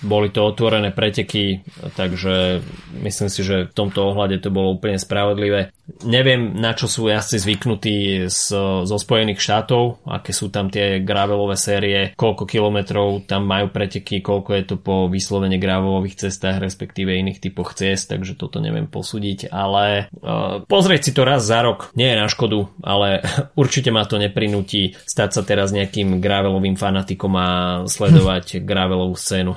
Boli 0.05 0.29
to 0.31 0.45
otvorené 0.45 0.93
preteky, 0.93 1.64
takže 1.97 2.61
myslím 3.01 3.31
si, 3.33 3.41
že 3.43 3.70
v 3.70 3.74
tomto 3.74 4.12
ohľade 4.12 4.43
to 4.43 4.53
bolo 4.53 4.77
úplne 4.77 5.01
spravodlivé. 5.01 5.76
Neviem, 6.03 6.59
na 6.59 6.74
čo 6.74 6.91
sú 6.91 7.07
jazdci 7.07 7.39
zvyknutí 7.39 7.97
z, 8.26 8.43
zo 8.82 8.97
Spojených 8.99 9.39
štátov, 9.39 10.03
aké 10.03 10.34
sú 10.34 10.51
tam 10.51 10.66
tie 10.66 10.99
gravelové 10.99 11.55
série, 11.55 12.11
koľko 12.18 12.43
kilometrov 12.43 13.22
tam 13.30 13.47
majú 13.47 13.70
preteky, 13.70 14.18
koľko 14.18 14.51
je 14.59 14.64
to 14.66 14.76
po 14.82 15.07
vyslovene 15.07 15.62
gravelových 15.62 16.26
cestách, 16.26 16.59
respektíve 16.59 17.14
iných 17.14 17.39
typoch 17.39 17.70
ciest, 17.78 18.11
takže 18.11 18.34
toto 18.34 18.59
neviem 18.59 18.91
posúdiť, 18.91 19.47
ale 19.55 20.11
uh, 20.11 20.66
pozrieť 20.66 21.01
si 21.07 21.12
to 21.14 21.22
raz 21.22 21.47
za 21.47 21.62
rok 21.62 21.95
nie 21.95 22.11
je 22.11 22.18
na 22.18 22.26
škodu, 22.26 22.66
ale 22.82 23.22
určite 23.61 23.95
ma 23.95 24.03
to 24.03 24.18
neprinúti 24.18 24.99
stať 25.07 25.39
sa 25.39 25.43
teraz 25.47 25.70
nejakým 25.70 26.18
gravelovým 26.18 26.74
fanatikom 26.74 27.32
a 27.39 27.49
sledovať 27.87 28.59
gravelovú 28.68 29.14
scénu. 29.14 29.55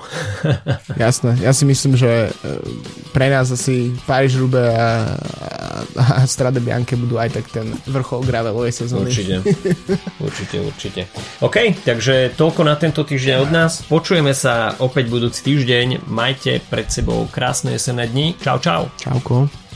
Jasné, 1.04 1.42
ja 1.42 1.58
si 1.58 1.66
myslím, 1.66 1.98
že 1.98 2.30
e, 2.30 2.54
pre 3.18 3.34
nás 3.34 3.50
asi 3.50 3.90
Paríž-Roubaix 4.06 4.78
a, 4.78 4.90
a 5.98 6.19
a 6.20 6.28
Strade 6.28 6.60
Bianche 6.60 7.00
budú 7.00 7.16
aj 7.16 7.40
tak 7.40 7.46
ten 7.48 7.72
vrchol 7.88 8.28
gravelovej 8.28 8.76
sezóny. 8.76 9.08
Určite, 9.08 9.36
určite, 10.28 10.58
určite. 10.60 11.02
OK, 11.40 11.80
takže 11.88 12.36
toľko 12.36 12.62
na 12.68 12.76
tento 12.76 13.08
týždeň 13.08 13.36
od 13.40 13.50
nás. 13.56 13.80
Počujeme 13.88 14.36
sa 14.36 14.76
opäť 14.84 15.08
budúci 15.08 15.40
týždeň. 15.48 16.12
Majte 16.12 16.60
pred 16.68 16.92
sebou 16.92 17.24
krásne 17.32 17.80
jesenné 17.80 18.12
dni. 18.12 18.36
Čau, 18.44 18.60
čau. 18.60 18.92
Čauko. 19.00 19.69